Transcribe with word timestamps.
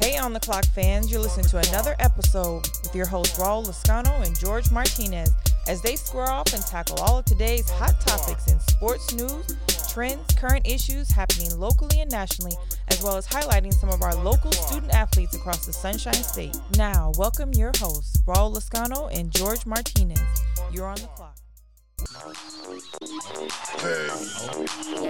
Hey, 0.00 0.16
on 0.16 0.32
the 0.32 0.40
clock 0.40 0.64
fans, 0.64 1.12
you're 1.12 1.20
listening 1.20 1.44
to 1.48 1.58
another 1.58 1.94
episode 1.98 2.66
with 2.82 2.94
your 2.94 3.04
hosts 3.04 3.38
Raul 3.38 3.66
Lascano 3.66 4.26
and 4.26 4.38
George 4.38 4.70
Martinez 4.70 5.30
as 5.68 5.82
they 5.82 5.94
square 5.94 6.30
off 6.30 6.54
and 6.54 6.62
tackle 6.62 6.98
all 7.00 7.18
of 7.18 7.26
today's 7.26 7.68
hot 7.68 8.00
topics 8.00 8.50
in 8.50 8.58
sports 8.60 9.12
news, 9.12 9.58
trends, 9.92 10.24
current 10.36 10.66
issues 10.66 11.10
happening 11.10 11.54
locally 11.58 12.00
and 12.00 12.10
nationally, 12.10 12.56
as 12.88 13.02
well 13.02 13.18
as 13.18 13.26
highlighting 13.26 13.74
some 13.74 13.90
of 13.90 14.00
our 14.00 14.14
local 14.14 14.52
student 14.52 14.90
athletes 14.94 15.36
across 15.36 15.66
the 15.66 15.72
Sunshine 15.74 16.14
State. 16.14 16.56
Now, 16.78 17.12
welcome 17.18 17.52
your 17.52 17.72
hosts 17.76 18.22
Raul 18.22 18.54
Lascano 18.54 19.14
and 19.14 19.30
George 19.30 19.66
Martinez. 19.66 20.22
You're 20.72 20.86
on 20.86 20.96
the 20.96 21.08
clock. 21.08 21.36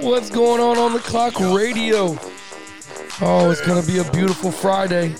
What's 0.02 0.30
going 0.30 0.60
on 0.60 0.78
on 0.78 0.94
the 0.94 0.98
clock 0.98 1.38
radio? 1.38 2.18
Oh, 3.22 3.50
it's 3.50 3.60
gonna 3.66 3.82
be 3.86 3.98
a 3.98 4.04
beautiful 4.12 4.50
Friday. 4.50 5.14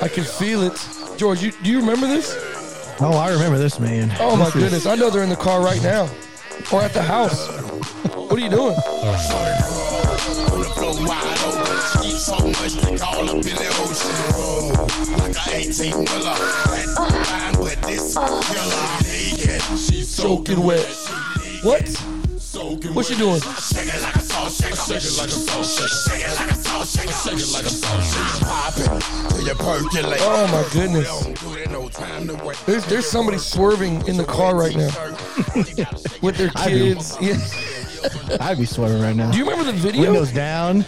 I 0.00 0.08
can 0.08 0.24
feel 0.24 0.62
it. 0.62 0.72
George, 1.16 1.42
you, 1.42 1.52
do 1.62 1.70
you 1.70 1.80
remember 1.80 2.06
this? 2.06 2.36
Oh, 3.00 3.16
I 3.16 3.30
remember 3.32 3.58
this 3.58 3.80
man. 3.80 4.12
Oh 4.20 4.36
my 4.36 4.44
This 4.46 4.54
is- 4.54 4.62
goodness, 4.62 4.86
I 4.86 4.94
know 4.94 5.10
they're 5.10 5.22
in 5.24 5.28
the 5.28 5.36
car 5.36 5.60
right 5.62 5.82
now, 5.82 6.08
or 6.72 6.82
at 6.82 6.92
the 6.92 7.02
house. 7.02 7.48
What 8.14 8.32
are 8.32 8.38
you 8.38 8.48
doing? 8.50 8.74
On 8.76 9.12
the 10.60 10.64
floor 10.74 10.94
wide 11.06 11.38
open. 11.44 12.02
She's 12.02 12.24
so 12.24 12.36
much 12.38 12.74
to 12.80 12.98
call 12.98 13.28
up 13.28 13.34
in 13.36 13.42
the 13.42 13.68
ocean. 13.82 15.18
Like 15.18 15.36
a 15.46 15.56
18 15.56 15.96
wheeler. 15.96 16.34
Fine 17.24 17.58
with 17.60 17.80
this 17.82 18.14
killer. 18.14 18.98
Naked. 19.02 19.62
She's 19.78 20.08
Soaking 20.08 20.62
wet. 20.62 20.86
What? 21.62 21.84
Soaking 22.54 22.94
What 22.94 23.10
you 23.10 23.16
doing? 23.16 23.40
Shake 23.40 23.88
it 23.94 24.02
like 24.02 24.16
a 24.16 24.20
salt 24.20 24.52
shaker. 24.52 24.76
Shake 24.76 25.04
it 25.04 25.18
like 25.18 25.28
a 25.28 25.32
salt 25.32 25.66
shaker. 25.66 25.88
Shake 25.88 26.24
it 26.24 26.40
like 26.40 26.50
a 26.50 26.54
salt 26.54 26.88
shaker. 26.88 27.12
Shake 27.12 27.40
it 27.40 27.52
like 27.52 27.64
a 27.66 27.70
salt 27.70 28.02
shaker. 28.04 28.44
Pop 28.44 28.74
it 28.78 29.30
till 29.30 29.46
you 29.46 29.54
percolate. 29.54 30.20
Oh 30.22 30.46
my 30.48 30.64
goodness. 30.72 31.08
Don't 31.24 31.40
do 31.40 31.54
it, 31.60 31.70
no 31.70 31.88
time 31.88 32.28
to 32.28 32.34
wait. 32.44 32.56
There's 32.66 32.84
there's 32.86 33.06
somebody 33.06 33.38
swerving 33.38 34.06
in 34.06 34.16
the 34.16 34.24
car 34.24 34.56
right 34.56 34.76
now 34.76 34.90
with 36.22 36.36
their 36.36 36.50
I 36.56 36.68
kids. 36.68 37.16
Yeah. 37.20 37.38
I'd 38.40 38.58
be 38.58 38.66
swerving 38.66 39.00
right 39.02 39.16
now. 39.16 39.30
Do 39.30 39.38
you 39.38 39.44
remember 39.48 39.70
the 39.70 39.76
video? 39.78 40.02
Windows 40.12 40.32
down. 40.32 40.84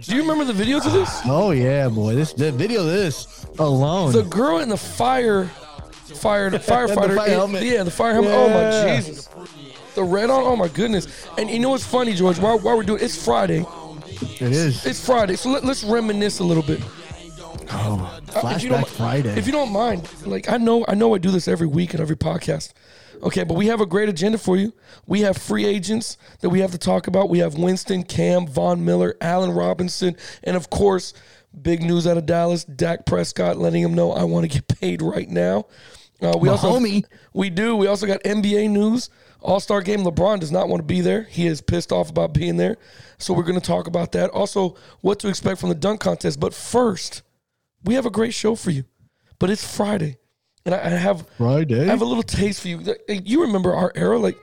Do 0.00 0.14
you 0.14 0.22
remember 0.22 0.44
the 0.44 0.52
video 0.52 0.80
to 0.80 0.88
this? 0.90 1.20
Oh 1.24 1.50
yeah, 1.50 1.88
boy. 1.88 2.14
This 2.14 2.32
the 2.32 2.52
video. 2.52 2.80
Of 2.80 2.86
this 2.86 3.46
alone. 3.58 4.12
The 4.12 4.22
girl 4.22 4.58
in 4.58 4.68
the 4.68 4.76
fire, 4.76 5.44
fire, 5.46 6.50
firefighter. 6.50 7.16
fire 7.16 7.26
it- 7.28 7.32
helmet. 7.32 7.62
yeah, 7.62 7.82
the 7.82 7.90
fire 7.90 8.12
helmet. 8.14 8.32
Oh 8.34 8.48
my 8.48 8.60
Yeah. 8.60 8.96
Jesus. 9.00 9.28
The 9.94 10.02
red 10.04 10.30
on. 10.30 10.42
Oh 10.44 10.56
my 10.56 10.68
goodness. 10.68 11.26
And 11.38 11.48
you 11.50 11.58
know 11.58 11.70
what's 11.70 11.86
funny, 11.86 12.14
George? 12.14 12.38
While, 12.38 12.58
while 12.58 12.76
we're 12.76 12.82
doing, 12.82 13.02
it's 13.02 13.22
Friday. 13.22 13.64
it 14.40 14.42
is. 14.52 14.84
It's 14.84 15.04
Friday, 15.04 15.36
so 15.36 15.50
let, 15.50 15.64
let's 15.64 15.84
reminisce 15.84 16.40
a 16.40 16.44
little 16.44 16.62
bit. 16.62 16.80
oh, 17.70 18.20
Uh, 18.34 18.52
if 18.56 18.62
you 18.62 18.68
don't 18.68 18.84
flashback 18.84 18.86
Friday. 18.88 19.38
If 19.38 19.46
you 19.46 19.52
don't 19.52 19.72
mind, 19.72 20.08
like 20.26 20.48
I 20.50 20.56
know, 20.56 20.84
I 20.88 20.94
know, 20.94 21.14
I 21.14 21.18
do 21.18 21.30
this 21.30 21.48
every 21.48 21.66
week 21.66 21.94
and 21.94 22.00
every 22.00 22.16
podcast. 22.16 22.72
Okay, 23.22 23.44
but 23.44 23.54
we 23.54 23.66
have 23.68 23.80
a 23.80 23.86
great 23.86 24.08
agenda 24.08 24.36
for 24.36 24.56
you. 24.56 24.72
We 25.06 25.20
have 25.20 25.36
free 25.38 25.64
agents 25.64 26.18
that 26.40 26.50
we 26.50 26.60
have 26.60 26.72
to 26.72 26.78
talk 26.78 27.06
about. 27.06 27.30
We 27.30 27.38
have 27.38 27.54
Winston, 27.54 28.02
Cam, 28.02 28.46
Von 28.46 28.84
Miller, 28.84 29.16
Allen 29.20 29.52
Robinson, 29.52 30.16
and 30.42 30.56
of 30.56 30.68
course, 30.68 31.14
big 31.62 31.82
news 31.82 32.06
out 32.06 32.18
of 32.18 32.26
Dallas: 32.26 32.64
Dak 32.64 33.06
Prescott 33.06 33.56
letting 33.56 33.82
him 33.82 33.94
know 33.94 34.12
I 34.12 34.24
want 34.24 34.50
to 34.50 34.58
get 34.60 34.66
paid 34.80 35.00
right 35.00 35.28
now. 35.30 35.66
Uh, 36.20 36.36
we 36.38 36.48
My 36.48 36.54
also 36.54 36.72
homie. 36.78 37.04
we 37.32 37.48
do. 37.50 37.76
We 37.76 37.86
also 37.86 38.06
got 38.06 38.22
NBA 38.24 38.70
news. 38.70 39.08
All 39.44 39.60
Star 39.60 39.82
game. 39.82 40.00
LeBron 40.00 40.40
does 40.40 40.50
not 40.50 40.68
want 40.68 40.80
to 40.80 40.86
be 40.86 41.00
there. 41.00 41.24
He 41.24 41.46
is 41.46 41.60
pissed 41.60 41.92
off 41.92 42.10
about 42.10 42.32
being 42.32 42.56
there. 42.56 42.78
So 43.18 43.34
we're 43.34 43.42
going 43.44 43.60
to 43.60 43.66
talk 43.66 43.86
about 43.86 44.12
that. 44.12 44.30
Also, 44.30 44.76
what 45.02 45.18
to 45.20 45.28
expect 45.28 45.60
from 45.60 45.68
the 45.68 45.74
dunk 45.74 46.00
contest. 46.00 46.40
But 46.40 46.54
first, 46.54 47.22
we 47.84 47.94
have 47.94 48.06
a 48.06 48.10
great 48.10 48.34
show 48.34 48.54
for 48.54 48.70
you. 48.70 48.84
But 49.38 49.50
it's 49.50 49.64
Friday, 49.76 50.16
and 50.64 50.74
I, 50.74 50.78
I 50.86 50.88
have 50.88 51.26
Friday. 51.36 51.82
I 51.82 51.86
have 51.86 52.00
a 52.00 52.04
little 52.06 52.22
taste 52.22 52.62
for 52.62 52.68
you. 52.68 52.80
Eh, 53.08 53.20
you 53.24 53.42
remember 53.42 53.74
our 53.74 53.92
era? 53.94 54.18
Like, 54.18 54.38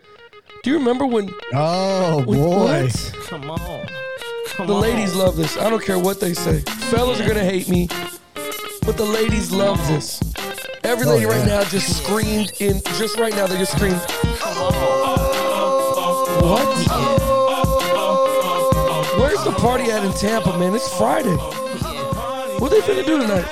do 0.64 0.70
you 0.70 0.78
remember 0.78 1.06
when? 1.08 1.34
oh 1.54 2.24
when- 2.26 2.40
boy. 2.40 2.84
what? 2.84 3.14
Come 3.26 3.50
on. 3.50 3.88
Come 4.50 4.68
The 4.68 4.74
on. 4.76 4.82
ladies 4.82 5.16
love 5.16 5.36
this. 5.38 5.58
I 5.58 5.70
don't 5.70 5.84
care 5.84 5.98
what 5.98 6.20
they 6.20 6.34
say. 6.34 6.60
Fellas 6.92 7.20
are 7.20 7.28
gonna 7.28 7.44
hate 7.44 7.70
me, 7.70 7.88
but 8.86 8.98
the 8.98 9.06
ladies 9.06 9.52
love 9.52 9.80
this. 9.88 10.22
Every 10.84 11.06
oh, 11.08 11.12
lady 11.12 11.26
right 11.26 11.40
yeah. 11.40 11.60
now 11.60 11.64
just 11.64 12.04
screamed 12.04 12.52
in. 12.60 12.82
Just 12.98 13.18
right 13.18 13.34
now, 13.34 13.48
they 13.48 13.58
just 13.58 13.72
screamed. 13.74 14.02
What? 16.42 16.68
Where's 19.20 19.44
the 19.44 19.52
party 19.58 19.92
at 19.92 20.04
in 20.04 20.12
Tampa, 20.14 20.58
man? 20.58 20.74
It's 20.76 20.92
Friday. 20.98 21.36
What 22.60 22.72
they 22.72 22.82
finna 22.82 23.06
do 23.06 23.20
tonight? 23.22 23.46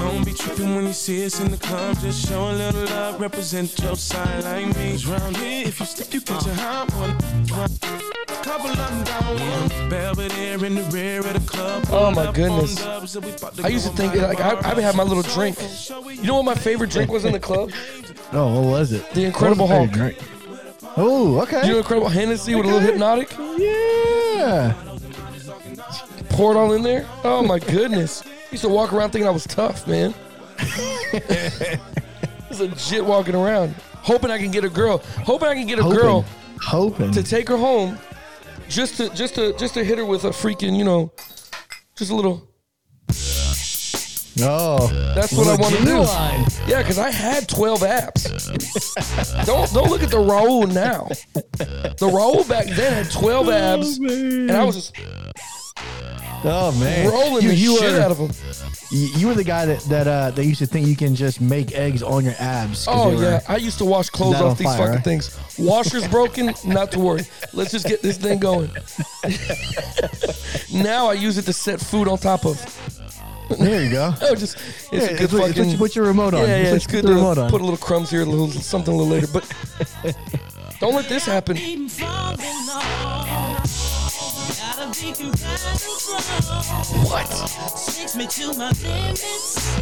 Don't 0.00 0.24
be 0.24 0.32
tripping 0.32 0.74
when 0.74 0.86
you 0.86 0.92
see 0.92 1.24
us 1.24 1.40
in 1.40 1.50
the 1.50 1.56
club. 1.56 1.96
Just 2.00 2.26
show 2.28 2.50
a 2.50 2.52
little 2.52 2.84
love, 2.86 3.20
represent 3.20 3.78
your 3.80 3.96
side 3.96 4.44
like 4.44 4.66
me. 4.76 4.92
'Cause 4.92 5.06
Round 5.06 5.36
here, 5.36 5.66
if 5.68 5.80
you 5.80 5.86
slip, 5.86 6.14
you 6.14 6.20
catch 6.20 6.46
a 6.46 6.54
hot 6.54 6.92
one. 6.94 7.16
Couple 8.42 8.70
of 8.70 9.04
down. 9.04 9.88
Belvedere 9.90 10.64
in 10.64 10.74
the 10.76 10.82
rear 10.84 11.20
of 11.20 11.32
the 11.34 11.40
club. 11.40 11.84
Oh, 11.90 12.10
my 12.10 12.30
goodness. 12.32 12.76
dubs, 12.76 13.12
so 13.12 13.20
we 13.20 13.30
bout 13.32 13.64
I 13.64 13.68
used 13.68 13.86
to 13.86 13.92
think 13.92 14.14
like 14.14 14.40
I, 14.40 14.54
bar. 14.54 14.66
I 14.66 14.74
would 14.74 14.84
have 14.84 14.94
my 14.96 15.02
little 15.02 15.22
drink. 15.22 15.56
You 16.12 16.22
know 16.22 16.36
what 16.36 16.44
my 16.44 16.54
favorite 16.54 16.90
drink 16.90 17.10
was 17.10 17.24
in 17.24 17.32
the 17.32 17.40
club? 17.40 17.70
Oh, 18.32 18.60
what 18.60 18.64
was 18.64 18.92
it? 18.92 19.08
The 19.14 19.24
Incredible 19.24 19.66
What 19.68 19.88
was 19.90 19.98
Hulk. 19.98 20.14
Oh, 21.00 21.40
okay. 21.42 21.66
You 21.66 21.72
know 21.72 21.78
Incredible 21.78 22.08
Hennessy 22.08 22.54
with 22.54 22.66
a 22.66 22.68
little 22.68 22.80
Hpnotiq? 22.98 23.58
yeah. 23.58 24.74
Pour 26.30 26.52
it 26.52 26.56
all 26.56 26.72
in 26.74 26.82
there. 26.82 27.06
Oh 27.24 27.42
my 27.42 27.58
goodness! 27.58 28.22
Used 28.50 28.62
to 28.64 28.68
walk 28.68 28.92
around 28.92 29.10
thinking 29.10 29.26
I 29.28 29.30
was 29.30 29.44
tough, 29.44 29.86
man. 29.86 30.14
Just 32.48 32.60
legit 32.60 33.04
walking 33.04 33.34
around, 33.34 33.74
hoping 33.96 34.30
I 34.30 34.38
can 34.38 34.50
get 34.50 34.64
a 34.64 34.68
girl, 34.68 34.98
hoping 35.24 35.48
I 35.48 35.54
can 35.54 35.66
get 35.66 35.78
a 35.78 35.82
Hoping. 35.82 35.98
girl 35.98 36.24
Hoping. 36.62 37.10
to 37.12 37.22
take 37.22 37.48
her 37.48 37.56
home, 37.56 37.98
just 38.68 38.96
to 38.96 39.08
just 39.10 39.34
to 39.36 39.56
just 39.58 39.74
to 39.74 39.84
hit 39.84 39.98
her 39.98 40.04
with 40.04 40.24
a 40.24 40.30
freaking 40.30 40.76
you 40.76 40.84
know, 40.84 41.12
just 41.96 42.10
a 42.10 42.14
little. 42.14 42.47
Oh. 44.42 44.88
That's 45.14 45.32
what 45.32 45.46
I 45.46 45.56
want 45.60 45.74
to 45.74 45.80
do. 45.80 45.86
Genuine. 45.86 46.44
Yeah, 46.66 46.82
because 46.82 46.98
I 46.98 47.10
had 47.10 47.48
twelve 47.48 47.82
abs. 47.82 48.24
don't 49.46 49.72
don't 49.72 49.90
look 49.90 50.02
at 50.02 50.10
the 50.10 50.18
Raul 50.18 50.72
now. 50.72 51.06
The 51.58 52.08
Raul 52.08 52.48
back 52.48 52.66
then 52.66 53.04
had 53.04 53.12
twelve 53.12 53.48
abs, 53.48 53.98
and 53.98 54.50
I 54.50 54.64
was 54.64 54.76
just 54.76 54.96
Oh 56.44 56.72
man. 56.78 57.08
rolling 57.10 57.42
you, 57.42 57.48
the 57.48 57.54
you 57.56 57.78
shit 57.78 57.92
were, 57.94 58.00
out 58.00 58.10
of 58.12 58.18
them. 58.18 58.30
You, 58.90 59.06
you 59.16 59.26
were 59.26 59.34
the 59.34 59.44
guy 59.44 59.66
that 59.66 59.80
that 59.84 60.06
uh 60.06 60.30
that 60.30 60.44
used 60.44 60.60
to 60.60 60.66
think 60.66 60.86
you 60.86 60.94
can 60.96 61.14
just 61.16 61.40
make 61.40 61.72
eggs 61.74 62.02
on 62.02 62.24
your 62.24 62.34
abs. 62.38 62.86
Oh 62.88 63.10
they 63.10 63.16
were- 63.16 63.22
yeah, 63.22 63.40
I 63.48 63.56
used 63.56 63.78
to 63.78 63.84
wash 63.84 64.08
clothes 64.10 64.36
off 64.36 64.56
these 64.58 64.66
fire, 64.66 64.78
fucking 64.78 64.94
right? 64.94 65.04
things. 65.04 65.36
Washer's 65.58 66.06
broken, 66.06 66.54
not 66.64 66.92
to 66.92 67.00
worry. 67.00 67.22
Let's 67.52 67.72
just 67.72 67.86
get 67.86 68.02
this 68.02 68.16
thing 68.18 68.38
going. 68.38 68.70
now 70.72 71.08
I 71.08 71.14
use 71.14 71.38
it 71.38 71.42
to 71.46 71.52
set 71.52 71.80
food 71.80 72.06
on 72.06 72.18
top 72.18 72.44
of. 72.46 72.56
There 73.58 73.82
you 73.84 73.90
go. 73.90 74.14
Oh, 74.22 74.34
just 74.34 74.56
it's 74.56 74.92
Yeah, 74.92 75.00
a 75.00 75.08
good 75.08 75.20
it's 75.22 75.32
what- 75.32 75.48
it's 75.50 75.58
fucking. 75.58 75.62
what 75.64 75.72
you 75.72 75.78
put 75.78 75.96
your 75.96 76.04
remote 76.06 76.34
on. 76.34 76.40
Yeah, 76.42 76.56
yeah, 76.56 76.64
what 76.64 76.74
it's 76.76 76.86
good 76.86 77.02
put 77.04 77.08
to 77.08 77.14
remote 77.14 77.38
on. 77.38 77.50
put 77.50 77.60
a 77.60 77.64
little 77.64 77.78
crumbs 77.78 78.10
here, 78.10 78.22
a 78.22 78.24
little 78.24 78.50
something 78.50 78.92
a 78.92 78.96
little 78.96 79.10
later. 79.12 79.26
But 79.32 79.44
don't 80.80 80.94
let 80.94 81.08
this 81.08 81.24
happen. 81.24 81.56
What? 85.98 87.26
Takes 87.26 88.14
me 88.14 88.26
to 88.28 88.46
my 88.56 88.70
limits. 88.82 89.76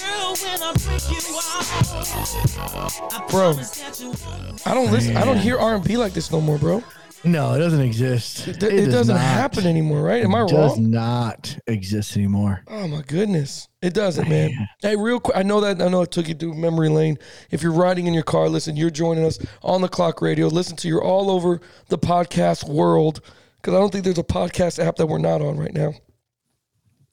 Girl, 0.00 0.34
when 0.40 0.62
I 0.62 0.72
break 0.72 1.10
you 1.10 1.36
off, 1.36 3.12
I 3.12 3.18
Bro. 3.30 3.52
promise 3.52 3.70
that 3.80 4.00
you 4.00 4.06
won't. 4.08 4.66
I 4.66 4.72
don't 4.74 4.90
listen. 4.90 5.16
I 5.16 5.24
don't 5.24 5.36
hear 5.38 5.58
R 5.58 5.74
and 5.74 5.84
B 5.84 5.96
like 5.96 6.14
this 6.14 6.30
no 6.32 6.40
more, 6.40 6.56
bro. 6.58 6.82
No, 7.24 7.54
it 7.54 7.58
doesn't 7.58 7.80
exist. 7.80 8.46
It, 8.48 8.62
it 8.62 8.84
does 8.86 8.92
doesn't 8.92 9.14
not. 9.16 9.22
happen 9.22 9.66
anymore, 9.66 10.02
right? 10.02 10.22
Am 10.22 10.34
I 10.34 10.40
wrong? 10.40 10.48
It 10.48 10.52
does 10.52 10.78
not 10.78 11.58
exist 11.66 12.16
anymore. 12.16 12.62
Oh 12.68 12.86
my 12.86 13.02
goodness, 13.02 13.68
it 13.80 13.94
doesn't, 13.94 14.28
man. 14.28 14.50
Hey, 14.82 14.94
real 14.96 15.20
quick, 15.20 15.36
I 15.36 15.42
know 15.42 15.60
that 15.62 15.80
I 15.80 15.88
know 15.88 16.02
it 16.02 16.10
took 16.10 16.28
you 16.28 16.34
through 16.34 16.54
memory 16.54 16.88
lane. 16.90 17.16
If 17.50 17.62
you're 17.62 17.72
riding 17.72 18.06
in 18.06 18.14
your 18.14 18.22
car, 18.24 18.48
listen, 18.48 18.76
you're 18.76 18.90
joining 18.90 19.24
us 19.24 19.38
on 19.62 19.80
the 19.80 19.88
Clock 19.88 20.20
Radio. 20.20 20.48
Listen 20.48 20.76
to 20.76 20.88
you're 20.88 21.02
all 21.02 21.30
over 21.30 21.60
the 21.88 21.98
podcast 21.98 22.68
world 22.68 23.20
because 23.56 23.74
I 23.74 23.78
don't 23.78 23.90
think 23.90 24.04
there's 24.04 24.18
a 24.18 24.22
podcast 24.24 24.84
app 24.84 24.96
that 24.96 25.06
we're 25.06 25.18
not 25.18 25.40
on 25.40 25.56
right 25.56 25.72
now. 25.72 25.94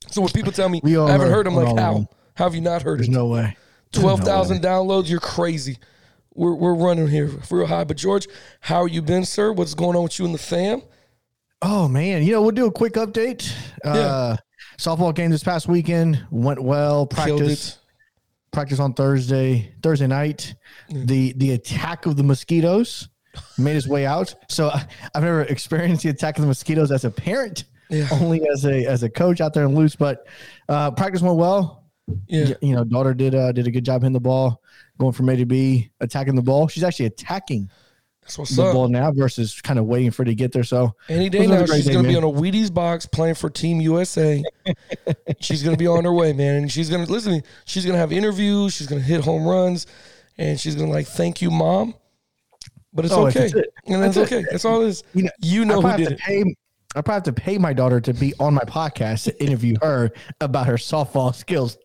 So 0.09 0.21
when 0.21 0.29
people 0.31 0.51
tell 0.51 0.67
me 0.67 0.81
We 0.83 0.97
I 0.97 1.09
haven't 1.11 1.29
heard 1.31 1.45
them, 1.45 1.55
like 1.55 1.77
how? 1.77 2.07
How 2.35 2.45
have 2.45 2.55
you 2.55 2.61
not 2.61 2.81
heard 2.81 2.99
There's 2.99 3.07
it? 3.07 3.11
no 3.11 3.27
way. 3.27 3.55
There's 3.91 4.03
Twelve 4.03 4.19
no 4.19 4.25
thousand 4.25 4.57
way. 4.61 4.69
downloads. 4.69 5.09
You're 5.09 5.19
crazy. 5.19 5.77
We're 6.33 6.53
we're 6.55 6.75
running 6.75 7.07
here 7.07 7.29
real 7.49 7.65
high. 7.65 7.83
But 7.83 7.97
George, 7.97 8.27
how 8.61 8.81
are 8.81 8.87
you 8.87 9.01
been, 9.01 9.25
sir? 9.25 9.51
What's 9.51 9.73
going 9.73 9.95
on 9.95 10.03
with 10.03 10.17
you 10.19 10.25
and 10.25 10.33
the 10.33 10.39
fam? 10.39 10.81
Oh 11.61 11.87
man, 11.87 12.23
you 12.23 12.31
know 12.31 12.41
we'll 12.41 12.51
do 12.51 12.65
a 12.65 12.71
quick 12.71 12.93
update. 12.93 13.53
Uh, 13.83 14.37
softball 14.77 15.13
game 15.13 15.29
this 15.29 15.43
past 15.43 15.67
weekend 15.67 16.25
went 16.31 16.61
well. 16.61 17.05
Practice 17.05 17.79
practice 18.51 18.79
on 18.79 18.93
Thursday 18.93 19.73
Thursday 19.81 20.07
night. 20.07 20.53
The 20.89 21.33
the 21.33 21.51
attack 21.51 22.05
of 22.05 22.17
the 22.17 22.23
mosquitoes 22.23 23.09
made 23.57 23.75
its 23.75 23.87
way 23.87 24.05
out. 24.05 24.33
So 24.49 24.69
I, 24.69 24.85
I've 25.15 25.23
never 25.23 25.41
experienced 25.43 26.03
the 26.03 26.09
attack 26.09 26.37
of 26.37 26.41
the 26.41 26.47
mosquitoes 26.47 26.91
as 26.91 27.05
a 27.05 27.11
parent. 27.11 27.65
Yeah. 27.89 28.07
only 28.13 28.41
as 28.47 28.65
a 28.65 28.85
as 28.85 29.03
a 29.03 29.09
coach 29.09 29.41
out 29.41 29.53
there 29.53 29.65
in 29.65 29.75
loose. 29.75 29.95
But 29.95 30.27
uh, 30.69 30.91
practice 30.91 31.21
went 31.21 31.37
well. 31.37 31.89
Yeah. 32.27 32.53
You 32.61 32.75
know, 32.75 32.83
daughter 32.83 33.13
did 33.13 33.35
uh, 33.35 33.51
did 33.51 33.67
a 33.67 33.71
good 33.71 33.85
job 33.85 34.01
hitting 34.01 34.13
the 34.13 34.19
ball, 34.19 34.61
going 35.01 35.13
from 35.13 35.27
A 35.29 35.35
to 35.35 35.45
B, 35.45 35.91
attacking 35.99 36.35
the 36.35 36.41
ball. 36.41 36.67
She's 36.67 36.83
actually 36.83 37.07
attacking 37.07 37.69
That's 38.21 38.37
what's 38.37 38.55
the 38.55 38.63
up. 38.63 38.73
ball 38.73 38.87
now 38.87 39.11
versus 39.11 39.59
kind 39.61 39.79
of 39.79 39.85
waiting 39.85 40.11
for 40.11 40.21
it 40.21 40.25
to 40.27 40.35
get 40.35 40.51
there. 40.51 40.63
So 40.63 40.95
Any 41.09 41.27
day 41.29 41.39
This 41.47 41.49
now, 41.49 41.65
she's 41.75 41.89
going 41.89 42.03
to 42.03 42.09
be 42.09 42.15
on 42.15 42.23
a 42.23 42.27
Wheaties 42.27 42.73
box 42.73 43.05
playing 43.07 43.35
for 43.35 43.49
Team 43.49 43.81
USA. 43.81 44.43
she's 45.41 45.63
going 45.63 45.75
to 45.75 45.79
be 45.79 45.87
on 45.87 46.03
her 46.05 46.13
way, 46.13 46.31
man. 46.33 46.55
And 46.57 46.71
she's 46.71 46.89
going 46.89 47.05
to, 47.05 47.11
listen, 47.11 47.31
to 47.31 47.37
me, 47.39 47.43
she's 47.65 47.83
going 47.83 47.93
to 47.95 47.99
have 47.99 48.11
interviews. 48.13 48.73
She's 48.75 48.87
going 48.87 49.01
to 49.01 49.07
hit 49.07 49.21
home 49.21 49.45
runs. 49.47 49.87
And 50.37 50.59
she's 50.59 50.75
going 50.75 50.87
to, 50.87 50.93
like, 50.93 51.07
thank 51.07 51.41
you, 51.41 51.49
mom. 51.51 51.95
But 52.93 53.05
it's 53.05 53.13
Oh, 53.13 53.27
okay. 53.27 53.39
that's 53.41 53.53
it. 53.53 53.73
And 53.87 54.03
that's, 54.03 54.15
That's 54.15 54.31
it. 54.31 54.35
okay. 54.35 54.45
That's 54.51 54.65
all 54.65 54.81
it 54.83 54.87
is. 54.89 55.03
You 55.13 55.23
know, 55.23 55.29
You 55.41 55.61
I 55.61 55.65
know 55.65 55.81
who 55.81 55.97
did 55.97 56.09
have 56.09 56.11
it. 56.13 56.19
pay. 56.19 56.43
I 56.93 57.01
probably 57.01 57.13
have 57.13 57.23
to 57.35 57.41
pay 57.41 57.57
my 57.57 57.71
daughter 57.71 58.01
to 58.01 58.13
be 58.13 58.33
on 58.39 58.53
my 58.53 58.63
podcast 58.63 59.23
to 59.23 59.43
interview 59.43 59.75
her 59.81 60.11
about 60.41 60.67
her 60.67 60.73
softball 60.75 61.33
skills. 61.33 61.77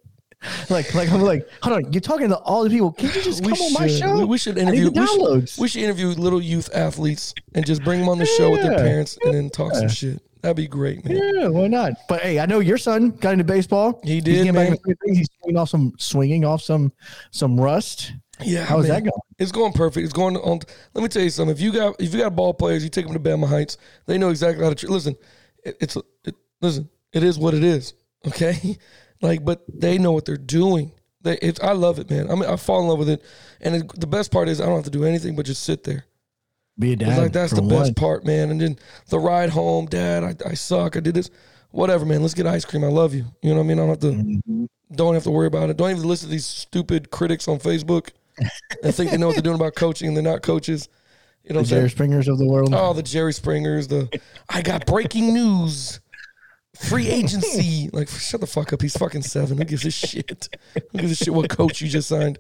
Like, 0.71 0.95
like 0.95 1.11
I'm 1.11 1.21
like, 1.21 1.49
hold 1.63 1.77
on, 1.77 1.93
you're 1.93 2.01
talking 2.01 2.29
to 2.29 2.37
all 2.39 2.65
the 2.65 2.71
people. 2.71 2.93
Can 2.93 3.07
you 3.07 3.23
just 3.23 3.43
come 3.43 3.53
on 3.53 3.73
my 3.73 3.87
show? 3.87 4.19
We, 4.19 4.25
we 4.25 4.39
should 4.39 4.59
interview. 4.59 4.91
We 4.91 5.07
should, 5.07 5.59
we 5.59 5.69
should 5.69 5.83
interview 5.83 6.09
little 6.09 6.41
youth 6.41 6.69
athletes 6.75 7.35
and 7.55 7.65
just 7.65 7.83
bring 7.85 8.01
them 8.01 8.09
on 8.09 8.19
the 8.19 8.27
show 8.27 8.51
with 8.51 8.63
their 8.63 8.77
parents 8.77 9.19
and 9.25 9.35
then 9.35 9.51
talk 9.51 9.75
some 9.75 9.89
shit. 9.89 10.23
That'd 10.43 10.57
be 10.57 10.69
great, 10.69 11.05
man. 11.05 11.17
Yeah, 11.17 11.49
why 11.49 11.67
not? 11.67 11.95
But 12.09 12.21
hey, 12.23 12.39
I 12.39 12.47
know 12.47 12.61
your 12.61 12.79
son 12.79 13.11
got 13.11 13.33
into 13.33 13.45
baseball. 13.45 14.01
He 14.05 14.15
He's 14.15 14.25
did, 14.25 14.45
back 14.47 14.55
man. 14.55 14.67
into 14.67 14.79
swing 14.83 14.97
things. 15.05 15.19
He's 15.19 15.29
swinging 15.41 15.59
off 15.59 15.69
some 15.69 15.93
swinging 15.99 16.45
off 16.45 16.63
some 16.63 16.93
some 17.33 17.59
rust. 17.61 18.13
Yeah, 18.45 18.65
How's 18.65 18.87
man. 18.87 19.03
that 19.03 19.11
going? 19.11 19.21
It's 19.39 19.51
going 19.51 19.73
perfect. 19.73 20.05
It's 20.05 20.13
going 20.13 20.37
on. 20.37 20.61
Let 20.95 21.03
me 21.03 21.09
tell 21.09 21.23
you 21.23 21.31
something. 21.31 21.53
If 21.55 21.61
you 21.61 21.73
got 21.73 22.01
if 22.01 22.15
you 22.15 22.21
got 22.21 22.37
ball 22.37 22.55
players, 22.55 22.85
you 22.85 22.91
take 22.91 23.07
them 23.07 23.15
to 23.15 23.21
Bama 23.21 23.49
Heights. 23.49 23.79
They 24.07 24.19
know 24.19 24.29
exactly 24.29 24.63
how 24.63 24.71
to 24.71 24.77
tr- 24.77 24.87
listen. 24.87 25.17
It, 25.65 25.77
it's 25.81 25.97
it, 26.25 26.35
listen. 26.61 26.89
It 27.13 27.25
is 27.25 27.39
what 27.39 27.55
it 27.55 27.65
is. 27.65 27.95
Okay, 28.27 28.79
like 29.23 29.45
but 29.45 29.65
they 29.73 29.99
know 29.99 30.13
what 30.13 30.25
they're 30.25 30.37
doing. 30.37 30.93
They 31.23 31.39
it's 31.39 31.61
I 31.61 31.73
love 31.73 31.99
it, 31.99 32.11
man. 32.11 32.31
I 32.31 32.35
mean 32.35 32.45
I 32.45 32.57
fall 32.57 32.81
in 32.83 32.89
love 32.89 32.99
with 32.99 33.09
it. 33.09 33.23
And 33.61 33.77
it, 33.77 34.01
the 34.01 34.07
best 34.07 34.31
part 34.31 34.49
is 34.49 34.61
I 34.61 34.67
don't 34.67 34.77
have 34.77 34.85
to 34.85 34.91
do 34.91 35.05
anything 35.05 35.35
but 35.37 35.47
just 35.47 35.63
sit 35.63 35.85
there. 35.85 36.05
Be 36.79 36.91
a 36.91 36.93
It's 36.93 37.03
dad. 37.05 37.19
like 37.19 37.33
that's 37.33 37.53
the 37.53 37.63
best 37.63 37.97
part, 37.97 38.27
man. 38.27 38.51
And 38.51 38.61
then 38.61 38.79
the 39.09 39.19
ride 39.19 39.49
home, 39.51 39.87
Dad, 39.87 40.23
I, 40.25 40.51
I 40.51 40.55
suck. 40.55 40.97
I 40.97 41.01
did 41.01 41.15
this. 41.15 41.31
Whatever, 41.71 42.05
man. 42.05 42.21
Let's 42.21 42.35
get 42.35 42.47
ice 42.47 42.65
cream. 42.67 42.85
I 42.85 42.89
love 42.89 43.15
you. 43.15 43.25
You 43.43 43.51
know 43.51 43.57
what 43.57 43.65
I 43.65 43.67
mean? 43.67 43.79
I 43.79 43.83
don't 43.83 43.89
have 43.89 43.99
to. 44.01 44.07
Mm-hmm. 44.09 44.65
Don't 44.93 45.15
have 45.15 45.23
to 45.25 45.31
worry 45.31 45.47
about 45.47 45.71
it. 45.71 45.77
Don't 45.79 45.91
even 45.91 46.05
listen 46.07 46.29
to 46.29 46.33
these 46.33 46.47
stupid 46.47 47.11
critics 47.11 47.49
on 47.49 47.59
Facebook 47.59 48.11
that 48.83 48.93
think 48.93 49.11
they 49.11 49.17
know 49.17 49.27
what 49.29 49.37
they're 49.37 49.43
doing 49.43 49.57
about 49.57 49.75
coaching 49.75 50.07
and 50.09 50.17
they're 50.17 50.23
not 50.23 50.43
coaches. 50.43 50.89
You 51.45 51.55
know 51.55 51.61
The 51.61 51.63
what 51.63 51.73
I'm 51.73 51.79
Jerry? 51.79 51.91
Springers 51.91 52.29
of 52.29 52.39
the 52.39 52.47
world. 52.47 52.75
Oh, 52.75 52.93
the 52.93 53.03
Jerry 53.03 53.33
Springers. 53.33 53.89
The 53.89 54.09
I 54.51 54.61
got 54.63 54.85
breaking 54.87 55.33
news. 55.33 56.01
Free 56.81 57.09
agency. 57.09 57.91
Like, 57.93 58.09
shut 58.09 58.41
the 58.41 58.47
fuck 58.47 58.73
up. 58.73 58.83
He's 58.83 58.97
fucking 58.97 59.23
seven. 59.23 59.59
Who 59.59 59.65
gives 59.65 59.87
a 59.87 59.91
shit? 59.91 60.49
Who 60.93 60.99
gives 60.99 61.13
a 61.13 61.25
shit 61.25 61.33
what 61.33 61.49
coach 61.49 61.81
you 61.81 61.89
just 61.89 62.09
signed? 62.09 62.39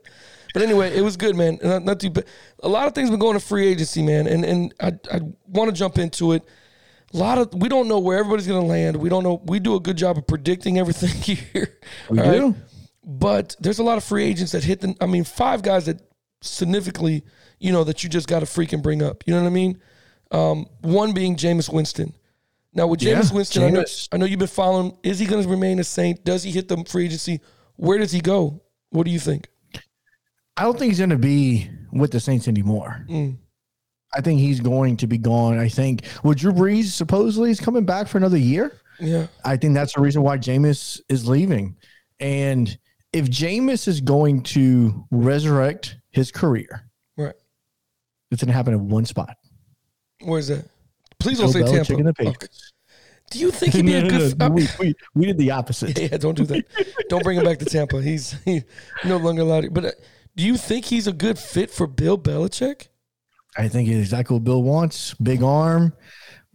But 0.53 0.62
anyway, 0.62 0.97
it 0.97 1.03
was 1.03 1.17
good, 1.17 1.37
man. 1.37 1.59
Not, 1.62 1.85
not 1.85 2.00
too 2.00 2.11
bad. 2.11 2.25
A 2.62 2.69
lot 2.69 2.87
of 2.87 2.94
things 2.94 3.11
been 3.11 3.19
going 3.19 3.38
to 3.38 3.44
free 3.44 3.67
agency, 3.67 4.03
man. 4.03 4.27
And 4.27 4.44
and 4.44 4.75
I 4.81 4.93
I 5.11 5.21
want 5.47 5.71
to 5.71 5.77
jump 5.77 5.99
into 5.99 6.33
it. 6.33 6.43
A 7.15 7.17
lot 7.17 7.38
of 7.38 7.55
we 7.55 7.69
don't 7.69 7.88
know 7.88 7.99
where 7.99 8.19
everybody's 8.19 8.47
gonna 8.47 8.67
land. 8.67 8.97
We 8.97 9.09
don't 9.09 9.23
know. 9.23 9.43
We 9.44 9.61
do 9.61 9.75
a 9.77 9.81
good 9.81 9.97
job 9.97 10.19
of 10.19 10.27
predicting 10.27 10.79
everything 10.79 11.11
here. 11.37 11.79
We 12.11 12.21
right? 12.21 12.33
do. 12.33 12.55
But 13.05 13.55
there's 13.61 13.79
a 13.79 13.85
lot 13.85 13.99
of 13.99 14.05
free 14.05 14.25
agents 14.25 14.53
that 14.53 14.65
hit 14.65 14.81
the. 14.81 14.94
I 15.00 15.06
mean, 15.06 15.25
five 15.25 15.62
guys 15.62 15.87
that 15.87 16.00
significantly, 16.41 17.25
you 17.59 17.73
know, 17.73 17.85
that 17.85 18.03
you 18.03 18.11
just 18.11 18.27
got 18.27 18.41
to 18.41 18.47
freaking 18.47 18.83
bring 18.83 19.03
up. 19.03 19.25
You 19.27 19.35
know 19.35 19.41
what 19.43 19.47
I 19.47 19.50
mean? 19.50 19.81
Um, 20.31 20.67
one 20.81 21.12
being 21.12 21.37
Jameis 21.37 21.73
Winston. 21.73 22.15
Now 22.76 22.87
with 22.87 23.02
Yeah, 23.02 23.14
Jameis 23.14 23.32
Winston, 23.32 23.62
I 23.62 23.70
know, 23.70 23.84
I 24.12 24.17
know 24.19 24.26
you've 24.26 24.38
been 24.38 24.49
following. 24.49 24.96
Is 25.02 25.19
he 25.19 25.25
going 25.25 25.43
to 25.43 25.49
remain 25.49 25.78
a 25.78 25.84
Saint? 25.84 26.23
Does 26.25 26.43
he 26.43 26.50
hit 26.50 26.69
the 26.69 26.84
free 26.84 27.06
agency? 27.06 27.40
Where 27.76 27.96
does 27.99 28.12
he 28.12 28.20
go? 28.20 28.62
What 28.90 29.06
do 29.06 29.11
you 29.11 29.19
think? 29.19 29.49
I 30.58 30.62
don't 30.62 30.78
think 30.78 30.90
he's 30.90 30.99
going 30.99 31.11
to 31.11 31.19
be 31.19 31.70
with 31.90 32.12
the 32.12 32.20
Saints 32.20 32.49
anymore. 32.49 33.06
Mm. 33.08 33.38
I 34.14 34.20
think 34.20 34.40
he's 34.40 34.61
going 34.61 34.99
to 34.99 35.06
be 35.06 35.17
gone. 35.17 35.58
I 35.58 35.69
think 35.69 36.05
well, 36.23 36.34
Drew 36.34 36.52
Brees 36.52 36.84
supposedly 36.84 37.50
is 37.50 37.61
coming 37.61 37.87
back 37.87 38.08
for 38.08 38.19
another 38.19 38.38
year. 38.38 38.78
Yeah, 39.00 39.26
I 39.44 39.56
think 39.56 39.75
that's 39.75 39.94
the 39.94 40.00
reason 40.02 40.23
why 40.23 40.38
Jameis 40.38 41.00
is 41.08 41.26
leaving. 41.26 41.76
And 42.20 42.78
if 43.12 43.26
Jameis 43.26 43.88
is 43.88 44.00
going 44.00 44.43
to 44.43 45.06
resurrect 45.11 45.96
his 46.11 46.31
career, 46.31 46.88
right. 47.17 47.34
it's 48.31 48.43
going 48.43 48.49
to 48.49 48.55
happen 48.55 48.75
in 48.75 48.88
one 48.88 49.05
spot. 49.05 49.37
Where's 50.23 50.49
that? 50.49 50.67
Please 51.26 51.38
don't 51.38 51.49
say 51.50 51.61
Belichick 51.61 51.87
Tampa. 51.87 51.94
and 51.94 52.06
the 52.06 52.11
Okay. 52.11 52.25
Patriots. 52.26 52.73
Do 53.31 53.38
you 53.40 53.50
think 53.50 53.75
he'd 53.75 53.84
be 53.87 53.94
a 53.94 54.08
good? 54.08 54.38
No, 54.38 54.49
we, 54.50 54.67
we, 54.78 54.94
we 55.14 55.26
did 55.26 55.37
the 55.38 55.50
opposite. 55.50 55.99
yeah, 56.00 56.17
don't 56.17 56.37
do 56.37 56.44
that. 56.46 56.64
don't 57.08 57.25
bring 57.25 57.38
him 57.38 57.44
back 57.44 57.58
to 57.58 57.64
Tampa. 57.76 58.00
He's 58.02 58.32
he, 58.44 58.62
no 59.05 59.17
longer 59.17 59.43
allowed. 59.43 59.75
But 59.75 59.84
uh, 59.84 59.90
do 60.37 60.44
you 60.44 60.56
think 60.56 60.84
he's 60.84 61.06
a 61.06 61.12
good 61.12 61.38
fit 61.38 61.70
for 61.70 61.87
Bill 61.87 62.17
Belichick? 62.17 62.88
I 63.58 63.69
think 63.69 63.88
it's 63.88 63.99
exactly 63.99 64.34
what 64.34 64.44
Bill 64.44 64.62
wants. 64.62 65.14
Big 65.14 65.43
arm, 65.43 65.93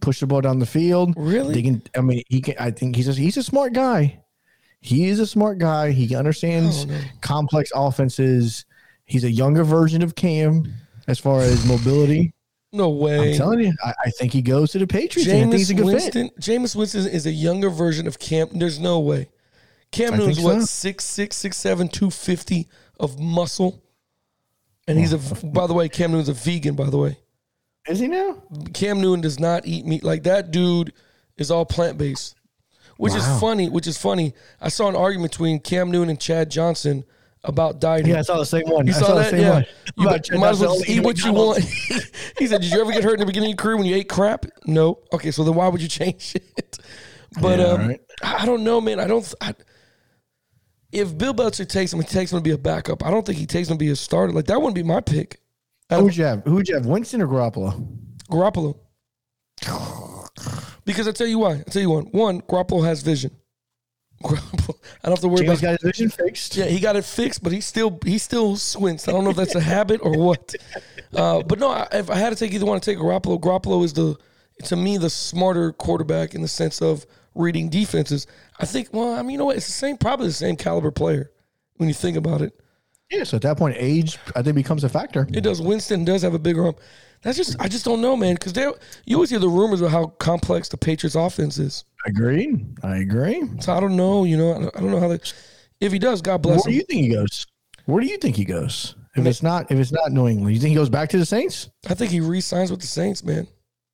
push 0.00 0.20
the 0.20 0.26
ball 0.26 0.40
down 0.40 0.60
the 0.60 0.66
field. 0.66 1.12
Really? 1.16 1.52
They 1.54 1.62
can. 1.62 1.82
I 1.96 2.00
mean, 2.00 2.22
he 2.28 2.40
can. 2.40 2.54
I 2.58 2.70
think 2.70 2.96
he's 2.96 3.08
a, 3.08 3.12
he's 3.12 3.36
a 3.36 3.42
smart 3.42 3.72
guy. 3.74 4.20
He 4.80 5.08
is 5.08 5.20
a 5.20 5.26
smart 5.26 5.58
guy. 5.58 5.90
He 5.92 6.14
understands 6.16 6.84
Oh, 6.84 6.88
no. 6.88 7.00
complex 7.20 7.70
offenses. 7.74 8.64
He's 9.04 9.24
a 9.24 9.30
younger 9.30 9.62
version 9.64 10.02
of 10.02 10.14
Cam 10.14 10.72
as 11.06 11.18
far 11.18 11.40
as 11.42 11.66
mobility. 11.66 12.32
No 12.72 12.88
way. 12.90 13.32
I'm 13.32 13.36
telling 13.36 13.60
you, 13.60 13.72
I, 13.84 13.92
I 14.06 14.10
think 14.10 14.32
he 14.32 14.40
goes 14.40 14.72
to 14.72 14.78
the 14.78 14.86
Patriots. 14.86 15.30
and 15.30 15.52
I 15.52 15.56
he's 15.56 15.70
a 15.70 15.74
Jameis 15.74 15.76
good 15.76 16.02
fit. 16.02 16.14
Winston. 16.14 16.30
Jameis 16.40 16.74
Winston 16.76 17.06
is 17.06 17.26
a 17.26 17.30
younger 17.30 17.68
version 17.68 18.06
of 18.06 18.18
Cam. 18.18 18.48
There's 18.52 18.80
no 18.80 19.00
way. 19.00 19.28
Cam 19.90 20.14
I 20.14 20.16
Newton's 20.16 20.36
think 20.36 20.46
what 20.46 20.60
so. 20.60 20.66
six 20.66 21.04
six 21.04 21.36
six 21.36 21.56
seven 21.58 21.86
two 21.88 22.10
fifty 22.10 22.68
of 22.98 23.20
muscle, 23.20 23.82
and 24.88 24.98
he's 24.98 25.12
a. 25.12 25.18
Oh. 25.18 25.50
By 25.50 25.66
the 25.66 25.74
way, 25.74 25.88
Cam 25.90 26.12
Newton's 26.12 26.30
a 26.30 26.32
vegan. 26.32 26.74
By 26.74 26.88
the 26.88 26.96
way, 26.96 27.18
Is 27.86 27.98
he 27.98 28.08
now? 28.08 28.42
Cam 28.72 29.02
Newton 29.02 29.20
does 29.20 29.38
not 29.38 29.66
eat 29.66 29.84
meat. 29.84 30.02
Like 30.02 30.22
that 30.22 30.50
dude 30.50 30.94
is 31.36 31.50
all 31.50 31.66
plant 31.66 31.98
based, 31.98 32.36
which 32.96 33.14
is 33.14 33.26
funny. 33.38 33.68
Which 33.68 33.86
is 33.86 33.98
funny. 33.98 34.32
I 34.62 34.70
saw 34.70 34.88
an 34.88 34.96
argument 34.96 35.32
between 35.32 35.60
Cam 35.60 35.90
Newton 35.90 36.08
and 36.08 36.18
Chad 36.18 36.50
Johnson 36.50 37.04
about 37.44 37.80
dieting. 37.80 38.12
Yeah, 38.12 38.20
I 38.20 38.22
saw 38.22 38.38
the 38.38 38.44
same 38.46 38.68
one. 38.68 38.86
You 38.86 38.92
I 38.92 38.96
saw, 38.96 39.08
the 39.14 39.20
that? 39.20 39.30
same 39.30 39.40
Yeah. 39.40 39.50
one. 39.52 39.66
You 39.98 40.08
bet- 40.08 40.30
might 40.32 40.50
as 40.50 40.60
well 40.60 40.78
eat 40.86 41.00
what 41.00 41.18
you 41.24 41.32
want. 41.32 41.58
he 42.38 42.46
said, 42.46 42.60
Did 42.60 42.70
you 42.72 42.80
ever 42.80 42.92
get 42.92 43.02
hurt 43.04 43.14
in 43.14 43.20
the 43.20 43.26
beginning 43.26 43.48
of 43.48 43.50
your 43.50 43.56
career 43.64 43.76
when 43.76 43.86
you 43.86 43.94
ate 43.96 44.08
crap? 44.08 44.46
No. 44.66 45.00
Okay, 45.12 45.30
so 45.30 45.42
then 45.44 45.54
why 45.54 45.68
would 45.68 45.82
you 45.82 45.88
change 45.88 46.34
it? 46.56 46.78
But 47.40 47.58
Yeah, 47.58 47.64
um, 47.66 47.88
right. 47.88 48.00
I 48.22 48.42
I 48.42 48.46
don't 48.46 48.62
know, 48.64 48.80
man. 48.80 49.00
I 49.00 49.06
don't. 49.06 49.34
I, 49.40 49.54
if 50.92 51.16
Bill 51.16 51.32
Belichick 51.34 51.68
takes 51.68 51.92
him, 51.92 52.00
he 52.00 52.06
takes 52.06 52.32
him 52.32 52.38
to 52.38 52.42
be 52.42 52.50
a 52.50 52.58
backup. 52.58 53.04
I 53.04 53.10
don't 53.10 53.24
think 53.24 53.38
he 53.38 53.46
takes 53.46 53.68
him 53.68 53.76
to 53.76 53.78
be 53.78 53.90
a 53.90 53.96
starter. 53.96 54.32
Like 54.32 54.44
that 54.46 54.58
wouldn't 54.60 54.74
be 54.74 54.82
my 54.82 55.00
pick. 55.00 55.40
Who 55.90 56.04
would 56.04 56.16
you 56.16 56.24
have? 56.24 56.42
Who 56.44 56.54
would 56.54 56.68
you 56.68 56.74
have? 56.74 56.86
Winston 56.86 57.20
or 57.22 57.26
Garoppolo? 57.28 57.86
Garoppolo. 58.30 58.76
Because 60.84 61.06
I 61.08 61.12
tell 61.12 61.26
you 61.26 61.38
why. 61.38 61.52
I 61.54 61.62
tell 61.62 61.82
you 61.82 61.90
one. 61.90 62.04
One, 62.06 62.40
Garoppolo 62.42 62.84
has 62.84 63.02
vision. 63.02 63.30
Garoppolo, 64.22 64.76
I 65.04 65.08
don't 65.08 65.12
have 65.12 65.20
to 65.20 65.28
worry 65.28 65.46
Jameis 65.46 65.58
about. 65.58 65.60
got 65.60 65.80
his 65.80 65.82
vision 65.82 66.10
fixed. 66.10 66.56
Yeah, 66.56 66.66
he 66.66 66.80
got 66.80 66.96
it 66.96 67.04
fixed, 67.04 67.42
but 67.42 67.52
he 67.52 67.60
still 67.60 67.98
he 68.04 68.18
still 68.18 68.56
squints. 68.56 69.08
I 69.08 69.12
don't 69.12 69.24
know 69.24 69.30
if 69.30 69.36
that's 69.36 69.54
a 69.54 69.60
habit 69.60 70.00
or 70.02 70.16
what. 70.16 70.54
Uh, 71.14 71.42
but 71.42 71.58
no, 71.58 71.68
I, 71.68 71.86
if 71.92 72.08
I 72.08 72.14
had 72.14 72.30
to 72.30 72.36
take 72.36 72.54
either 72.54 72.64
one, 72.64 72.80
to 72.80 72.90
take 72.90 72.96
Garoppolo. 72.96 73.38
Garoppolo 73.38 73.84
is 73.84 73.92
the 73.92 74.16
to 74.64 74.76
me 74.76 74.96
the 74.96 75.10
smarter 75.10 75.70
quarterback 75.72 76.34
in 76.34 76.40
the 76.40 76.48
sense 76.48 76.80
of 76.80 77.04
reading 77.34 77.68
defenses. 77.68 78.26
I 78.58 78.64
think. 78.64 78.88
Well, 78.94 79.12
I 79.12 79.20
mean, 79.20 79.32
you 79.32 79.38
know 79.38 79.44
what? 79.44 79.56
It's 79.58 79.66
the 79.66 79.72
same, 79.72 79.98
probably 79.98 80.28
the 80.28 80.32
same 80.32 80.56
caliber 80.56 80.90
player 80.90 81.30
when 81.76 81.90
you 81.90 81.94
think 81.94 82.16
about 82.16 82.40
it. 82.40 82.58
Yeah, 83.10 83.24
so 83.24 83.36
at 83.36 83.42
that 83.42 83.58
point, 83.58 83.76
age 83.78 84.16
I 84.34 84.40
think 84.40 84.56
becomes 84.56 84.84
a 84.84 84.88
factor. 84.88 85.28
It 85.30 85.42
does. 85.42 85.60
Winston 85.60 86.06
does 86.06 86.22
have 86.22 86.32
a 86.32 86.38
bigger 86.38 86.64
arm. 86.64 86.76
That's 87.22 87.36
just 87.36 87.56
I 87.60 87.68
just 87.68 87.84
don't 87.84 88.00
know, 88.00 88.16
man. 88.16 88.34
Because 88.34 88.52
they 88.52 88.68
you 89.06 89.16
always 89.16 89.30
hear 89.30 89.38
the 89.38 89.48
rumors 89.48 89.80
about 89.80 89.92
how 89.92 90.06
complex 90.06 90.68
the 90.68 90.76
Patriots 90.76 91.14
offense 91.14 91.58
is. 91.58 91.84
Agreed. 92.06 92.66
I 92.82 92.96
agree. 92.98 93.42
So 93.60 93.72
I 93.72 93.80
don't 93.80 93.96
know. 93.96 94.24
You 94.24 94.36
know, 94.36 94.70
I 94.74 94.80
don't, 94.80 94.90
know 94.90 94.98
how 95.00 95.08
they. 95.08 95.20
If 95.80 95.92
he 95.92 95.98
does, 95.98 96.20
God 96.20 96.42
bless. 96.42 96.56
Where 96.56 96.62
bless 96.64 96.66
do 96.66 96.72
you 96.74 96.82
think 96.82 97.02
he 97.02 97.08
goes? 97.10 97.46
Where 97.86 98.00
do 98.02 98.08
you 98.08 98.18
think 98.18 98.36
he 98.36 98.44
goes? 98.44 98.96
If 99.14 99.26
it's 99.26 99.42
not, 99.42 99.70
if 99.70 99.78
it's 99.78 99.92
not 99.92 100.10
New 100.10 100.26
England, 100.26 100.54
you 100.54 100.60
think 100.60 100.70
he 100.70 100.74
goes 100.74 100.88
back 100.88 101.10
to 101.10 101.18
the 101.18 101.26
Saints? 101.26 101.68
I 101.88 101.94
think 101.94 102.10
he 102.10 102.20
re-signs 102.20 102.70
with 102.70 102.80
the 102.80 102.86
Saints, 102.86 103.22
man. 103.22 103.46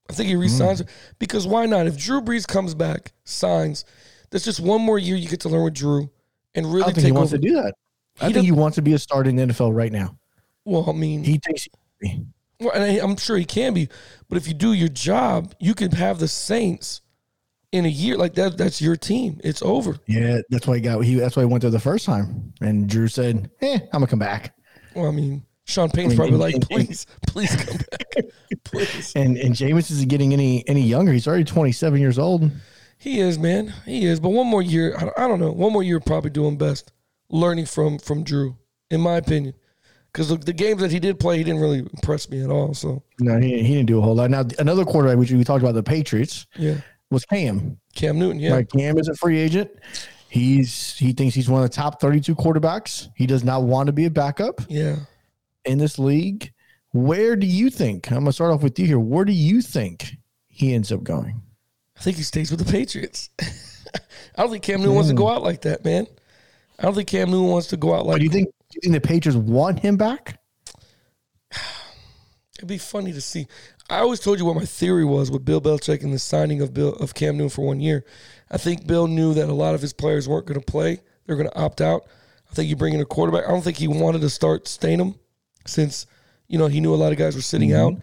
I 0.08 0.12
think 0.12 0.28
he 0.28 0.34
Hmm. 0.34 0.40
re-signs 0.42 0.82
because 1.18 1.46
why 1.46 1.66
not? 1.66 1.86
If 1.86 1.98
Drew 1.98 2.20
Brees 2.20 2.46
comes 2.46 2.74
back, 2.74 3.12
signs, 3.24 3.84
that's 4.30 4.44
just 4.44 4.60
one 4.60 4.80
more 4.80 4.98
year 4.98 5.16
you 5.16 5.28
get 5.28 5.40
to 5.40 5.48
learn 5.48 5.64
with 5.64 5.74
Drew 5.74 6.08
and 6.54 6.66
really 6.66 6.80
don't 6.80 6.86
think 6.94 6.96
take 6.98 7.04
he 7.06 7.12
wants 7.12 7.32
over. 7.32 7.42
to 7.42 7.48
do 7.48 7.54
that. 7.56 7.74
I 8.20 8.28
He 8.28 8.32
think 8.32 8.44
he 8.46 8.52
wants 8.52 8.76
to 8.76 8.82
be 8.82 8.92
a 8.94 8.98
starter 8.98 9.28
in 9.28 9.36
the 9.36 9.42
NFL 9.42 9.74
right 9.74 9.92
now. 9.92 10.16
well, 10.64 10.88
I 10.88 10.92
mean, 10.92 11.24
He 11.24 11.38
thinks. 11.38 11.68
Well, 12.60 12.72
and 12.74 12.82
I- 12.84 13.02
I'm 13.04 13.16
sure 13.16 13.36
he 13.36 13.44
can 13.44 13.74
be, 13.74 13.88
but 14.28 14.36
if 14.38 14.48
you 14.48 14.54
do 14.54 14.72
your 14.72 14.88
job, 14.88 15.54
you 15.60 15.74
can 15.74 15.92
have 15.92 16.18
the 16.18 16.28
Saints 16.28 17.02
in 17.70 17.84
a 17.84 17.88
year 17.88 18.16
like 18.16 18.34
that. 18.34 18.58
That's 18.58 18.80
your 18.80 18.96
team. 18.96 19.40
It's 19.44 19.62
over. 19.62 19.98
yeah, 20.06 20.38
that's 20.50 20.66
why 20.66 20.76
he 20.76 20.80
got. 20.80 21.00
He 21.04 21.14
that's 21.14 21.36
why 21.36 21.42
he 21.42 21.46
went 21.46 21.62
there 21.62 21.70
the 21.70 21.78
first 21.78 22.04
time. 22.06 22.52
And 22.60 22.88
Drew 22.88 23.08
said, 23.08 23.50
"Eh, 23.60 23.78
I'm 23.92 24.00
gonna 24.00 24.06
come 24.06 24.18
back." 24.18 24.56
Well, 24.94 25.06
I 25.06 25.12
mean, 25.12 25.44
Sean 25.66 25.90
Payne's 25.90 26.14
probably 26.16 26.32
and- 26.34 26.40
like, 26.40 26.54
and- 26.54 26.68
please, 26.68 27.06
please 27.26 27.54
come 27.54 27.76
back, 27.76 28.24
please. 28.64 29.12
And 29.14 29.36
and 29.36 29.54
Jameis 29.54 29.90
isn't 29.92 30.08
getting 30.08 30.32
any 30.32 30.66
any 30.66 30.82
younger. 30.82 31.12
He's 31.12 31.28
already 31.28 31.44
27 31.44 32.00
years 32.00 32.18
old. 32.18 32.50
He 33.00 33.20
is, 33.20 33.38
man. 33.38 33.72
He 33.84 34.06
is. 34.06 34.18
But 34.18 34.30
one 34.30 34.48
more 34.48 34.62
year, 34.62 34.96
I, 34.98 35.24
I 35.24 35.28
don't 35.28 35.38
know. 35.38 35.52
One 35.52 35.72
more 35.72 35.84
year, 35.84 36.00
probably 36.00 36.30
doing 36.30 36.56
best, 36.58 36.90
learning 37.30 37.66
from 37.66 37.98
from 38.00 38.24
Drew, 38.24 38.56
in 38.90 39.00
my 39.00 39.16
opinion. 39.18 39.54
Because 40.12 40.28
the, 40.28 40.36
the 40.36 40.52
games 40.52 40.80
that 40.80 40.90
he 40.90 40.98
did 40.98 41.20
play, 41.20 41.38
he 41.38 41.44
didn't 41.44 41.60
really 41.60 41.80
impress 41.80 42.28
me 42.30 42.42
at 42.42 42.50
all. 42.50 42.74
So 42.74 43.02
No, 43.20 43.38
he, 43.38 43.62
he 43.62 43.74
didn't 43.74 43.86
do 43.86 43.98
a 43.98 44.02
whole 44.02 44.14
lot. 44.14 44.30
Now 44.30 44.44
another 44.58 44.84
quarterback, 44.84 45.18
which 45.18 45.30
we 45.30 45.44
talked 45.44 45.62
about 45.62 45.74
the 45.74 45.82
Patriots, 45.82 46.46
yeah, 46.56 46.76
was 47.10 47.24
Cam. 47.24 47.78
Cam 47.94 48.18
Newton, 48.18 48.40
yeah, 48.40 48.52
like 48.52 48.70
Cam 48.70 48.98
is 48.98 49.08
a 49.08 49.14
free 49.14 49.38
agent. 49.38 49.70
He's 50.30 50.96
he 50.98 51.12
thinks 51.12 51.34
he's 51.34 51.48
one 51.48 51.62
of 51.62 51.70
the 51.70 51.74
top 51.74 52.00
32 52.00 52.34
quarterbacks. 52.34 53.08
He 53.16 53.26
does 53.26 53.44
not 53.44 53.62
want 53.62 53.86
to 53.86 53.92
be 53.92 54.04
a 54.06 54.10
backup 54.10 54.60
yeah. 54.68 54.96
in 55.64 55.78
this 55.78 55.98
league. 55.98 56.52
Where 56.92 57.36
do 57.36 57.46
you 57.46 57.70
think? 57.70 58.10
I'm 58.10 58.20
gonna 58.20 58.32
start 58.32 58.52
off 58.52 58.62
with 58.62 58.78
you 58.78 58.86
here. 58.86 58.98
Where 58.98 59.24
do 59.24 59.32
you 59.32 59.62
think 59.62 60.16
he 60.48 60.74
ends 60.74 60.92
up 60.92 61.02
going? 61.02 61.42
I 61.96 62.00
think 62.00 62.16
he 62.16 62.22
stays 62.22 62.50
with 62.50 62.64
the 62.64 62.70
Patriots. 62.70 63.30
I 63.40 64.42
don't 64.42 64.50
think 64.50 64.62
Cam 64.62 64.80
Newton 64.80 64.94
wants 64.94 65.08
to 65.08 65.14
hmm. 65.14 65.18
go 65.18 65.28
out 65.28 65.42
like 65.42 65.62
that, 65.62 65.84
man. 65.84 66.06
I 66.78 66.82
don't 66.82 66.94
think 66.94 67.08
Cam 67.08 67.30
Newton 67.30 67.48
wants 67.48 67.68
to 67.68 67.76
go 67.76 67.94
out 67.94 68.04
But 68.04 68.12
like. 68.12 68.18
do 68.18 68.24
you 68.24 68.30
think 68.30 68.48
you 68.82 68.92
think 68.92 69.02
the 69.02 69.08
Patriots 69.08 69.36
want 69.36 69.80
him 69.80 69.96
back? 69.96 70.40
It'd 72.58 72.68
be 72.68 72.78
funny 72.78 73.12
to 73.12 73.20
see. 73.20 73.46
I 73.90 73.98
always 73.98 74.20
told 74.20 74.38
you 74.38 74.44
what 74.44 74.56
my 74.56 74.64
theory 74.64 75.04
was 75.04 75.30
with 75.30 75.44
Bill 75.44 75.60
Belichick 75.60 76.02
and 76.02 76.12
the 76.12 76.18
signing 76.18 76.60
of 76.60 76.74
Bill 76.74 76.94
of 76.94 77.14
Cam 77.14 77.36
Newton 77.36 77.50
for 77.50 77.66
one 77.66 77.80
year. 77.80 78.04
I 78.50 78.58
think 78.58 78.86
Bill 78.86 79.06
knew 79.06 79.34
that 79.34 79.48
a 79.48 79.54
lot 79.54 79.74
of 79.74 79.80
his 79.80 79.92
players 79.92 80.28
weren't 80.28 80.46
going 80.46 80.60
to 80.60 80.64
play; 80.64 81.00
they're 81.26 81.36
going 81.36 81.48
to 81.48 81.58
opt 81.58 81.80
out. 81.80 82.06
I 82.50 82.54
think 82.54 82.68
you 82.68 82.76
bring 82.76 82.94
in 82.94 83.00
a 83.00 83.06
quarterback. 83.06 83.44
I 83.46 83.50
don't 83.50 83.62
think 83.62 83.78
he 83.78 83.88
wanted 83.88 84.20
to 84.20 84.30
start 84.30 84.64
Stidham, 84.66 85.18
since 85.66 86.06
you 86.48 86.58
know 86.58 86.66
he 86.66 86.80
knew 86.80 86.94
a 86.94 86.96
lot 86.96 87.12
of 87.12 87.18
guys 87.18 87.34
were 87.34 87.42
sitting 87.42 87.72
out. 87.72 87.94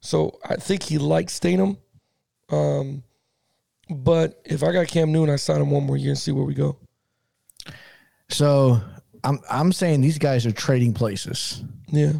So 0.00 0.38
I 0.44 0.56
think 0.56 0.82
he 0.82 0.98
liked 0.98 1.30
Stidham. 1.30 1.78
Um, 2.50 3.02
but 3.90 4.40
if 4.44 4.62
I 4.62 4.72
got 4.72 4.88
Cam 4.88 5.12
Newton, 5.12 5.32
I 5.32 5.36
sign 5.36 5.60
him 5.60 5.70
one 5.70 5.84
more 5.84 5.96
year 5.96 6.10
and 6.10 6.18
see 6.18 6.32
where 6.32 6.44
we 6.44 6.54
go. 6.54 6.78
So 8.30 8.80
I'm 9.24 9.40
I'm 9.50 9.72
saying 9.72 10.00
these 10.02 10.18
guys 10.18 10.46
are 10.46 10.52
trading 10.52 10.92
places. 10.94 11.64
Yeah, 11.88 12.12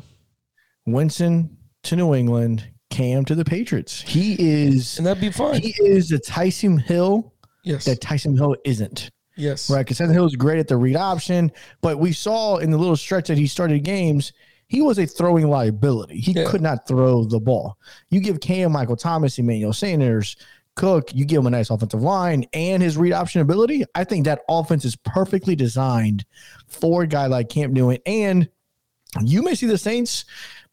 Winston 0.86 1.56
to 1.84 1.96
New 1.96 2.14
England, 2.14 2.66
Cam 2.90 3.24
to 3.26 3.34
the 3.34 3.44
Patriots. 3.44 4.02
He 4.02 4.36
is 4.38 4.98
and 4.98 5.06
that'd 5.06 5.20
be 5.20 5.30
fun. 5.30 5.60
he 5.60 5.74
is 5.82 6.08
the 6.08 6.18
Taysom 6.18 6.80
Hill 6.80 7.32
yes, 7.64 7.84
that 7.84 8.00
Taysom 8.00 8.36
Hill 8.36 8.56
isn't. 8.64 9.10
yes, 9.36 9.70
Right, 9.70 9.80
because 9.84 9.98
Taysom 9.98 10.12
Hill 10.12 10.26
is 10.26 10.36
great 10.36 10.58
at 10.58 10.68
the 10.68 10.76
read 10.76 10.96
option, 10.96 11.52
but 11.82 11.98
we 11.98 12.12
saw 12.12 12.56
in 12.58 12.70
the 12.70 12.78
little 12.78 12.96
stretch 12.96 13.28
that 13.28 13.38
he 13.38 13.46
started 13.46 13.84
games, 13.84 14.32
he 14.68 14.80
was 14.80 14.98
a 14.98 15.06
throwing 15.06 15.48
liability. 15.48 16.18
He 16.20 16.32
Yeah. 16.32 16.44
could 16.46 16.62
not 16.62 16.86
throw 16.88 17.24
the 17.24 17.40
ball. 17.40 17.76
You 18.10 18.20
give 18.20 18.40
Cam, 18.40 18.72
Michael 18.72 18.96
Thomas, 18.96 19.38
Emmanuel 19.38 19.72
Sanders, 19.72 20.36
Cook, 20.76 21.14
you 21.14 21.24
give 21.24 21.38
him 21.40 21.46
a 21.46 21.50
nice 21.50 21.70
offensive 21.70 22.02
line 22.02 22.46
and 22.52 22.82
his 22.82 22.96
read 22.96 23.12
option 23.12 23.40
ability. 23.40 23.84
I 23.94 24.04
think 24.04 24.24
that 24.24 24.42
offense 24.48 24.84
is 24.84 24.96
perfectly 24.96 25.54
designed 25.54 26.24
for 26.66 27.02
a 27.02 27.06
guy 27.06 27.26
like 27.26 27.48
Cam 27.48 27.72
Newton. 27.72 27.98
And 28.06 28.48
you 29.22 29.42
may 29.42 29.54
see 29.54 29.66
the 29.66 29.78
Saints 29.78 30.24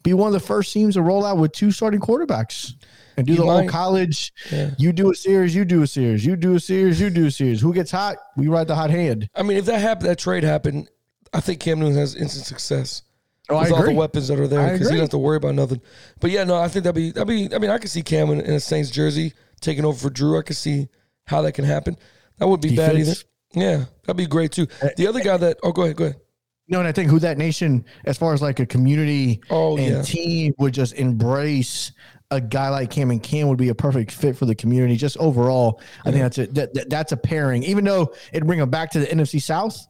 be 0.04 0.14
one 0.14 0.28
of 0.28 0.34
the 0.34 0.40
first 0.40 0.74
teams 0.74 0.96
to 0.96 1.02
roll 1.04 1.24
out 1.24 1.38
with 1.38 1.52
two 1.52 1.70
starting 1.72 2.00
quarterbacks 2.00 2.74
and 3.16 3.28
do 3.28 3.34
You 3.34 3.40
the 3.40 3.46
might. 3.46 3.62
old 3.62 3.70
college. 3.70 4.34
Yeah. 4.52 4.72
You 4.80 4.92
do 4.92 5.12
a 5.12 5.16
series, 5.16 5.54
you 5.54 5.66
do 5.66 5.84
a 5.84 5.88
series, 5.88 6.26
you 6.26 6.36
do 6.36 6.56
a 6.56 6.60
series, 6.60 7.00
you 7.00 7.12
do 7.12 7.28
a 7.28 7.32
series. 7.32 7.62
Who 7.62 7.72
gets 7.72 7.92
hot? 7.92 8.18
We 8.36 8.48
ride 8.48 8.68
the 8.68 8.76
hot 8.76 8.90
hand. 8.90 9.30
I 9.36 9.44
mean, 9.44 9.58
if 9.58 9.66
that 9.66 9.80
happened, 9.80 10.10
that 10.10 10.18
trade 10.18 10.44
happened, 10.44 10.90
I 11.34 11.42
think 11.42 11.60
Cam 11.60 11.80
Newton 11.80 11.98
has 11.98 12.16
instant 12.16 12.46
success. 12.48 13.04
Oh, 13.50 13.58
I 13.58 13.64
with 13.64 13.72
all 13.74 13.84
the 13.84 13.92
weapons 13.94 14.30
that 14.30 14.40
are 14.40 14.48
there 14.48 14.72
because 14.72 14.80
he 14.80 14.84
doesn't 14.96 15.00
have 15.00 15.10
to 15.10 15.18
worry 15.18 15.38
about 15.38 15.56
nothing. 15.56 15.82
But 16.20 16.32
yeah, 16.32 16.46
no, 16.46 16.56
I 16.56 16.68
think 16.70 16.84
that'd 16.86 16.96
be 16.96 17.12
that'd 17.12 17.28
be. 17.28 17.54
I 17.54 17.60
mean, 17.60 17.70
I 17.70 17.78
could 17.80 17.90
see 17.90 18.02
Cam 18.02 18.30
in, 18.30 18.40
in 18.40 18.54
a 18.54 18.60
Saints 18.60 18.90
jersey 18.90 19.34
taking 19.62 19.86
over 19.86 19.98
for 19.98 20.10
Drew. 20.10 20.38
I 20.38 20.42
could 20.42 20.58
see 20.58 20.88
how 21.26 21.42
that 21.44 21.54
can 21.54 21.66
happen. 21.66 21.98
That 22.40 22.48
would 22.48 22.62
be 22.62 22.76
bad 22.76 22.98
either. 22.98 23.14
Yeah, 23.54 23.86
that'd 24.04 24.18
be 24.18 24.26
great 24.28 24.52
too. 24.52 24.68
Eh. 24.82 24.90
The 24.98 25.08
other 25.08 25.22
guy 25.22 25.38
that 25.38 25.58
oh, 25.64 25.72
go 25.72 25.84
ahead, 25.84 25.96
go 25.96 26.06
ahead. 26.06 26.20
No, 26.68 26.80
and 26.80 26.88
I 26.88 26.92
think 26.94 27.10
who 27.10 27.20
that 27.20 27.38
nation, 27.38 27.84
as 28.06 28.18
far 28.18 28.34
as 28.34 28.42
like 28.42 28.60
a 28.62 28.66
community 28.66 29.42
Oh, 29.50 29.78
and 29.78 29.96
yeah. 29.98 30.02
team, 30.04 30.54
would 30.58 30.74
just 30.74 30.94
embrace 30.94 31.92
a 32.30 32.40
guy 32.40 32.70
like 32.70 32.90
Cam, 32.92 33.12
and 33.12 33.22
Cam 33.22 33.50
would 33.50 33.58
be 33.58 33.68
a 33.70 33.76
perfect 33.76 34.12
fit 34.12 34.38
for 34.38 34.46
the 34.46 34.56
community. 34.56 34.96
Just 34.96 35.18
overall, 35.18 35.82
I 36.06 36.12
think 36.12 36.22
that's 36.24 36.38
a 36.38 36.48
that, 36.48 36.74
that- 36.74 36.90
that's 36.90 37.12
a 37.12 37.18
pairing. 37.18 37.64
Even 37.64 37.84
though 37.84 38.14
it'd 38.32 38.48
bring 38.48 38.60
them 38.60 38.70
back 38.70 38.92
to 38.92 39.00
the 39.00 39.08
NFC 39.08 39.42
South, 39.42 39.86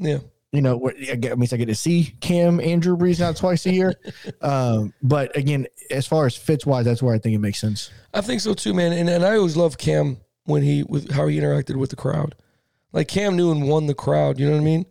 Yeah, 0.00 0.18
you 0.54 0.62
know, 0.62 0.88
I 0.88 1.34
mean, 1.34 1.48
I 1.52 1.56
get 1.56 1.66
to 1.66 1.74
see 1.74 2.14
Cam 2.20 2.60
and 2.60 2.80
Drew 2.80 2.96
Brees 2.96 3.18
now 3.18 3.32
twice 3.32 3.66
a 3.66 3.72
year. 3.72 3.94
um, 4.40 4.94
but 5.02 5.36
again, 5.36 5.66
as 5.90 6.06
far 6.06 6.26
as 6.26 6.36
fits 6.36 6.64
wise, 6.64 6.84
that's 6.84 7.02
where 7.02 7.14
I 7.14 7.18
think 7.18 7.34
it 7.34 7.40
makes 7.40 7.60
sense. 7.60 7.90
I 8.12 8.20
think 8.20 8.40
so 8.40 8.54
too, 8.54 8.72
man. 8.72 8.92
And 8.92 9.08
and 9.08 9.24
I 9.24 9.36
always 9.36 9.56
love 9.56 9.78
Cam 9.78 10.18
when 10.44 10.62
he 10.62 10.84
with 10.84 11.10
how 11.10 11.26
he 11.26 11.38
interacted 11.38 11.76
with 11.76 11.90
the 11.90 11.96
crowd. 11.96 12.34
Like 12.92 13.08
Cam 13.08 13.36
Newton 13.36 13.66
won 13.66 13.86
the 13.86 13.94
crowd. 13.94 14.38
You 14.38 14.46
know 14.46 14.52
what 14.52 14.60
I 14.60 14.64
mean? 14.64 14.86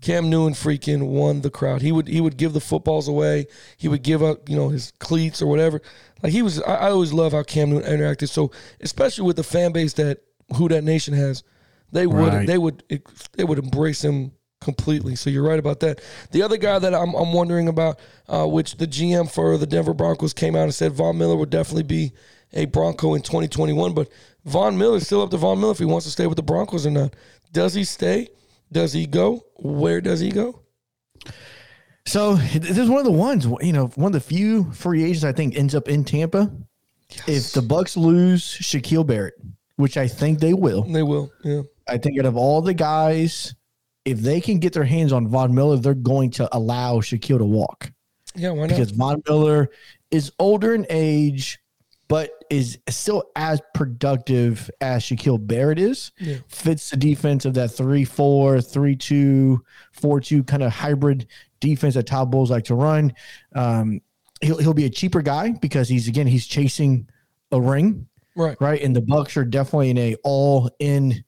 Cam 0.00 0.28
Newton 0.30 0.54
freaking 0.54 1.08
won 1.08 1.40
the 1.40 1.50
crowd. 1.50 1.82
He 1.82 1.90
would 1.90 2.06
he 2.06 2.20
would 2.20 2.36
give 2.36 2.52
the 2.52 2.60
footballs 2.60 3.08
away. 3.08 3.46
He 3.76 3.88
would 3.88 4.02
give 4.02 4.22
up 4.22 4.48
you 4.48 4.54
know 4.54 4.68
his 4.68 4.92
cleats 5.00 5.42
or 5.42 5.46
whatever. 5.46 5.80
Like 6.22 6.32
he 6.32 6.42
was. 6.42 6.62
I, 6.62 6.74
I 6.74 6.90
always 6.90 7.12
love 7.12 7.32
how 7.32 7.42
Cam 7.42 7.70
Newton 7.70 7.90
interacted. 7.98 8.28
So 8.28 8.52
especially 8.80 9.26
with 9.26 9.36
the 9.36 9.42
fan 9.42 9.72
base 9.72 9.94
that 9.94 10.18
who 10.56 10.68
that 10.68 10.84
nation 10.84 11.14
has, 11.14 11.42
they 11.90 12.06
would 12.06 12.32
Right. 12.32 12.46
they 12.46 12.58
would 12.58 12.84
they 13.32 13.44
would 13.44 13.58
embrace 13.58 14.04
him 14.04 14.32
completely. 14.64 15.14
So 15.14 15.30
you're 15.30 15.44
right 15.44 15.58
about 15.58 15.80
that. 15.80 16.00
The 16.32 16.42
other 16.42 16.56
guy 16.56 16.78
that 16.78 16.94
I'm, 16.94 17.14
I'm 17.14 17.32
wondering 17.32 17.68
about, 17.68 18.00
uh, 18.28 18.46
which 18.46 18.76
the 18.76 18.86
GM 18.86 19.30
for 19.30 19.56
the 19.56 19.66
Denver 19.66 19.94
Broncos 19.94 20.32
came 20.32 20.56
out 20.56 20.64
and 20.64 20.74
said 20.74 20.92
Von 20.92 21.16
Miller 21.18 21.36
would 21.36 21.50
definitely 21.50 21.84
be 21.84 22.12
a 22.52 22.64
Bronco 22.64 23.14
in 23.14 23.22
2021. 23.22 23.94
But 23.94 24.08
Von 24.44 24.76
Miller's 24.76 25.06
still 25.06 25.22
up 25.22 25.30
to 25.30 25.36
Von 25.36 25.60
Miller 25.60 25.72
if 25.72 25.78
he 25.78 25.84
wants 25.84 26.06
to 26.06 26.12
stay 26.12 26.26
with 26.26 26.36
the 26.36 26.42
Broncos 26.42 26.86
or 26.86 26.90
not. 26.90 27.14
Does 27.52 27.74
he 27.74 27.84
stay? 27.84 28.28
Does 28.72 28.92
he 28.92 29.06
go? 29.06 29.44
Where 29.56 30.00
does 30.00 30.20
he 30.20 30.30
go? 30.30 30.62
So 32.06 32.34
this 32.34 32.76
is 32.76 32.88
one 32.88 32.98
of 32.98 33.06
the 33.06 33.12
ones, 33.12 33.46
you 33.60 33.72
know, 33.72 33.86
one 33.94 34.08
of 34.08 34.12
the 34.12 34.20
few 34.20 34.72
free 34.72 35.04
agents 35.04 35.24
I 35.24 35.32
think 35.32 35.56
ends 35.56 35.74
up 35.74 35.88
in 35.88 36.04
Tampa. 36.04 36.50
If 37.26 37.52
the 37.52 37.62
Bucks 37.62 37.96
lose 37.96 38.42
Shaquille 38.44 39.06
Barrett, 39.06 39.34
which 39.76 39.96
I 39.96 40.08
think 40.08 40.38
they 40.40 40.52
will, 40.52 40.82
They 40.82 41.02
will. 41.02 41.32
Yeah. 41.44 41.62
I 41.88 41.98
think 41.98 42.18
out 42.18 42.26
of 42.26 42.36
all 42.36 42.62
the 42.62 42.74
guys, 42.74 43.54
if 44.04 44.20
they 44.20 44.40
can 44.40 44.58
get 44.58 44.72
their 44.72 44.84
hands 44.84 45.12
on 45.12 45.28
Von 45.28 45.54
Miller, 45.54 45.76
they're 45.76 45.94
going 45.94 46.30
to 46.32 46.48
allow 46.56 46.96
Shaquille 46.96 47.38
to 47.38 47.44
walk 47.44 47.92
Yeah. 48.34 48.50
Why 48.50 48.66
not? 48.66 48.68
because 48.68 48.90
Von 48.90 49.22
Miller 49.28 49.70
is 50.10 50.32
older 50.38 50.74
in 50.74 50.86
age, 50.90 51.58
but 52.08 52.30
is 52.50 52.78
still 52.88 53.24
as 53.34 53.60
productive 53.74 54.70
as 54.80 55.02
Shaquille 55.02 55.44
Barrett 55.44 55.78
is. 55.78 56.12
Yeah. 56.18 56.36
Fits 56.48 56.90
the 56.90 56.96
defense 56.96 57.44
of 57.44 57.54
that 57.54 57.68
3 57.68 58.04
4, 58.04 58.60
3 58.60 58.96
2, 58.96 59.64
4 59.92 60.20
2 60.20 60.44
kind 60.44 60.62
of 60.62 60.72
hybrid 60.72 61.26
defense 61.60 61.94
that 61.94 62.06
Todd 62.06 62.30
Bowles 62.30 62.50
like 62.50 62.64
to 62.64 62.74
run. 62.74 63.14
Um, 63.54 64.00
he'll, 64.42 64.58
he'll 64.58 64.74
be 64.74 64.84
a 64.84 64.90
cheaper 64.90 65.22
guy 65.22 65.52
because 65.52 65.88
he's, 65.88 66.08
again, 66.08 66.26
he's 66.26 66.46
chasing 66.46 67.08
a 67.52 67.60
ring 67.60 68.06
right. 68.36 68.56
right? 68.60 68.82
And 68.82 68.94
the 68.94 69.00
Bucks 69.00 69.36
are 69.36 69.44
definitely 69.44 69.90
in 69.90 69.98
a 69.98 70.14
all 70.24 70.70
in 70.78 71.24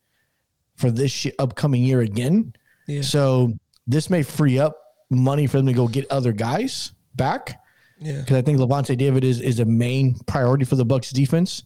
for 0.77 0.91
this 0.91 1.11
shi 1.11 1.33
upcoming 1.39 1.83
year 1.83 2.01
again. 2.01 2.53
Yeah. 2.87 3.03
So 3.03 3.53
this 3.87 4.11
may 4.11 4.23
free 4.23 4.59
up 4.59 4.77
money 5.11 5.47
for 5.47 5.57
them 5.59 5.67
to 5.67 5.73
go 5.73 5.89
get 5.89 6.11
other 6.11 6.33
guys 6.33 6.93
back 7.15 7.61
Yeah. 8.01 8.21
because 8.21 8.37
I 8.37 8.43
think 8.43 8.59
Lavonte 8.59 8.97
David 8.97 9.25
is 9.25 9.41
is 9.41 9.61
a 9.61 9.65
main 9.65 10.15
priority 10.27 10.65
for 10.65 10.77
the 10.77 10.85
Bucks 10.85 11.11
defense. 11.11 11.63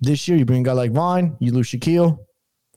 This 0.00 0.26
year, 0.28 0.36
you 0.36 0.44
bring 0.44 0.60
a 0.60 0.64
guy 0.64 0.72
like 0.72 0.90
Von, 0.92 1.36
you 1.40 1.52
lose 1.52 1.68
Shaquille. 1.68 2.18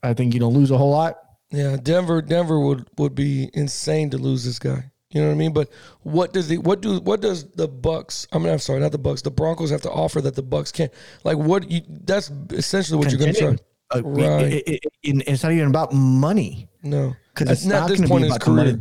I 0.02 0.14
think 0.14 0.34
you 0.34 0.40
don't 0.40 0.54
lose 0.54 0.70
a 0.70 0.78
whole 0.78 0.90
lot. 0.90 1.16
Yeah, 1.50 1.76
Denver, 1.82 2.22
Denver 2.22 2.60
would 2.60 2.86
would 2.98 3.14
be 3.14 3.50
insane 3.54 4.10
to 4.10 4.18
lose 4.18 4.44
this 4.44 4.58
guy. 4.58 4.90
You 5.10 5.22
know 5.22 5.28
what 5.28 5.32
I 5.32 5.36
mean? 5.36 5.52
But 5.54 5.70
what 6.02 6.32
does 6.34 6.48
the 6.48 6.58
what 6.58 6.80
do 6.82 7.00
what 7.00 7.20
does 7.22 7.50
the 7.52 7.66
Bucks? 7.66 8.26
I 8.32 8.38
mean, 8.38 8.50
I'm 8.52 8.58
sorry, 8.58 8.80
not 8.80 8.92
the 8.92 8.98
Bucks. 8.98 9.22
The 9.22 9.30
Broncos 9.30 9.70
have 9.70 9.80
to 9.82 9.90
offer 9.90 10.20
that 10.20 10.34
the 10.34 10.42
Bucks 10.42 10.70
can't. 10.70 10.92
Like 11.24 11.38
what? 11.38 11.70
You, 11.70 11.80
that's 11.88 12.30
essentially 12.50 12.98
what 12.98 13.10
you're 13.10 13.18
going 13.18 13.32
to 13.34 13.38
try. 13.40 13.56
Uh, 13.94 14.02
Right. 14.04 14.52
it- 14.52 14.68
it- 14.68 14.84
it- 15.02 15.28
it's 15.28 15.42
not 15.42 15.52
even 15.52 15.68
about 15.68 15.94
money 15.94 16.68
No, 16.82 17.14
because 17.38 17.50
it's 17.58 17.64
not 17.66 17.88
going 17.88 18.02
to 18.02 18.08
be 18.08 18.26
about 18.26 18.40
the 18.44 18.50
money. 18.50 18.78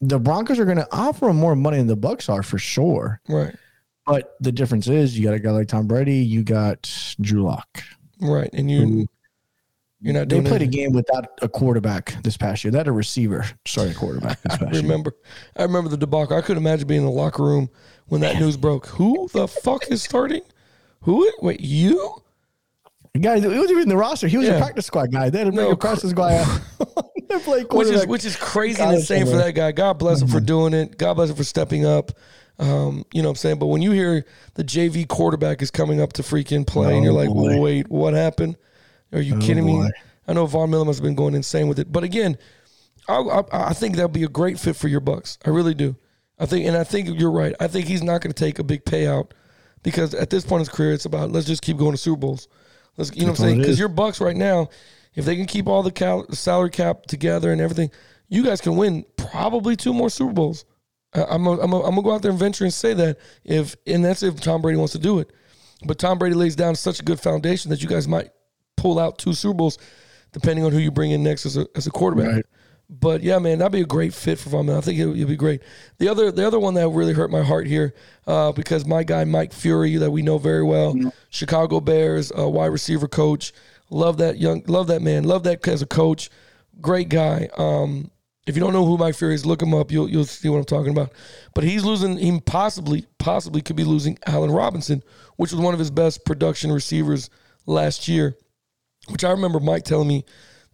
The 0.00 0.18
Broncos 0.18 0.58
are 0.58 0.64
going 0.64 0.78
to 0.78 0.88
offer 0.90 1.28
him 1.28 1.36
more 1.36 1.54
money 1.54 1.76
than 1.78 1.86
the 1.86 1.96
Bucks 1.96 2.28
are 2.28 2.42
for 2.42 2.58
sure. 2.58 3.20
Right, 3.28 3.54
But 4.06 4.34
the 4.40 4.50
difference 4.50 4.88
is 4.88 5.16
you 5.16 5.24
got 5.24 5.34
a 5.34 5.38
guy 5.38 5.50
like 5.50 5.68
Tom 5.68 5.86
Brady, 5.86 6.16
you 6.16 6.42
got 6.42 6.90
Drew 7.20 7.42
Lock. 7.42 7.82
right, 8.20 8.50
and 8.52 8.70
you 8.70 9.06
you're 10.00 10.14
not 10.14 10.28
They 10.28 10.40
played 10.40 10.62
a 10.62 10.66
game 10.66 10.92
without 10.92 11.26
a 11.42 11.48
quarterback 11.48 12.20
this 12.24 12.36
past 12.36 12.64
year. 12.64 12.72
That 12.72 12.88
a 12.88 12.92
receiver 12.92 13.44
starting 13.64 13.94
quarterback 13.94 14.40
this 14.42 14.54
I 14.54 14.56
past 14.58 14.72
year. 14.72 14.82
remember, 14.82 15.12
I 15.56 15.62
remember 15.62 15.88
the 15.90 15.96
debacle. 15.96 16.36
I 16.36 16.40
couldn't 16.40 16.60
imagine 16.64 16.88
being 16.88 17.02
in 17.02 17.06
the 17.06 17.12
locker 17.12 17.44
room 17.44 17.70
when 18.08 18.20
that 18.22 18.40
news 18.40 18.56
broke. 18.56 18.86
Who 18.86 19.28
the 19.32 19.46
fuck 19.46 19.88
is 19.92 20.02
starting? 20.02 20.42
Who? 21.02 21.30
Wait, 21.40 21.60
you? 21.60 22.16
The 23.14 23.20
guy, 23.20 23.38
he 23.38 23.46
wasn't 23.46 23.70
even 23.70 23.82
in 23.84 23.88
the 23.88 23.96
roster. 23.96 24.26
He 24.26 24.38
was 24.38 24.48
Yeah. 24.48 24.54
a 24.54 24.58
practice 24.60 24.86
squad 24.86 25.12
guy. 25.12 25.30
They 25.30 25.38
had 25.38 25.44
to 25.44 25.52
bring 25.52 25.66
No, 25.66 25.72
a 25.72 25.76
practice 25.76 26.12
guy 26.12 26.38
out. 26.38 26.60
which 27.70 27.88
is 27.88 28.06
which 28.06 28.24
is 28.24 28.36
crazy 28.36 28.82
and 28.82 28.94
insane 28.96 29.26
for 29.26 29.36
that 29.36 29.54
guy. 29.54 29.72
God 29.72 29.94
bless 29.98 30.20
him 30.22 30.28
for 30.28 30.40
doing 30.40 30.74
it. 30.74 30.98
God 30.98 31.14
bless 31.14 31.30
him 31.30 31.36
for 31.36 31.44
stepping 31.44 31.84
up. 31.86 32.12
Um, 32.58 33.04
you 33.12 33.22
know 33.22 33.28
what 33.28 33.32
I'm 33.32 33.36
saying? 33.36 33.58
But 33.58 33.66
when 33.66 33.82
you 33.82 33.90
hear 33.92 34.24
the 34.54 34.62
JV 34.64 35.08
quarterback 35.08 35.62
is 35.62 35.70
coming 35.70 36.00
up 36.00 36.12
to 36.14 36.22
freaking 36.22 36.66
play 36.66 36.94
and 36.94 37.02
you're 37.02 37.12
Oh, 37.12 37.16
like, 37.16 37.28
boy. 37.28 37.60
wait, 37.60 37.88
what 37.90 38.14
happened? 38.14 38.56
Are 39.12 39.20
you 39.20 39.36
Oh, 39.36 39.40
kidding 39.40 39.64
me? 39.64 39.72
boy. 39.72 39.88
I 40.28 40.32
know 40.34 40.46
Von 40.46 40.70
Miller 40.70 40.84
have 40.86 41.02
been 41.02 41.14
going 41.16 41.34
insane 41.34 41.66
with 41.66 41.78
it, 41.78 41.90
but 41.90 42.04
again, 42.04 42.36
I, 43.08 43.16
I, 43.16 43.42
I 43.70 43.72
think 43.72 43.96
that'd 43.96 44.12
be 44.12 44.22
a 44.22 44.28
great 44.28 44.60
fit 44.60 44.76
for 44.76 44.86
your 44.86 45.00
Bucks. 45.00 45.38
I 45.44 45.50
really 45.50 45.74
do. 45.74 45.96
I 46.38 46.46
think, 46.46 46.66
and 46.66 46.76
I 46.76 46.84
think 46.84 47.08
you're 47.18 47.30
right. 47.32 47.54
I 47.58 47.66
think 47.66 47.86
he's 47.86 48.02
not 48.02 48.20
going 48.20 48.32
to 48.32 48.44
take 48.44 48.58
a 48.58 48.64
big 48.64 48.84
payout 48.84 49.32
because 49.82 50.14
at 50.14 50.30
this 50.30 50.44
point 50.44 50.60
in 50.60 50.66
his 50.66 50.68
career, 50.68 50.92
it's 50.92 51.04
about 51.06 51.32
let's 51.32 51.46
just 51.46 51.62
keep 51.62 51.76
going 51.78 51.92
to 51.92 51.98
Super 51.98 52.18
Bowls. 52.18 52.48
Let's, 52.96 53.14
you 53.16 53.22
know 53.22 53.28
That's 53.28 53.40
what 53.40 53.46
I'm 53.46 53.50
saying? 53.52 53.60
Because 53.62 53.78
your 53.78 53.88
Bucks 53.88 54.20
right 54.20 54.36
now, 54.36 54.68
if 55.14 55.24
they 55.24 55.36
can 55.36 55.46
keep 55.46 55.66
all 55.66 55.82
the 55.82 55.90
cal- 55.92 56.30
salary 56.32 56.70
cap 56.70 57.06
together 57.06 57.52
and 57.52 57.60
everything, 57.60 57.90
you 58.28 58.42
guys 58.42 58.60
can 58.60 58.76
win 58.76 59.04
probably 59.16 59.76
two 59.76 59.92
more 59.92 60.10
Super 60.10 60.32
Bowls. 60.32 60.64
I- 61.14 61.24
I'm 61.24 61.44
gonna 61.44 61.60
I'm 61.62 61.72
a, 61.72 61.78
I'm 61.82 61.90
gonna 61.90 62.02
go 62.02 62.12
out 62.14 62.22
there 62.22 62.30
and 62.30 62.40
venture 62.40 62.64
and 62.64 62.72
say 62.72 62.94
that 62.94 63.18
if 63.44 63.76
and 63.86 64.04
that's 64.04 64.22
if 64.22 64.40
Tom 64.40 64.62
Brady 64.62 64.78
wants 64.78 64.92
to 64.94 64.98
do 64.98 65.18
it. 65.18 65.30
But 65.84 65.98
Tom 65.98 66.18
Brady 66.18 66.34
lays 66.36 66.56
down 66.56 66.74
such 66.76 67.00
a 67.00 67.02
good 67.02 67.20
foundation 67.20 67.70
that 67.70 67.82
you 67.82 67.88
guys 67.88 68.06
might 68.06 68.30
pull 68.76 68.98
out 68.98 69.18
two 69.18 69.32
Super 69.34 69.54
Bowls, 69.54 69.78
depending 70.32 70.64
on 70.64 70.72
who 70.72 70.78
you 70.78 70.90
bring 70.90 71.10
in 71.10 71.22
next 71.22 71.44
as 71.46 71.56
a 71.56 71.66
as 71.76 71.86
a 71.86 71.90
quarterback. 71.90 72.34
Right. 72.36 72.46
But 72.90 73.22
yeah, 73.22 73.38
man, 73.38 73.58
that'd 73.58 73.72
be 73.72 73.80
a 73.80 73.86
great 73.86 74.12
fit 74.12 74.38
for 74.38 74.50
Von 74.50 74.66
Miller. 74.66 74.78
I 74.78 74.80
think 74.82 74.98
it 74.98 75.06
would 75.06 75.26
be 75.26 75.36
great. 75.36 75.62
The 75.98 76.08
other 76.08 76.30
the 76.30 76.46
other 76.46 76.58
one 76.60 76.74
that 76.74 76.88
really 76.88 77.14
hurt 77.14 77.30
my 77.30 77.42
heart 77.42 77.66
here, 77.66 77.94
uh, 78.26 78.52
because 78.52 78.84
my 78.86 79.02
guy 79.02 79.24
Mike 79.24 79.50
Furrey, 79.52 79.98
that 79.98 80.10
we 80.10 80.20
know 80.22 80.36
very 80.38 80.62
well, 80.62 80.94
Chicago 81.30 81.80
Bears 81.80 82.30
uh, 82.38 82.48
wide 82.48 82.66
receiver 82.66 83.08
coach. 83.08 83.52
Love 83.92 84.16
that 84.16 84.38
young, 84.38 84.62
love 84.66 84.86
that 84.86 85.02
man, 85.02 85.24
love 85.24 85.42
that 85.42 85.68
as 85.68 85.82
a 85.82 85.86
coach. 85.86 86.30
Great 86.80 87.10
guy. 87.10 87.50
Um, 87.58 88.10
if 88.46 88.56
you 88.56 88.60
don't 88.60 88.72
know 88.72 88.86
who 88.86 88.96
Mike 88.96 89.14
Furrey 89.14 89.34
is, 89.34 89.44
look 89.44 89.60
him 89.60 89.74
up. 89.74 89.92
You'll 89.92 90.08
you'll 90.08 90.24
see 90.24 90.48
what 90.48 90.56
I'm 90.56 90.64
talking 90.64 90.90
about. 90.92 91.12
But 91.54 91.64
he's 91.64 91.84
losing. 91.84 92.16
He 92.16 92.40
possibly 92.40 93.06
possibly 93.18 93.60
could 93.60 93.76
be 93.76 93.84
losing 93.84 94.18
Allen 94.26 94.50
Robinson, 94.50 95.02
which 95.36 95.52
was 95.52 95.60
one 95.60 95.74
of 95.74 95.78
his 95.78 95.90
best 95.90 96.24
production 96.24 96.72
receivers 96.72 97.28
last 97.66 98.08
year. 98.08 98.38
Which 99.08 99.24
I 99.24 99.30
remember 99.30 99.60
Mike 99.60 99.84
telling 99.84 100.08
me, 100.08 100.24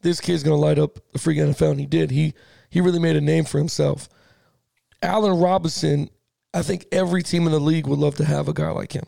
this 0.01 0.21
kid's 0.21 0.45
gonna 0.45 0.57
light 0.57 0.79
up 0.79 1.01
the 1.13 1.19
freaking 1.19 1.49
NFL, 1.49 1.73
and 1.73 1.81
he 1.81 1.87
did. 1.87 2.13
He 2.13 2.35
he 2.71 2.81
really 2.81 3.01
made 3.01 3.17
a 3.17 3.21
name 3.21 3.45
for 3.45 3.59
himself. 3.59 4.09
Allen 5.03 5.41
Robinson, 5.41 6.09
I 6.55 6.63
think 6.63 6.87
every 6.93 7.25
team 7.25 7.47
in 7.47 7.53
the 7.53 7.59
league 7.59 7.89
would 7.89 7.99
love 7.99 8.15
to 8.17 8.25
have 8.25 8.47
a 8.47 8.53
guy 8.53 8.71
like 8.71 8.93
him. 8.93 9.05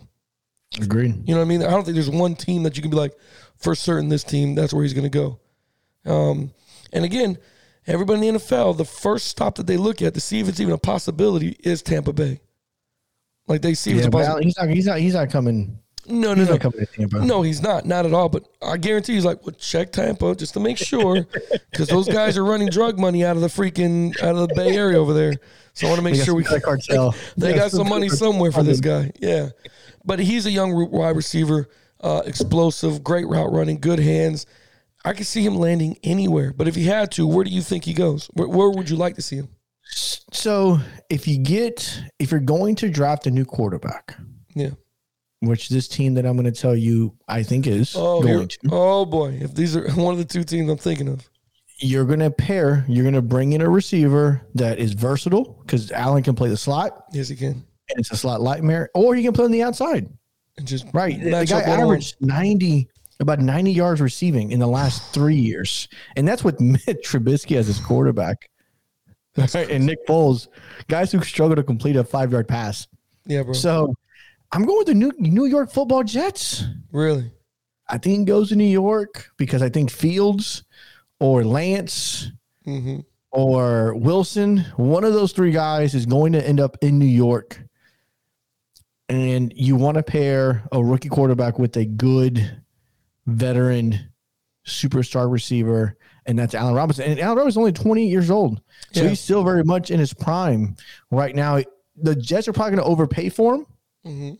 Agreed. 0.81 1.27
You 1.29 1.35
know 1.35 1.41
what 1.41 1.47
I 1.47 1.49
mean? 1.49 1.63
I 1.63 1.71
don't 1.71 1.85
think 1.85 1.95
there's 1.97 2.11
one 2.11 2.37
team 2.37 2.63
that 2.63 2.77
you 2.77 2.83
can 2.83 2.91
be 2.91 2.97
like, 2.97 3.15
for 3.57 3.75
certain, 3.75 4.09
this 4.09 4.23
team, 4.25 4.55
that's 4.55 4.73
where 4.73 4.83
he's 4.83 4.95
going 4.95 5.11
to 5.11 5.11
go. 5.11 5.41
Um, 6.11 6.53
and 6.93 7.05
again, 7.05 7.39
everybody 7.87 8.27
in 8.27 8.35
the 8.35 8.41
NFL, 8.41 8.77
the 8.77 8.85
first 8.85 9.27
stop 9.27 9.57
that 9.57 9.67
they 9.67 9.77
look 9.77 10.01
at 10.01 10.15
to 10.15 10.21
see 10.21 10.41
if 10.41 10.49
it's 10.49 10.61
even 10.61 10.73
a 10.73 10.79
possibility 10.79 11.57
is 11.61 11.83
Tampa 11.83 12.13
Bay. 12.13 12.41
Like 13.49 13.63
they 13.63 13.75
see 13.75 13.91
if 13.91 13.97
it's 13.97 14.05
Yeah, 14.05 14.09
a 14.09 14.13
possibility. 14.13 14.45
he's 14.47 14.57
not. 14.57 14.69
He's 14.69 14.87
not. 14.87 14.99
He's 15.01 15.15
not 15.15 15.31
coming. 15.31 15.79
No, 16.11 16.35
no, 16.35 16.41
He's 16.41 16.47
no. 16.49 16.53
not 16.55 16.61
coming 16.61 16.79
to 16.81 16.87
Tampa. 16.87 17.25
No, 17.25 17.43
he's 17.43 17.63
not. 17.63 17.87
Not 17.87 18.07
at 18.07 18.13
all. 18.13 18.29
But 18.29 18.49
I 18.63 18.77
guarantee 18.77 19.15
he's 19.15 19.25
like, 19.25 19.45
well, 19.47 19.55
check 19.59 19.93
Tampa 19.93 20.35
just 20.35 20.55
to 20.55 20.61
make 20.61 20.77
sure, 20.79 21.27
because 21.71 21.89
those 21.89 22.09
guys 22.13 22.37
are 22.37 22.45
running 22.45 22.69
drug 22.69 22.99
money 22.99 23.25
out 23.25 23.37
of 23.37 23.43
the 23.43 23.49
freaking 23.49 24.21
out 24.23 24.35
of 24.37 24.49
the 24.49 24.55
Bay 24.55 24.77
Area 24.77 24.99
over 24.99 25.13
there. 25.15 25.35
So 25.75 25.87
I 25.87 25.91
want 25.91 25.99
to 26.01 26.05
make 26.05 26.23
sure 26.23 26.35
we 26.35 26.45
some 26.45 26.59
drug 26.59 26.63
cartel. 26.63 27.15
they 27.37 27.51
Yeah, 27.51 27.57
got 27.57 27.71
some 27.71 27.81
some 27.81 27.89
money 27.89 28.09
somewhere 28.09 28.53
for 28.53 28.63
this 28.63 28.81
guy. 28.81 29.13
Yeah, 29.21 29.51
but 30.05 30.19
he's 30.19 30.47
a 30.47 30.51
young 30.51 30.91
wide 30.91 31.17
receiver, 31.17 31.69
uh, 32.01 32.23
explosive, 32.27 33.03
great 33.05 33.27
route 33.29 33.53
running, 33.53 33.79
good 33.79 33.99
hands. 34.01 34.47
I 35.05 35.15
could 35.15 35.27
see 35.27 35.43
him 35.45 35.55
landing 35.55 35.97
anywhere. 36.03 36.53
But 36.53 36.69
if 36.69 36.75
he 36.75 36.85
had 36.85 37.11
to, 37.13 37.27
where 37.27 37.45
do 37.45 37.51
you 37.51 37.63
think 37.63 37.85
he 37.85 37.95
goes? 37.95 38.27
Where, 38.35 38.49
where 38.49 38.69
would 38.71 38.91
you 38.91 38.97
like 38.97 39.15
to 39.15 39.23
see 39.23 39.37
him? 39.37 39.49
So 40.33 40.79
if 41.09 41.27
you 41.27 41.39
get 41.39 42.03
if 42.19 42.31
you're 42.31 42.41
going 42.41 42.75
to 42.77 42.91
draft 42.91 43.27
a 43.27 43.31
new 43.31 43.45
quarterback, 43.45 44.17
Yeah. 44.55 44.71
Which 45.41 45.69
this 45.69 45.89
team 45.89 46.15
that 46.15 46.27
I'm 46.27 46.37
going 46.37 46.53
to 46.53 46.61
tell 46.61 46.77
you 46.77 47.15
I 47.29 47.43
think 47.43 47.67
is 47.67 47.95
Oh, 47.97 48.23
going 48.23 48.49
to, 48.49 48.59
oh 48.71 49.05
boy! 49.07 49.39
If 49.41 49.55
these 49.55 49.75
are 49.77 49.91
one 49.93 50.13
of 50.13 50.19
the 50.19 50.25
two 50.25 50.45
teams 50.45 50.71
I'm 50.71 50.77
thinking 50.79 51.09
of. 51.09 51.29
you're 51.79 52.05
going 52.05 52.21
to 52.21 52.31
pair. 52.31 52.85
You're 52.89 53.05
going 53.05 53.15
to 53.15 53.23
bring 53.23 53.53
in 53.55 53.63
a 53.63 53.69
receiver 53.71 54.43
that 54.55 54.79
is 54.79 54.93
versatile 54.93 55.63
because 55.63 55.91
Allen 55.93 56.23
can 56.23 56.35
play 56.35 56.49
the 56.51 56.57
slot 56.57 57.05
Yes, 57.13 57.29
he 57.29 57.37
can. 57.37 57.53
and 57.89 57.99
it's 57.99 58.11
a 58.11 58.17
slot 58.17 58.43
nightmare, 58.43 58.91
or 58.95 59.15
he 59.15 59.23
can 59.23 59.33
play 59.33 59.47
on 59.47 59.51
the 59.51 59.63
outside. 59.63 60.09
And 60.59 60.67
just 60.67 60.87
Right. 60.93 61.19
The, 61.23 61.31
guy 61.47 61.61
averaged 61.63 62.17
90, 62.21 62.87
about 63.21 63.39
90 63.39 63.73
yards 63.73 64.01
receiving 64.03 64.51
in 64.53 64.59
the 64.61 64.67
last 64.67 65.15
three 65.15 65.37
years. 65.37 65.89
And 66.17 66.29
that's 66.29 66.45
with 66.45 66.61
Mitch 66.61 66.85
Trubisky 66.87 67.57
as 67.57 67.67
his 67.67 67.79
quarterback. 67.79 68.51
Right, 69.39 69.55
and 69.71 69.87
Nick 69.87 70.07
Foles, 70.07 70.49
guys 70.89 71.13
who 71.13 71.23
struggle 71.23 71.57
to 71.57 71.63
complete 71.63 71.97
a 71.97 72.05
five 72.05 72.31
yard 72.33 72.47
pass. 72.49 72.89
Yeah, 73.27 73.43
bro. 73.45 73.53
So 73.55 73.95
I'm 74.53 74.65
going 74.65 74.79
with 74.79 74.87
the 74.89 74.95
New, 74.95 75.13
New 75.19 75.45
York 75.47 75.71
football 75.71 76.03
Jets. 76.05 76.65
really? 76.93 77.31
I 77.89 77.99
think 77.99 78.29
goes 78.29 78.51
to 78.51 78.57
New 78.57 78.65
York 78.65 79.31
because 79.37 79.63
I 79.63 79.69
think 79.69 79.91
Fields 79.91 80.63
or 81.19 81.45
Lance 81.45 82.31
hmm 82.65 83.01
or 83.33 83.95
Wilson, 83.95 84.59
one 84.77 85.05
of 85.05 85.13
those 85.13 85.31
three 85.31 85.53
guys 85.53 85.95
is 85.95 86.05
going 86.05 86.33
to 86.33 86.45
end 86.45 86.59
up 86.59 86.77
in 86.83 86.99
New 86.99 87.05
York. 87.07 87.63
And 89.09 89.53
you 89.55 89.77
want 89.77 89.99
to 89.99 90.03
pair 90.03 90.65
a 90.73 90.83
rookie 90.83 91.09
quarterback 91.09 91.57
with 91.57 91.77
a 91.77 91.85
good 91.85 92.63
veteran 93.27 94.11
superstar 94.67 95.31
receiver, 95.31 95.97
and 96.27 96.37
that's 96.37 96.55
Allen 96.57 96.75
Robinson. 96.75 97.05
And 97.05 97.21
Allen 97.21 97.39
Robinson's 97.39 97.59
only 97.61 97.73
28 97.73 98.07
years 98.07 98.31
old. 98.33 98.61
So 98.93 99.03
Yeah. 99.03 99.11
he's 99.11 99.21
still 99.21 99.45
very 99.45 99.63
much 99.63 99.93
in 99.93 100.01
his 100.01 100.13
prime 100.13 100.75
right 101.13 101.35
now. 101.35 101.61
The 102.03 102.17
Jets 102.17 102.49
are 102.49 102.53
probably 102.53 102.77
going 102.77 102.85
to 102.85 102.91
overpay 102.91 103.29
for 103.29 103.55
him, 103.55 103.67
hmm 104.05 104.33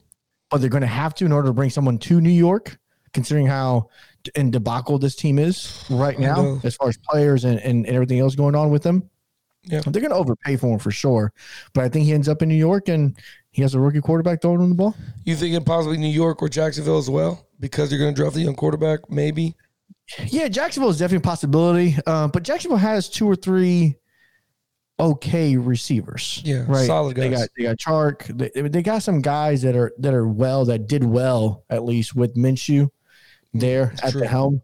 but 0.51 0.61
they're 0.61 0.69
going 0.69 0.83
to 0.83 0.87
have 0.87 1.15
to 1.15 1.25
in 1.25 1.33
order 1.33 1.49
to 1.49 1.55
bring 1.55 1.71
someone 1.71 1.97
to 1.97 2.21
New 2.21 2.29
York, 2.29 2.77
considering 3.15 3.47
how 3.47 3.89
in 4.35 4.51
debacle 4.51 4.99
this 4.99 5.15
team 5.15 5.39
is 5.39 5.85
right 5.89 6.19
now, 6.19 6.61
as 6.65 6.77
far 6.77 6.89
as 6.89 6.99
players 6.99 7.45
and, 7.45 7.59
and, 7.61 7.87
and 7.87 7.95
everything 7.95 8.19
else 8.19 8.35
going 8.35 8.55
on 8.55 8.71
with 8.71 8.83
them. 8.83 9.09
Yeah. 9.65 9.81
They're 9.81 10.01
going 10.01 10.11
to 10.11 10.17
overpay 10.17 10.57
for 10.57 10.73
him 10.73 10.79
for 10.79 10.91
sure. 10.91 11.33
But 11.73 11.85
I 11.85 11.89
think 11.89 12.07
he 12.07 12.13
ends 12.13 12.29
up 12.29 12.43
in 12.43 12.49
New 12.49 12.57
York 12.57 12.89
and 12.89 13.17
he 13.51 13.63
has 13.63 13.75
a 13.75 13.81
rookie 13.81 14.01
quarterback 14.01 14.43
throwing 14.43 14.61
him 14.61 14.71
the 14.71 14.75
ball. 14.75 14.97
You 15.25 15.37
thinking 15.37 15.63
possibly 15.65 15.99
New 15.99 16.09
York 16.09 16.43
or 16.43 16.49
Jacksonville 16.49 16.99
as 16.99 17.11
well 17.11 17.47
because 17.61 17.93
you're 17.93 18.01
going 18.01 18.15
to 18.15 18.21
draft 18.21 18.37
a 18.37 18.41
young 18.41 18.57
quarterback? 18.57 19.11
Maybe. 19.11 19.55
Yeah, 20.27 20.49
Jacksonville 20.49 20.91
is 20.91 20.99
definitely 20.99 21.29
a 21.29 21.31
possibility. 21.31 21.97
Uh, 22.07 22.27
but 22.29 22.43
Jacksonville 22.43 22.79
has 22.79 23.09
two 23.09 23.29
or 23.29 23.37
three 23.37 23.97
okay 25.01 25.57
receivers. 25.57 26.41
Yeah, 26.45 26.65
right. 26.69 26.87
solid 26.87 27.17
They 27.17 27.31
got 27.31 27.49
they 27.57 27.65
got 27.65 27.77
Chark. 27.79 28.27
They, 28.37 28.69
they 28.69 28.83
got 28.83 29.03
some 29.03 29.21
guys 29.21 29.63
that 29.63 29.77
are 29.77 29.93
that 29.99 30.15
are 30.15 30.27
well 30.29 30.65
that 30.67 30.87
did 30.87 31.05
well 31.05 31.65
at 31.71 31.85
least 31.85 32.15
with 32.15 32.35
Minshew 32.37 32.91
there 33.55 33.95
at 34.03 34.13
true. 34.13 34.21
the 34.21 34.29
helm. 34.29 34.63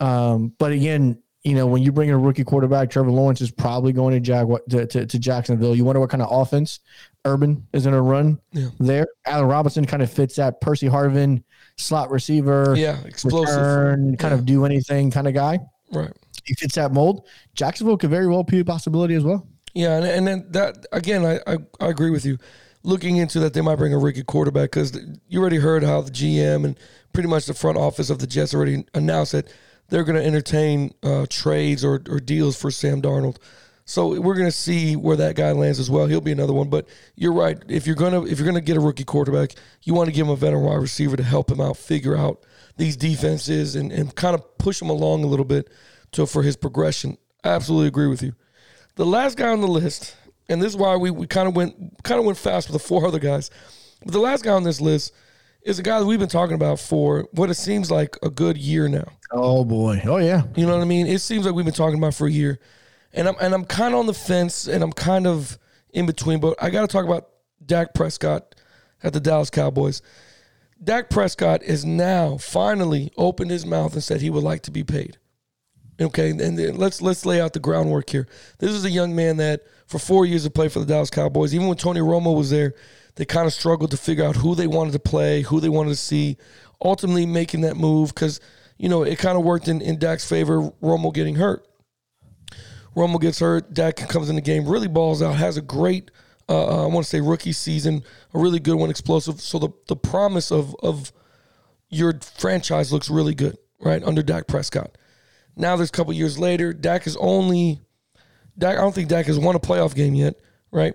Um, 0.00 0.52
but 0.58 0.72
again, 0.72 1.22
you 1.44 1.54
know 1.54 1.66
when 1.66 1.82
you 1.82 1.92
bring 1.92 2.08
in 2.08 2.14
a 2.14 2.18
rookie 2.18 2.44
quarterback, 2.44 2.90
Trevor 2.90 3.10
Lawrence 3.10 3.40
is 3.40 3.50
probably 3.50 3.92
going 3.92 4.14
to 4.14 4.20
Jaguar 4.20 4.60
to, 4.70 4.86
to, 4.86 5.06
to 5.06 5.18
Jacksonville. 5.18 5.74
You 5.76 5.84
wonder 5.84 6.00
what 6.00 6.10
kind 6.10 6.22
of 6.22 6.28
offense 6.30 6.80
Urban 7.24 7.66
is 7.72 7.84
going 7.84 7.94
to 7.94 8.00
run 8.02 8.40
Yeah. 8.52 8.68
there. 8.80 9.06
Allen 9.26 9.46
Robinson 9.46 9.84
kind 9.84 10.02
of 10.02 10.10
fits 10.12 10.36
that 10.36 10.60
Percy 10.60 10.86
Harvin 10.88 11.42
slot 11.76 12.10
receiver. 12.10 12.74
Yeah, 12.76 13.00
explosive. 13.04 13.56
return, 13.56 14.16
kind 14.16 14.34
of 14.34 14.44
do 14.46 14.64
anything 14.64 15.10
kind 15.10 15.26
of 15.28 15.34
guy. 15.34 15.58
Right. 15.92 16.10
He 16.44 16.54
fits 16.54 16.74
that 16.74 16.92
mold. 16.92 17.28
Jacksonville 17.54 17.96
could 17.96 18.10
very 18.10 18.26
well 18.26 18.42
be 18.42 18.60
a 18.60 18.64
possibility 18.64 19.14
as 19.14 19.22
well. 19.22 19.46
Yeah, 19.74 19.96
and, 19.96 20.06
and 20.06 20.26
then 20.26 20.46
that 20.50 20.86
again, 20.92 21.24
I, 21.24 21.40
I 21.46 21.56
I 21.80 21.88
agree 21.88 22.10
with 22.10 22.24
you. 22.24 22.38
Looking 22.84 23.16
into 23.16 23.38
that, 23.40 23.54
they 23.54 23.60
might 23.60 23.76
bring 23.76 23.94
a 23.94 23.98
rookie 23.98 24.24
quarterback 24.24 24.72
because 24.72 24.98
you 25.28 25.40
already 25.40 25.58
heard 25.58 25.84
how 25.84 26.00
the 26.00 26.10
GM 26.10 26.64
and 26.64 26.78
pretty 27.12 27.28
much 27.28 27.46
the 27.46 27.54
front 27.54 27.78
office 27.78 28.10
of 28.10 28.18
the 28.18 28.26
Jets 28.26 28.54
already 28.54 28.84
announced 28.92 29.32
that 29.32 29.52
they're 29.88 30.04
going 30.04 30.20
to 30.20 30.26
entertain 30.26 30.92
uh, 31.02 31.26
trades 31.28 31.84
or, 31.84 32.02
or 32.08 32.18
deals 32.18 32.60
for 32.60 32.70
Sam 32.70 33.00
Darnold. 33.00 33.36
So 33.84 34.20
we're 34.20 34.34
going 34.34 34.46
to 34.48 34.50
see 34.56 34.96
where 34.96 35.16
that 35.16 35.36
guy 35.36 35.52
lands 35.52 35.78
as 35.78 35.90
well. 35.90 36.06
He'll 36.06 36.20
be 36.20 36.32
another 36.32 36.52
one. 36.52 36.70
But 36.70 36.88
you're 37.14 37.32
right. 37.32 37.62
If 37.68 37.86
you're 37.86 37.96
gonna 37.96 38.24
if 38.24 38.38
you're 38.38 38.46
gonna 38.46 38.60
get 38.60 38.76
a 38.76 38.80
rookie 38.80 39.04
quarterback, 39.04 39.54
you 39.82 39.94
want 39.94 40.08
to 40.08 40.14
give 40.14 40.26
him 40.26 40.32
a 40.32 40.36
veteran 40.36 40.62
wide 40.62 40.76
receiver 40.76 41.16
to 41.16 41.22
help 41.22 41.50
him 41.50 41.60
out, 41.60 41.76
figure 41.76 42.16
out 42.16 42.44
these 42.76 42.96
defenses, 42.96 43.76
and, 43.76 43.92
and 43.92 44.14
kind 44.14 44.34
of 44.34 44.58
push 44.58 44.80
him 44.80 44.88
along 44.88 45.24
a 45.24 45.26
little 45.26 45.44
bit 45.44 45.68
to 46.12 46.26
for 46.26 46.42
his 46.42 46.56
progression. 46.56 47.18
Absolutely 47.44 47.88
agree 47.88 48.06
with 48.06 48.22
you. 48.22 48.34
The 48.96 49.06
last 49.06 49.36
guy 49.36 49.48
on 49.48 49.60
the 49.60 49.68
list, 49.68 50.16
and 50.48 50.60
this 50.60 50.72
is 50.72 50.76
why 50.76 50.96
we, 50.96 51.10
we 51.10 51.26
kind 51.26 51.48
of 51.48 51.56
went 51.56 52.02
kind 52.02 52.18
of 52.18 52.26
went 52.26 52.38
fast 52.38 52.68
with 52.68 52.80
the 52.80 52.86
four 52.86 53.06
other 53.06 53.18
guys. 53.18 53.50
But 54.04 54.12
the 54.12 54.20
last 54.20 54.44
guy 54.44 54.52
on 54.52 54.64
this 54.64 54.80
list 54.80 55.12
is 55.62 55.78
a 55.78 55.82
guy 55.82 55.98
that 55.98 56.06
we've 56.06 56.18
been 56.18 56.28
talking 56.28 56.54
about 56.54 56.80
for 56.80 57.28
what 57.32 57.48
it 57.50 57.54
seems 57.54 57.90
like 57.90 58.16
a 58.22 58.30
good 58.30 58.58
year 58.58 58.88
now. 58.88 59.08
Oh 59.30 59.64
boy. 59.64 60.02
Oh 60.04 60.18
yeah. 60.18 60.42
You 60.56 60.66
know 60.66 60.74
what 60.76 60.82
I 60.82 60.86
mean? 60.86 61.06
It 61.06 61.20
seems 61.20 61.46
like 61.46 61.54
we've 61.54 61.64
been 61.64 61.74
talking 61.74 61.98
about 61.98 62.14
for 62.14 62.26
a 62.26 62.30
year, 62.30 62.58
and 63.12 63.28
I'm 63.28 63.36
and 63.40 63.54
I'm 63.54 63.64
kind 63.64 63.94
of 63.94 64.00
on 64.00 64.06
the 64.06 64.14
fence, 64.14 64.66
and 64.66 64.82
I'm 64.82 64.92
kind 64.92 65.26
of 65.26 65.58
in 65.90 66.06
between. 66.06 66.40
But 66.40 66.62
I 66.62 66.70
got 66.70 66.82
to 66.82 66.88
talk 66.88 67.04
about 67.04 67.28
Dak 67.64 67.94
Prescott 67.94 68.54
at 69.02 69.12
the 69.12 69.20
Dallas 69.20 69.50
Cowboys. 69.50 70.02
Dak 70.82 71.10
Prescott 71.10 71.62
is 71.62 71.84
now 71.84 72.36
finally 72.38 73.12
opened 73.16 73.52
his 73.52 73.64
mouth 73.64 73.92
and 73.94 74.02
said 74.02 74.20
he 74.20 74.30
would 74.30 74.42
like 74.42 74.62
to 74.62 74.72
be 74.72 74.82
paid. 74.82 75.16
Okay, 76.02 76.30
and 76.30 76.78
let's 76.78 77.00
let's 77.00 77.24
lay 77.24 77.40
out 77.40 77.52
the 77.52 77.60
groundwork 77.60 78.10
here. 78.10 78.26
This 78.58 78.72
is 78.72 78.84
a 78.84 78.90
young 78.90 79.14
man 79.14 79.36
that 79.38 79.62
for 79.86 79.98
four 79.98 80.26
years 80.26 80.44
had 80.44 80.54
played 80.54 80.72
for 80.72 80.80
the 80.80 80.86
Dallas 80.86 81.10
Cowboys. 81.10 81.54
Even 81.54 81.68
when 81.68 81.76
Tony 81.76 82.00
Romo 82.00 82.36
was 82.36 82.50
there, 82.50 82.74
they 83.14 83.24
kind 83.24 83.46
of 83.46 83.52
struggled 83.52 83.90
to 83.90 83.96
figure 83.96 84.24
out 84.24 84.36
who 84.36 84.54
they 84.54 84.66
wanted 84.66 84.92
to 84.92 84.98
play, 84.98 85.42
who 85.42 85.60
they 85.60 85.68
wanted 85.68 85.90
to 85.90 85.96
see. 85.96 86.36
Ultimately, 86.84 87.26
making 87.26 87.60
that 87.60 87.76
move 87.76 88.12
because 88.12 88.40
you 88.82 88.88
know, 88.88 89.04
it 89.04 89.16
kind 89.18 89.38
of 89.38 89.44
worked 89.44 89.68
in, 89.68 89.80
in 89.80 89.96
Dak's 90.00 90.28
favor, 90.28 90.72
Romo 90.82 91.14
getting 91.14 91.36
hurt. 91.36 91.64
Romo 92.96 93.20
gets 93.20 93.38
hurt, 93.38 93.72
Dak 93.72 93.96
comes 93.96 94.28
in 94.28 94.34
the 94.34 94.42
game, 94.42 94.66
really 94.66 94.88
balls 94.88 95.22
out, 95.22 95.36
has 95.36 95.56
a 95.56 95.62
great, 95.62 96.10
uh, 96.48 96.66
uh, 96.66 96.84
I 96.84 96.86
want 96.88 97.04
to 97.06 97.08
say 97.08 97.20
rookie 97.20 97.52
season, 97.52 98.02
a 98.34 98.38
really 98.40 98.58
good 98.58 98.74
one, 98.74 98.90
explosive. 98.90 99.40
So 99.40 99.60
the, 99.60 99.68
the 99.86 99.94
promise 99.94 100.50
of, 100.50 100.74
of 100.82 101.12
your 101.90 102.18
franchise 102.34 102.92
looks 102.92 103.08
really 103.08 103.36
good, 103.36 103.56
right, 103.80 104.02
under 104.02 104.20
Dak 104.20 104.48
Prescott. 104.48 104.98
Now 105.56 105.76
there's 105.76 105.90
a 105.90 105.92
couple 105.92 106.12
years 106.12 106.38
later, 106.38 106.72
Dak 106.72 107.06
is 107.06 107.16
only, 107.16 107.80
Dak, 108.56 108.78
I 108.78 108.80
don't 108.80 108.94
think 108.94 109.08
Dak 109.08 109.26
has 109.26 109.38
won 109.38 109.54
a 109.54 109.60
playoff 109.60 109.94
game 109.94 110.14
yet, 110.14 110.34
right? 110.70 110.94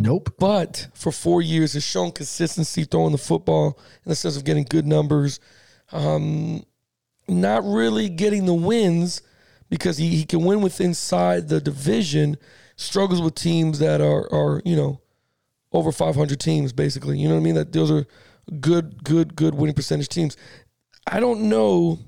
Nope. 0.00 0.34
but 0.38 0.86
for 0.94 1.10
four 1.10 1.42
years 1.42 1.72
has 1.72 1.82
shown 1.82 2.12
consistency 2.12 2.84
throwing 2.84 3.10
the 3.10 3.18
football 3.18 3.78
in 4.04 4.08
the 4.08 4.14
sense 4.14 4.36
of 4.36 4.44
getting 4.44 4.62
good 4.62 4.86
numbers. 4.86 5.40
Um, 5.90 6.62
not 7.26 7.64
really 7.64 8.08
getting 8.08 8.46
the 8.46 8.54
wins 8.54 9.22
because 9.68 9.98
he, 9.98 10.10
he 10.10 10.24
can 10.24 10.44
win 10.44 10.60
with 10.60 10.80
inside 10.80 11.48
the 11.48 11.60
division, 11.60 12.36
struggles 12.76 13.20
with 13.20 13.34
teams 13.34 13.80
that 13.80 14.00
are 14.00 14.32
are, 14.32 14.62
you 14.64 14.76
know, 14.76 15.00
over 15.72 15.90
500 15.90 16.38
teams 16.38 16.72
basically. 16.72 17.18
You 17.18 17.28
know 17.28 17.34
what 17.34 17.40
I 17.40 17.44
mean? 17.44 17.54
That 17.56 17.72
those 17.72 17.90
are 17.90 18.06
good 18.60 19.02
good 19.02 19.34
good 19.34 19.54
winning 19.54 19.74
percentage 19.74 20.08
teams. 20.08 20.36
I 21.08 21.18
don't 21.18 21.48
know 21.48 21.98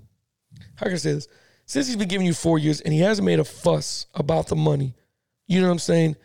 how 0.77 0.87
can 0.87 0.95
I 0.95 0.99
say 0.99 1.13
this? 1.15 1.29
Since 1.71 1.87
he's 1.87 1.95
been 1.95 2.09
giving 2.09 2.27
you 2.27 2.35
4 2.35 2.59
years 2.59 2.81
and 2.81 2.93
he 2.93 2.99
hasn't 2.99 3.25
made 3.25 3.39
a 3.39 3.45
fuss 3.45 4.07
about 4.15 4.49
the 4.49 4.57
money. 4.57 4.97
You 5.47 5.61
know 5.61 5.69
what 5.69 5.75
I'm 5.75 5.79
saying? 5.79 6.17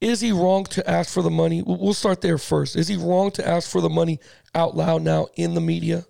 Is 0.00 0.20
he 0.20 0.30
wrong 0.30 0.62
to 0.66 0.88
ask 0.88 1.12
for 1.12 1.22
the 1.22 1.30
money? 1.30 1.60
We'll 1.66 1.92
start 1.92 2.20
there 2.20 2.38
first. 2.38 2.76
Is 2.76 2.86
he 2.86 2.94
wrong 2.96 3.32
to 3.32 3.44
ask 3.44 3.68
for 3.68 3.80
the 3.80 3.88
money 3.88 4.20
out 4.54 4.76
loud 4.76 5.02
now 5.02 5.26
in 5.34 5.54
the 5.54 5.60
media? 5.60 6.04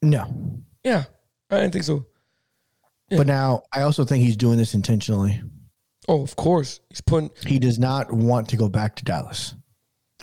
No. 0.00 0.62
Yeah, 0.84 1.02
I 1.50 1.56
didn't 1.56 1.72
think 1.72 1.86
so. 1.86 2.06
But 3.10 3.26
now 3.26 3.64
I 3.72 3.82
also 3.82 4.04
think 4.04 4.22
he's 4.22 4.36
doing 4.36 4.56
this 4.56 4.74
intentionally. 4.74 5.42
Oh, 6.06 6.22
of 6.22 6.36
course. 6.36 6.78
He's 6.90 7.00
putting. 7.00 7.30
He 7.44 7.58
does 7.58 7.80
not 7.80 8.12
want 8.12 8.48
to 8.50 8.56
go 8.56 8.68
back 8.68 8.94
to 8.96 9.04
Dallas. 9.04 9.56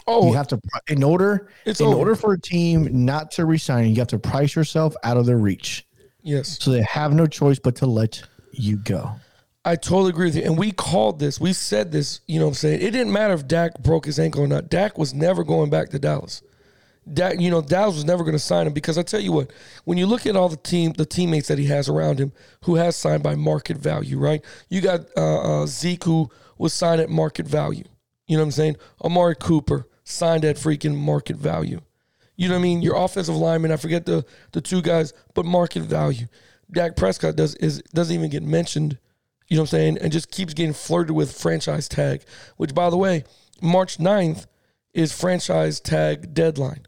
Oh, 0.08 0.28
You 0.28 0.36
have 0.36 0.48
to 0.48 0.60
in 0.88 1.04
order 1.04 1.50
It's 1.66 1.82
in 1.82 1.88
over. 1.88 1.98
order 1.98 2.16
for 2.16 2.32
a 2.32 2.40
team 2.40 2.88
not 3.06 3.30
to 3.32 3.46
resign, 3.46 3.90
you 3.90 3.96
have 3.98 4.08
to 4.08 4.20
price 4.20 4.56
yourself 4.56 4.96
out 5.04 5.18
of 5.18 5.26
their 5.26 5.38
reach. 5.38 5.86
Yes. 6.24 6.58
So 6.60 6.72
they 6.72 6.82
have 6.82 7.14
no 7.14 7.28
choice 7.28 7.60
but 7.60 7.76
to 7.78 7.86
let 7.86 8.24
you 8.52 8.78
go. 8.78 9.16
I 9.66 9.76
totally 9.76 10.10
agree 10.10 10.26
with 10.26 10.36
you. 10.36 10.44
And 10.44 10.58
we 10.58 10.72
called 10.72 11.20
this. 11.20 11.40
We 11.40 11.54
said 11.54 11.92
this. 11.92 12.20
You 12.28 12.40
know 12.40 12.46
what 12.46 12.52
I'm 12.52 12.56
saying? 12.56 12.82
It 12.82 12.92
didn't 12.92 13.14
matter 13.14 13.34
if 13.34 13.48
Dak 13.48 13.80
broke 13.80 14.06
his 14.06 14.20
ankle 14.20 14.44
or 14.44 14.48
not. 14.48 14.70
Dak 14.70 14.98
was 14.98 15.14
never 15.14 15.44
going 15.44 15.70
back 15.70 15.90
to 15.90 16.00
Dallas. 16.00 16.42
Dak, 17.12 17.40
you 17.40 17.50
know, 17.50 17.62
Dallas 17.62 17.96
was 17.96 18.06
never 18.06 18.24
going 18.24 18.36
to 18.36 18.40
sign 18.40 18.68
him 18.68 18.74
because 18.74 18.98
I 18.98 19.04
tell 19.04 19.20
you 19.20 19.32
what, 19.32 19.52
when 19.84 19.98
you 19.98 20.06
look 20.06 20.26
at 20.26 20.36
all 20.36 20.50
the 20.50 20.58
team, 20.58 20.94
the 20.94 21.06
teammates 21.06 21.48
that 21.50 21.60
he 21.60 21.66
has 21.68 21.90
around 21.90 22.20
him, 22.20 22.32
who 22.64 22.76
has 22.76 22.96
signed 22.96 23.24
by 23.24 23.36
market 23.36 23.78
value, 23.78 24.18
right? 24.18 24.44
You 24.70 24.82
got 24.82 25.02
uh, 25.18 25.64
uh, 25.64 25.66
Zeke 25.66 26.04
who 26.04 26.30
was 26.58 26.74
signed 26.74 27.02
at 27.02 27.10
market 27.10 27.46
value. 27.46 27.84
You 28.28 28.38
know 28.38 28.44
what 28.44 28.48
I'm 28.48 28.52
saying? 28.52 28.76
Amari 29.04 29.36
Cooper 29.36 29.88
signed 30.04 30.46
at 30.46 30.56
freaking 30.56 30.96
market 30.96 31.36
value. 31.36 31.82
You 32.44 32.50
know 32.50 32.56
what 32.56 32.60
I 32.60 32.64
mean? 32.64 32.82
Your 32.82 32.96
offensive 32.98 33.38
lineman, 33.38 33.72
I 33.72 33.78
forget 33.78 34.06
the 34.06 34.26
the 34.52 34.60
two 34.60 34.82
guys, 34.82 35.14
but 35.34 35.46
market 35.46 35.84
value. 35.84 36.28
Dak 36.70 36.98
Prescott 36.98 37.38
does 37.38 37.56
is 37.56 37.82
doesn't 37.94 38.14
even 38.14 38.30
get 38.30 38.44
mentioned. 38.44 38.98
You 39.48 39.56
know 39.56 39.62
what 39.62 39.74
I'm 39.74 39.78
saying? 39.78 39.98
And 40.00 40.12
just 40.12 40.30
keeps 40.30 40.54
getting 40.54 40.74
flirted 40.74 41.16
with 41.16 41.32
franchise 41.32 41.88
tag, 41.88 42.24
which 42.58 42.76
by 42.76 42.90
the 42.90 42.98
way, 42.98 43.24
March 43.62 43.98
9th 43.98 44.48
is 44.94 45.14
franchise 45.14 45.80
tag 45.80 46.34
deadline. 46.34 46.86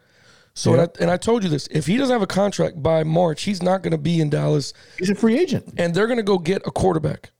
So 0.56 0.74
and, 0.74 0.82
I, 0.82 0.88
and 1.00 1.12
I 1.12 1.18
told 1.18 1.44
you 1.44 1.50
this, 1.50 1.68
if 1.68 1.86
he 1.86 1.98
doesn't 1.98 2.14
have 2.14 2.22
a 2.22 2.28
contract 2.28 2.82
by 2.82 3.04
March, 3.04 3.44
he's 3.44 3.62
not 3.62 3.82
going 3.82 3.92
to 3.92 3.98
be 3.98 4.20
in 4.22 4.30
Dallas 4.30 4.74
He's 4.98 5.10
a 5.10 5.16
free 5.16 5.38
agent. 5.38 5.74
and 5.78 5.94
they're 5.94 6.08
going 6.08 6.18
to 6.18 6.24
go 6.24 6.38
get 6.38 6.62
a 6.66 6.72
quarterback. 6.72 7.32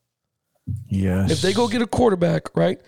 Yes. 0.88 1.32
If 1.32 1.42
they 1.42 1.54
go 1.54 1.68
get 1.68 1.82
a 1.82 1.88
quarterback, 1.88 2.56
right? 2.56 2.80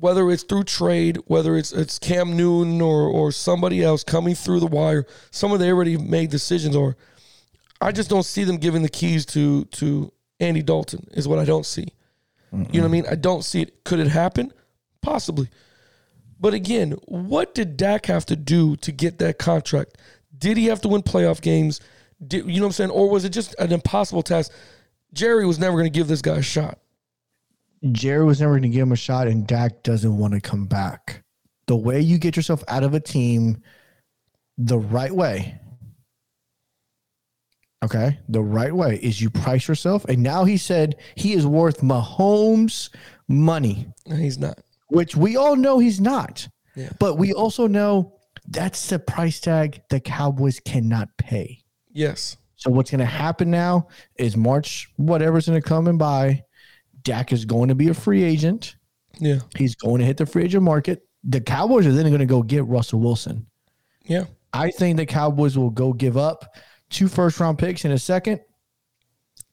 Whether 0.00 0.30
it's 0.30 0.42
through 0.42 0.64
trade, 0.64 1.18
whether 1.26 1.56
it's 1.56 1.72
it's 1.72 1.98
Cam 1.98 2.36
Newton 2.36 2.80
or 2.80 3.02
or 3.08 3.30
somebody 3.30 3.82
else 3.84 4.02
coming 4.02 4.34
through 4.34 4.60
the 4.60 4.66
wire, 4.66 5.06
some 5.30 5.52
of 5.52 5.58
they 5.58 5.70
already 5.70 5.96
made 5.96 6.30
decisions 6.30 6.74
or 6.74 6.96
I 7.80 7.92
just 7.92 8.10
don't 8.10 8.24
see 8.24 8.44
them 8.44 8.56
giving 8.56 8.82
the 8.82 8.88
keys 8.88 9.24
to 9.26 9.64
to 9.66 10.12
Andy 10.40 10.62
Dalton 10.62 11.06
is 11.12 11.28
what 11.28 11.38
I 11.38 11.44
don't 11.44 11.66
see. 11.66 11.88
You 12.52 12.80
know 12.80 12.80
what 12.80 12.84
I 12.84 12.88
mean? 12.88 13.06
I 13.08 13.14
don't 13.14 13.44
see 13.44 13.62
it. 13.62 13.84
Could 13.84 14.00
it 14.00 14.08
happen? 14.08 14.52
Possibly. 15.02 15.48
But 16.40 16.54
again, 16.54 16.92
what 17.04 17.54
did 17.54 17.76
Dak 17.76 18.06
have 18.06 18.26
to 18.26 18.36
do 18.36 18.76
to 18.76 18.90
get 18.90 19.18
that 19.18 19.38
contract? 19.38 19.98
Did 20.36 20.56
he 20.56 20.66
have 20.66 20.80
to 20.80 20.88
win 20.88 21.02
playoff 21.02 21.40
games? 21.40 21.80
Did, 22.26 22.46
you 22.46 22.56
know 22.56 22.62
what 22.62 22.68
I'm 22.68 22.72
saying? 22.72 22.90
Or 22.90 23.08
was 23.08 23.24
it 23.24 23.30
just 23.30 23.54
an 23.58 23.72
impossible 23.72 24.22
task? 24.22 24.50
Jerry 25.12 25.46
was 25.46 25.58
never 25.58 25.74
going 25.74 25.84
to 25.84 25.96
give 25.96 26.08
this 26.08 26.22
guy 26.22 26.36
a 26.36 26.42
shot. 26.42 26.78
Jerry 27.92 28.24
was 28.24 28.40
never 28.40 28.52
going 28.52 28.62
to 28.62 28.68
give 28.68 28.82
him 28.82 28.92
a 28.92 28.96
shot, 28.96 29.26
and 29.26 29.46
Dak 29.46 29.82
doesn't 29.82 30.16
want 30.18 30.34
to 30.34 30.40
come 30.40 30.66
back. 30.66 31.22
The 31.66 31.76
way 31.76 32.00
you 32.00 32.18
get 32.18 32.36
yourself 32.36 32.62
out 32.68 32.82
of 32.82 32.94
a 32.94 33.00
team 33.00 33.62
the 34.58 34.78
right 34.78 35.12
way, 35.12 35.58
okay, 37.84 38.18
the 38.28 38.42
right 38.42 38.74
way 38.74 38.96
is 38.96 39.20
you 39.20 39.30
price 39.30 39.66
yourself. 39.68 40.04
And 40.06 40.22
now 40.22 40.44
he 40.44 40.56
said 40.56 40.96
he 41.14 41.32
is 41.32 41.46
worth 41.46 41.80
Mahomes' 41.80 42.90
money, 43.28 43.88
No, 44.06 44.16
he's 44.16 44.38
not. 44.38 44.58
which 44.88 45.16
we 45.16 45.36
all 45.36 45.56
know 45.56 45.78
he's 45.78 46.00
not. 46.00 46.46
Yeah. 46.76 46.90
But 46.98 47.16
we 47.16 47.32
also 47.32 47.66
know 47.66 48.14
that's 48.48 48.88
the 48.88 48.98
price 48.98 49.40
tag 49.40 49.80
the 49.90 50.00
Cowboys 50.00 50.60
cannot 50.60 51.08
pay. 51.16 51.62
Yes. 51.92 52.36
So 52.56 52.70
what's 52.70 52.90
going 52.90 52.98
to 53.00 53.06
happen 53.06 53.50
now 53.50 53.88
is 54.16 54.36
March, 54.36 54.88
whatever's 54.96 55.48
going 55.48 55.60
to 55.60 55.66
come 55.66 55.86
and 55.88 55.98
by, 55.98 56.44
Dak 57.02 57.32
is 57.32 57.44
going 57.44 57.68
to 57.68 57.74
be 57.74 57.88
a 57.88 57.94
free 57.94 58.22
agent. 58.22 58.76
Yeah. 59.18 59.40
He's 59.56 59.74
going 59.74 60.00
to 60.00 60.04
hit 60.04 60.16
the 60.16 60.26
free 60.26 60.44
agent 60.44 60.62
market. 60.62 61.02
The 61.24 61.40
Cowboys 61.40 61.86
are 61.86 61.92
then 61.92 62.06
going 62.06 62.20
to 62.20 62.26
go 62.26 62.42
get 62.42 62.64
Russell 62.66 63.00
Wilson. 63.00 63.46
Yeah. 64.04 64.24
I 64.52 64.70
think 64.70 64.96
the 64.96 65.06
Cowboys 65.06 65.56
will 65.56 65.70
go 65.70 65.92
give 65.92 66.16
up 66.16 66.56
two 66.88 67.08
first 67.08 67.38
round 67.38 67.58
picks 67.58 67.84
in 67.84 67.92
a 67.92 67.98
second 67.98 68.40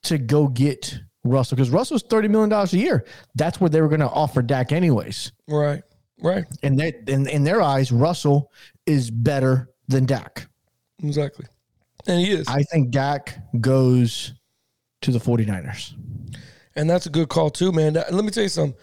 to 0.03 0.17
go 0.17 0.47
get 0.47 0.99
Russell 1.23 1.55
because 1.55 1.69
Russell's 1.69 2.03
$30 2.03 2.29
million 2.29 2.51
a 2.51 2.65
year. 2.67 3.05
That's 3.35 3.59
what 3.59 3.71
they 3.71 3.81
were 3.81 3.89
going 3.89 3.99
to 3.99 4.09
offer 4.09 4.41
Dak, 4.41 4.71
anyways. 4.71 5.31
Right. 5.47 5.83
Right. 6.21 6.45
And 6.63 6.79
they, 6.79 6.93
in, 7.07 7.27
in 7.27 7.43
their 7.43 7.61
eyes, 7.61 7.91
Russell 7.91 8.51
is 8.85 9.11
better 9.11 9.69
than 9.87 10.05
Dak. 10.05 10.47
Exactly. 11.03 11.45
And 12.07 12.19
he 12.19 12.31
is. 12.31 12.47
I 12.47 12.63
think 12.63 12.89
Dak 12.89 13.37
goes 13.59 14.33
to 15.01 15.11
the 15.11 15.19
49ers. 15.19 15.93
And 16.77 16.89
that's 16.89 17.05
a 17.05 17.09
good 17.09 17.27
call 17.27 17.49
too, 17.49 17.71
man. 17.71 17.93
That- 17.93 18.13
let 18.13 18.23
me 18.23 18.31
tell 18.31 18.43
you 18.43 18.49
something. 18.49 18.77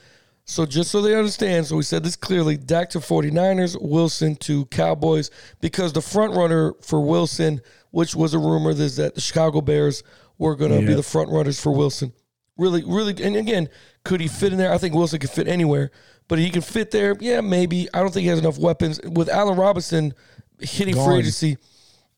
So 0.46 0.66
just 0.66 0.90
so 0.90 1.00
they 1.00 1.14
understand, 1.14 1.66
so 1.66 1.76
we 1.76 1.82
said 1.82 2.04
this 2.04 2.16
clearly, 2.16 2.58
Dak 2.58 2.90
to 2.90 2.98
49ers, 3.00 3.80
Wilson 3.80 4.36
to 4.36 4.66
Cowboys, 4.66 5.30
because 5.62 5.94
the 5.94 6.02
front 6.02 6.34
runner 6.34 6.74
for 6.82 7.00
Wilson, 7.00 7.62
which 7.92 8.14
was 8.14 8.34
a 8.34 8.38
rumor, 8.38 8.72
is 8.72 8.96
that 8.96 9.14
the 9.14 9.22
Chicago 9.22 9.62
Bears 9.62 10.02
were 10.36 10.54
going 10.54 10.70
to 10.72 10.86
be 10.86 10.92
the 10.92 11.02
front 11.02 11.30
runners 11.30 11.58
for 11.58 11.72
Wilson. 11.72 12.12
Really, 12.58 12.84
really, 12.86 13.14
and 13.24 13.36
again, 13.36 13.68
could 14.04 14.20
he 14.20 14.28
fit 14.28 14.52
in 14.52 14.58
there? 14.58 14.70
I 14.72 14.76
think 14.78 14.94
Wilson 14.94 15.18
could 15.18 15.30
fit 15.30 15.48
anywhere, 15.48 15.90
but 16.28 16.38
he 16.38 16.50
can 16.50 16.60
fit 16.60 16.90
there. 16.90 17.16
Yeah, 17.20 17.40
maybe. 17.40 17.88
I 17.94 18.00
don't 18.00 18.12
think 18.12 18.22
he 18.24 18.28
has 18.28 18.38
enough 18.38 18.58
weapons. 18.58 19.00
With 19.02 19.28
Allen 19.30 19.56
Robinson 19.58 20.12
hitting 20.60 20.94
free 20.94 21.04
Gone. 21.04 21.18
agency, 21.20 21.56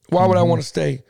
why 0.09 0.27
would 0.27 0.37
I 0.37 0.43
want 0.43 0.61
to 0.61 0.67
stay? 0.67 1.05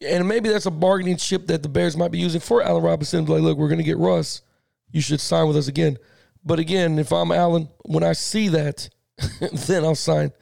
And 0.00 0.28
maybe 0.28 0.48
that's 0.50 0.66
a 0.66 0.70
bargaining 0.70 1.16
chip 1.16 1.46
that 1.46 1.62
the 1.62 1.68
Bears 1.68 1.96
might 1.96 2.10
be 2.10 2.18
using 2.18 2.40
for 2.40 2.62
Allen 2.62 2.82
Robinson. 2.82 3.24
Like, 3.24 3.40
look, 3.42 3.56
we're 3.56 3.68
going 3.68 3.78
to 3.78 3.84
get 3.84 3.96
Russ. 3.98 4.42
You 4.90 5.00
should 5.00 5.20
sign 5.20 5.46
with 5.48 5.56
us 5.56 5.68
again. 5.68 5.96
But 6.44 6.58
again, 6.58 6.98
if 6.98 7.12
I'm 7.12 7.32
Allen, 7.32 7.68
when 7.86 8.04
I 8.04 8.12
see 8.12 8.48
that, 8.48 8.88
then 9.66 9.84
I'll 9.84 9.94
sign 9.94 10.32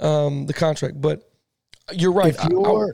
um, 0.00 0.46
the 0.46 0.52
contract. 0.52 1.00
But 1.00 1.30
you're 1.92 2.12
right. 2.12 2.34
if 2.34 2.40
I- 2.40 2.48
I- 2.48 2.88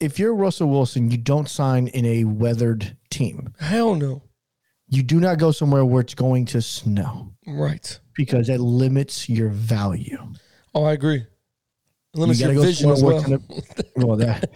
if 0.00 0.18
you're 0.18 0.34
Russell 0.34 0.68
Wilson, 0.70 1.10
you 1.10 1.18
don't 1.18 1.48
sign 1.48 1.88
in 1.88 2.06
a 2.06 2.24
weathered 2.24 2.96
team. 3.10 3.52
hell 3.60 3.94
no. 3.94 4.22
You 4.88 5.02
do 5.02 5.20
not 5.20 5.38
go 5.38 5.52
somewhere 5.52 5.84
where 5.84 6.00
it's 6.00 6.14
going 6.14 6.46
to 6.46 6.62
snow 6.62 7.32
Right. 7.46 8.00
because 8.16 8.46
that 8.48 8.60
limits 8.60 9.28
your 9.28 9.50
value. 9.50 10.16
Oh, 10.74 10.84
I 10.84 10.94
agree. 10.94 11.26
Limits 12.14 12.40
you 12.40 12.50
your 12.50 12.62
vision 12.62 12.90
as 12.90 13.02
well. 13.04 13.18
it's 13.18 13.26
gonna- 13.94 14.06
well, 14.06 14.16
that 14.16 14.50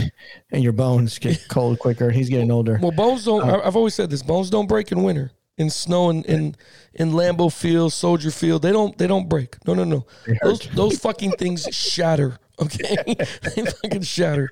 and 0.52 0.62
your 0.62 0.72
bones 0.72 1.18
get 1.18 1.46
cold 1.48 1.78
quicker. 1.80 2.10
He's 2.10 2.28
getting 2.28 2.50
older. 2.50 2.78
Well, 2.80 2.92
bones 2.92 3.24
don't. 3.24 3.42
Uh, 3.48 3.60
I've 3.64 3.74
always 3.76 3.94
said 3.94 4.08
this: 4.10 4.22
bones 4.22 4.50
don't 4.50 4.68
break 4.68 4.92
in 4.92 5.02
winter, 5.02 5.32
in 5.58 5.68
snow, 5.68 6.10
and 6.10 6.24
in 6.26 6.54
in 6.94 7.10
Lambeau 7.12 7.52
Field, 7.52 7.92
Soldier 7.92 8.30
Field. 8.30 8.62
They 8.62 8.70
don't. 8.70 8.96
They 8.98 9.08
don't 9.08 9.28
break. 9.28 9.56
No, 9.66 9.74
no, 9.74 9.82
no. 9.82 10.06
Those 10.42 10.60
those 10.74 10.98
fucking 10.98 11.32
things 11.32 11.66
shatter. 11.72 12.38
Okay, 12.60 12.96
they 13.56 13.64
fucking 13.64 14.02
shatter. 14.02 14.50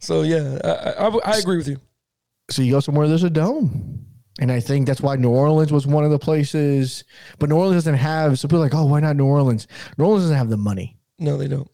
So 0.00 0.22
yeah, 0.22 0.58
I, 0.64 1.06
I, 1.06 1.18
I 1.34 1.36
agree 1.38 1.58
with 1.58 1.68
you. 1.68 1.80
So 2.50 2.62
you 2.62 2.72
go 2.72 2.80
somewhere 2.80 3.06
there's 3.06 3.22
a 3.22 3.30
dome. 3.30 4.06
And 4.40 4.50
I 4.50 4.58
think 4.60 4.86
that's 4.88 5.00
why 5.02 5.14
New 5.16 5.28
Orleans 5.30 5.70
was 5.70 5.86
one 5.86 6.04
of 6.04 6.10
the 6.10 6.18
places. 6.18 7.04
But 7.38 7.50
New 7.50 7.56
Orleans 7.56 7.76
doesn't 7.84 7.94
have 8.00 8.38
so 8.40 8.48
people 8.48 8.58
are 8.58 8.62
like, 8.62 8.74
oh, 8.74 8.86
why 8.86 8.98
not 8.98 9.14
New 9.14 9.26
Orleans? 9.26 9.68
New 9.98 10.04
Orleans 10.06 10.24
doesn't 10.24 10.36
have 10.38 10.48
the 10.48 10.56
money. 10.56 10.96
No, 11.18 11.36
they 11.36 11.46
don't. 11.46 11.70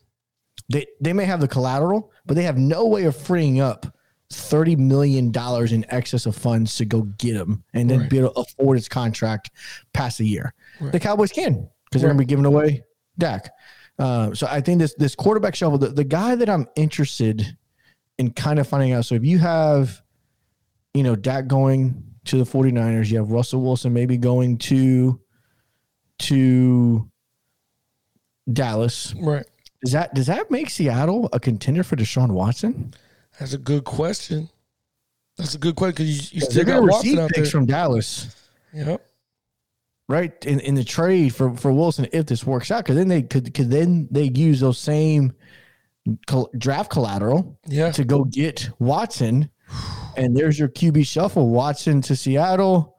They 0.69 0.87
they 1.01 1.13
may 1.13 1.25
have 1.25 1.41
the 1.41 1.49
collateral, 1.49 2.13
but 2.27 2.35
they 2.35 2.43
have 2.45 2.59
no 2.59 2.87
way 2.87 3.05
of 3.05 3.17
freeing 3.17 3.61
up 3.61 3.87
thirty 4.31 4.77
million 4.77 5.31
dollars 5.31 5.73
in 5.73 5.87
excess 5.89 6.27
of 6.27 6.37
funds 6.37 6.77
to 6.77 6.85
go 6.85 7.03
get 7.19 7.35
him, 7.35 7.65
and 7.73 7.89
then 7.89 8.01
Right. 8.01 8.11
be 8.11 8.19
able 8.19 8.31
to 8.35 8.41
afford 8.41 8.77
his 8.77 8.89
contract 8.89 9.51
past 9.95 10.21
a 10.21 10.25
year. 10.25 10.53
Right. 10.81 10.93
The 10.93 11.01
Cowboys 11.01 11.33
can 11.33 11.69
because 11.85 12.03
they're 12.03 12.11
going 12.11 12.19
to 12.19 12.23
be 12.25 12.29
giving 12.29 12.45
away 12.45 12.83
Dak. 13.19 13.51
Uh, 13.99 14.35
so 14.35 14.47
I 14.51 14.61
think 14.61 14.79
this 14.81 14.95
this 14.95 15.15
quarterback 15.15 15.55
shovel, 15.55 15.79
the, 15.79 15.89
the 15.89 16.05
guy 16.05 16.35
that 16.35 16.49
I'm 16.51 16.69
interested 16.77 17.57
in 18.19 18.33
kind 18.33 18.59
of 18.59 18.69
finding 18.69 18.93
out. 18.93 19.07
So 19.07 19.15
if 19.15 19.25
you 19.25 19.39
have, 19.39 20.03
you 20.93 21.03
know, 21.03 21.17
Dak 21.17 21.47
going 21.47 22.05
to 22.27 22.37
the 22.37 22.45
49ers, 22.45 23.11
you 23.11 23.17
have 23.17 23.31
Russell 23.31 23.63
Wilson 23.63 23.93
maybe 23.95 24.17
going 24.19 24.59
to 24.59 25.19
to 26.19 27.09
Dallas. 28.53 29.15
Right. 29.21 29.47
Does 29.83 29.93
that 29.93 30.15
does 30.15 30.27
that 30.27 30.51
make 30.51 30.71
Seattle 30.71 31.29
a 31.33 31.39
contender 31.41 31.83
for 31.85 31.97
Deshaun 31.97 32.31
Watson? 32.31 32.95
That's 33.39 33.53
a 33.55 33.59
good 33.59 33.85
question. 33.85 34.49
That's 35.37 35.55
a 35.55 35.59
good 35.59 35.77
question 35.77 35.93
because 36.05 36.33
you, 36.33 36.41
you 36.41 36.47
still 36.47 36.65
got 36.65 36.83
Watson 36.83 37.13
out 37.19 37.31
there. 37.33 37.43
picks 37.45 37.51
from 37.51 37.67
Dallas, 37.67 38.35
Yep. 38.75 39.07
right? 40.09 40.45
In 40.45 40.59
in 40.61 40.75
the 40.75 40.83
trade 40.85 41.35
for 41.35 41.55
for 41.55 41.73
Wilson, 41.73 42.09
if 42.13 42.27
this 42.27 42.45
works 42.45 42.71
out, 42.73 42.85
because 42.85 42.97
then 42.97 43.07
they 43.09 43.23
could 43.23 43.55
could 43.55 43.71
then 43.71 44.09
they 44.11 44.25
use 44.35 44.59
those 44.59 44.79
same 44.79 45.33
col- 46.27 46.51
draft 46.59 46.91
collateral 46.91 47.57
Yeah. 47.69 47.93
to 47.93 48.05
go 48.05 48.25
get 48.25 48.69
Watson, 48.81 49.49
and 50.17 50.37
there's 50.37 50.59
your 50.59 50.69
QB 50.69 51.07
shuffle: 51.07 51.51
Watson 51.51 52.01
to 52.03 52.17
Seattle. 52.17 52.97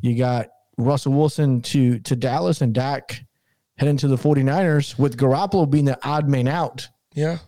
You 0.00 0.16
got 0.16 0.46
Russell 0.78 1.12
Wilson 1.14 1.60
to 1.62 1.98
to 2.00 2.14
Dallas, 2.14 2.60
and 2.60 2.72
Dak 2.72 3.24
heading 3.80 3.96
to 3.96 4.06
the 4.08 4.16
49ers 4.16 4.98
with 4.98 5.16
Garoppolo 5.16 5.68
being 5.68 5.86
the 5.86 5.98
odd 6.06 6.28
man 6.28 6.46
out 6.46 6.86
Yeah. 7.14 7.38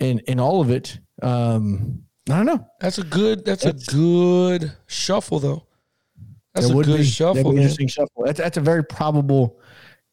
in 0.00 0.20
in 0.20 0.40
all 0.40 0.60
of 0.62 0.70
it. 0.70 0.98
Um, 1.22 2.02
I 2.30 2.38
don't 2.38 2.46
know. 2.46 2.66
That's 2.80 2.96
a 2.98 3.04
good. 3.04 3.44
That's, 3.44 3.62
That's- 3.64 3.86
a 3.86 3.92
good 3.92 4.72
shuffle 4.86 5.38
though. 5.38 5.66
That's 6.54 6.66
It 6.68 6.72
a 6.72 6.74
good 6.82 6.96
be. 6.98 7.04
Shuffle, 7.04 7.50
interesting 7.56 7.86
shuffle. 7.88 8.24
That's, 8.24 8.38
that's 8.38 8.56
a 8.56 8.62
very 8.62 8.82
probable 8.82 9.60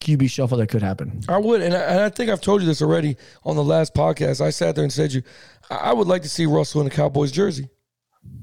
QB 0.02 0.30
shuffle 0.30 0.58
that 0.58 0.68
could 0.68 0.82
happen. 0.82 1.22
I 1.30 1.38
would, 1.38 1.62
and 1.62 1.74
I, 1.74 1.80
and 1.80 2.00
I 2.02 2.10
think 2.10 2.30
I've 2.30 2.42
told 2.42 2.60
you 2.62 2.68
this 2.68 2.82
already 2.82 3.16
on 3.46 3.56
the 3.56 3.64
last 3.64 3.94
podcast. 3.96 4.42
I 4.42 4.50
sat 4.50 4.76
there 4.76 4.84
and 4.84 4.92
said, 4.92 5.14
"You, 5.14 5.24
I 5.70 5.76
I 5.76 5.94
would 5.94 6.08
like 6.08 6.22
to 6.24 6.30
see 6.30 6.46
Russell 6.46 6.82
in 6.82 6.88
a 6.88 6.90
Cowboys 6.90 7.32
jersey. 7.32 7.70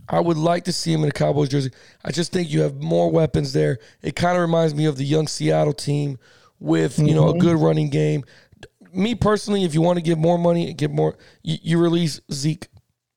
I 0.09 0.21
would 0.21 0.39
like 0.39 0.65
to 0.65 0.73
see 0.73 0.93
him 0.95 1.03
in 1.03 1.11
a 1.11 1.13
Cowboys 1.13 1.51
jersey. 1.51 1.71
I 2.05 2.11
just 2.11 2.33
think 2.33 2.51
you 2.51 2.63
have 2.63 2.83
more 2.83 3.11
weapons 3.11 3.53
there. 3.53 3.79
It 4.03 4.17
kind 4.17 4.35
of 4.37 4.41
reminds 4.43 4.75
me 4.75 4.87
of 4.87 4.97
the 4.97 5.05
young 5.05 5.27
Seattle 5.29 5.73
team 5.75 6.19
with 6.61 6.99
you 6.99 7.15
know 7.15 7.29
a 7.29 7.31
mm-hmm. 7.33 7.41
good 7.41 7.57
running 7.57 7.91
game. 7.91 8.25
Me 8.93 9.15
personally, 9.15 9.65
if 9.65 9.75
you 9.75 9.81
want 9.81 9.99
to 9.99 10.03
give 10.03 10.19
more 10.19 10.39
money 10.39 10.69
and 10.69 10.79
get 10.79 10.91
more, 10.91 11.17
you, 11.43 11.57
you 11.63 11.79
release 11.79 12.21
Zeke. 12.33 12.69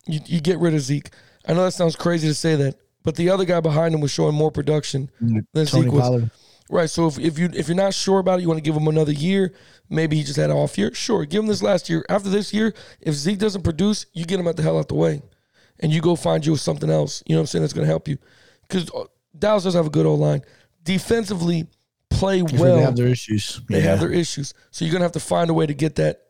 You, 0.05 0.19
you 0.25 0.41
get 0.41 0.59
rid 0.59 0.73
of 0.73 0.81
Zeke. 0.81 1.09
I 1.47 1.53
know 1.53 1.63
that 1.65 1.71
sounds 1.71 1.95
crazy 1.95 2.27
to 2.27 2.33
say 2.33 2.55
that, 2.55 2.75
but 3.03 3.15
the 3.15 3.29
other 3.29 3.45
guy 3.45 3.59
behind 3.59 3.93
him 3.93 4.01
was 4.01 4.11
showing 4.11 4.35
more 4.35 4.51
production 4.51 5.09
than 5.19 5.45
Tony 5.53 5.65
Zeke 5.65 5.91
was. 5.91 6.01
Pollard. 6.01 6.31
Right. 6.69 6.89
So 6.89 7.07
if, 7.07 7.19
if 7.19 7.37
you 7.37 7.49
if 7.53 7.67
you're 7.67 7.75
not 7.75 7.93
sure 7.93 8.19
about 8.19 8.39
it, 8.39 8.41
you 8.41 8.47
want 8.47 8.57
to 8.57 8.63
give 8.63 8.75
him 8.75 8.87
another 8.87 9.11
year. 9.11 9.53
Maybe 9.89 10.15
he 10.15 10.23
just 10.23 10.37
had 10.37 10.49
an 10.49 10.55
off 10.55 10.77
year. 10.77 10.93
Sure, 10.93 11.25
give 11.25 11.43
him 11.43 11.47
this 11.47 11.61
last 11.61 11.89
year. 11.89 12.05
After 12.09 12.29
this 12.29 12.53
year, 12.53 12.73
if 13.01 13.13
Zeke 13.13 13.37
doesn't 13.37 13.63
produce, 13.63 14.05
you 14.13 14.25
get 14.25 14.39
him 14.39 14.47
out 14.47 14.55
the 14.55 14.63
hell 14.63 14.79
out 14.79 14.87
the 14.87 14.95
way, 14.95 15.21
and 15.81 15.91
you 15.91 16.01
go 16.01 16.15
find 16.15 16.45
you 16.45 16.55
something 16.55 16.89
else. 16.89 17.21
You 17.25 17.35
know 17.35 17.39
what 17.39 17.43
I'm 17.43 17.47
saying? 17.47 17.63
That's 17.63 17.73
going 17.73 17.85
to 17.85 17.91
help 17.91 18.07
you 18.07 18.17
because 18.67 18.89
uh, 18.91 19.03
Dallas 19.37 19.65
does 19.65 19.73
have 19.73 19.87
a 19.87 19.91
good 19.91 20.05
old 20.05 20.19
line. 20.19 20.41
Defensively, 20.83 21.67
play 22.23 22.41
well. 22.41 22.77
they 22.77 22.81
have 22.81 22.95
their 22.95 23.07
issues. 23.07 23.61
They 23.69 23.81
have 23.81 23.99
their 23.99 24.11
issues. 24.11 24.53
So 24.71 24.85
you're 24.85 24.91
gonna 24.91 25.05
have 25.05 25.11
to 25.13 25.19
find 25.19 25.49
a 25.49 25.53
way 25.53 25.65
to 25.65 25.73
get 25.73 25.95
that 25.95 26.21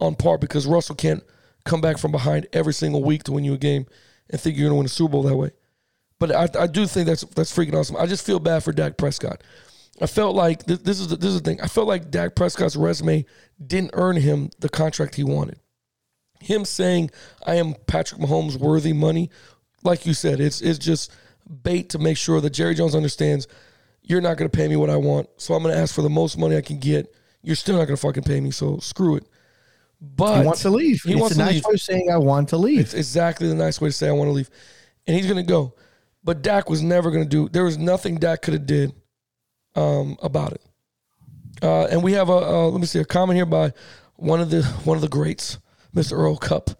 on 0.00 0.14
par 0.14 0.38
because 0.38 0.66
Russell 0.66 0.94
can't 0.94 1.22
come 1.64 1.80
back 1.80 1.98
from 1.98 2.12
behind 2.12 2.46
every 2.52 2.72
single 2.74 3.02
week 3.02 3.24
to 3.24 3.32
win 3.32 3.44
you 3.44 3.54
a 3.54 3.58
game 3.58 3.86
and 4.30 4.40
think 4.40 4.56
you're 4.56 4.68
gonna 4.68 4.76
win 4.76 4.86
a 4.86 4.90
Super 4.90 5.12
Bowl 5.12 5.22
that 5.22 5.36
way. 5.36 5.50
But 6.18 6.32
I, 6.32 6.62
I 6.62 6.66
do 6.66 6.86
think 6.86 7.06
that's 7.06 7.22
that's 7.22 7.54
freaking 7.54 7.74
awesome. 7.74 7.96
I 7.96 8.06
just 8.06 8.24
feel 8.24 8.38
bad 8.38 8.64
for 8.64 8.72
Dak 8.72 8.96
Prescott. 8.96 9.42
I 10.00 10.06
felt 10.06 10.36
like 10.36 10.64
th- 10.66 10.80
this 10.80 11.00
is 11.00 11.08
the, 11.08 11.16
this 11.16 11.30
is 11.30 11.40
the 11.40 11.50
thing. 11.50 11.60
I 11.60 11.68
felt 11.68 11.86
like 11.88 12.10
Dak 12.10 12.34
Prescott's 12.34 12.76
resume 12.76 13.24
didn't 13.64 13.90
earn 13.94 14.16
him 14.16 14.50
the 14.58 14.68
contract 14.68 15.14
he 15.14 15.24
wanted. 15.24 15.58
Him 16.40 16.64
saying 16.64 17.10
I 17.46 17.54
am 17.54 17.74
Patrick 17.86 18.20
Mahomes 18.20 18.56
worthy 18.58 18.92
money, 18.92 19.30
like 19.82 20.04
you 20.06 20.14
said, 20.14 20.40
it's 20.40 20.60
it's 20.60 20.78
just 20.78 21.12
bait 21.62 21.88
to 21.90 21.98
make 21.98 22.16
sure 22.16 22.40
that 22.40 22.50
Jerry 22.50 22.74
Jones 22.74 22.94
understands 22.94 23.46
you're 24.06 24.20
not 24.20 24.36
going 24.38 24.48
to 24.48 24.56
pay 24.56 24.68
me 24.68 24.76
what 24.76 24.88
I 24.88 24.96
want, 24.96 25.28
so 25.36 25.54
I'm 25.54 25.62
going 25.62 25.74
to 25.74 25.80
ask 25.80 25.94
for 25.94 26.02
the 26.02 26.08
most 26.08 26.38
money 26.38 26.56
I 26.56 26.60
can 26.62 26.78
get. 26.78 27.12
You're 27.42 27.56
still 27.56 27.76
not 27.76 27.84
going 27.86 27.96
to 27.96 28.00
fucking 28.00 28.22
pay 28.22 28.40
me, 28.40 28.50
so 28.52 28.78
screw 28.78 29.16
it. 29.16 29.24
But 30.00 30.40
He 30.40 30.46
wants 30.46 30.62
to 30.62 30.70
leave. 30.70 31.02
He 31.02 31.12
it's 31.12 31.20
wants 31.20 31.36
a 31.36 31.38
to 31.38 31.44
nice 31.44 31.54
leave. 31.54 31.64
way 31.66 31.74
of 31.74 31.80
saying 31.80 32.10
I 32.10 32.16
want 32.16 32.48
to 32.50 32.56
leave. 32.56 32.80
It's 32.80 32.94
exactly 32.94 33.48
the 33.48 33.54
nice 33.54 33.80
way 33.80 33.88
to 33.88 33.92
say 33.92 34.08
I 34.08 34.12
want 34.12 34.28
to 34.28 34.32
leave, 34.32 34.48
and 35.06 35.16
he's 35.16 35.26
going 35.26 35.44
to 35.44 35.48
go. 35.48 35.74
But 36.22 36.42
Dak 36.42 36.70
was 36.70 36.82
never 36.82 37.10
going 37.10 37.24
to 37.24 37.28
do. 37.28 37.48
There 37.48 37.64
was 37.64 37.78
nothing 37.78 38.16
Dak 38.16 38.42
could 38.42 38.54
have 38.54 38.66
did 38.66 38.92
um, 39.74 40.16
about 40.22 40.52
it. 40.52 40.62
Uh, 41.62 41.84
and 41.86 42.02
we 42.02 42.12
have 42.12 42.28
a 42.28 42.32
uh, 42.32 42.66
let 42.68 42.80
me 42.80 42.86
see 42.86 42.98
a 43.00 43.04
comment 43.04 43.36
here 43.36 43.46
by 43.46 43.72
one 44.16 44.40
of 44.40 44.50
the 44.50 44.62
one 44.84 44.96
of 44.96 45.00
the 45.02 45.08
greats, 45.08 45.58
Mr. 45.94 46.12
Earl 46.12 46.36
Cup. 46.36 46.70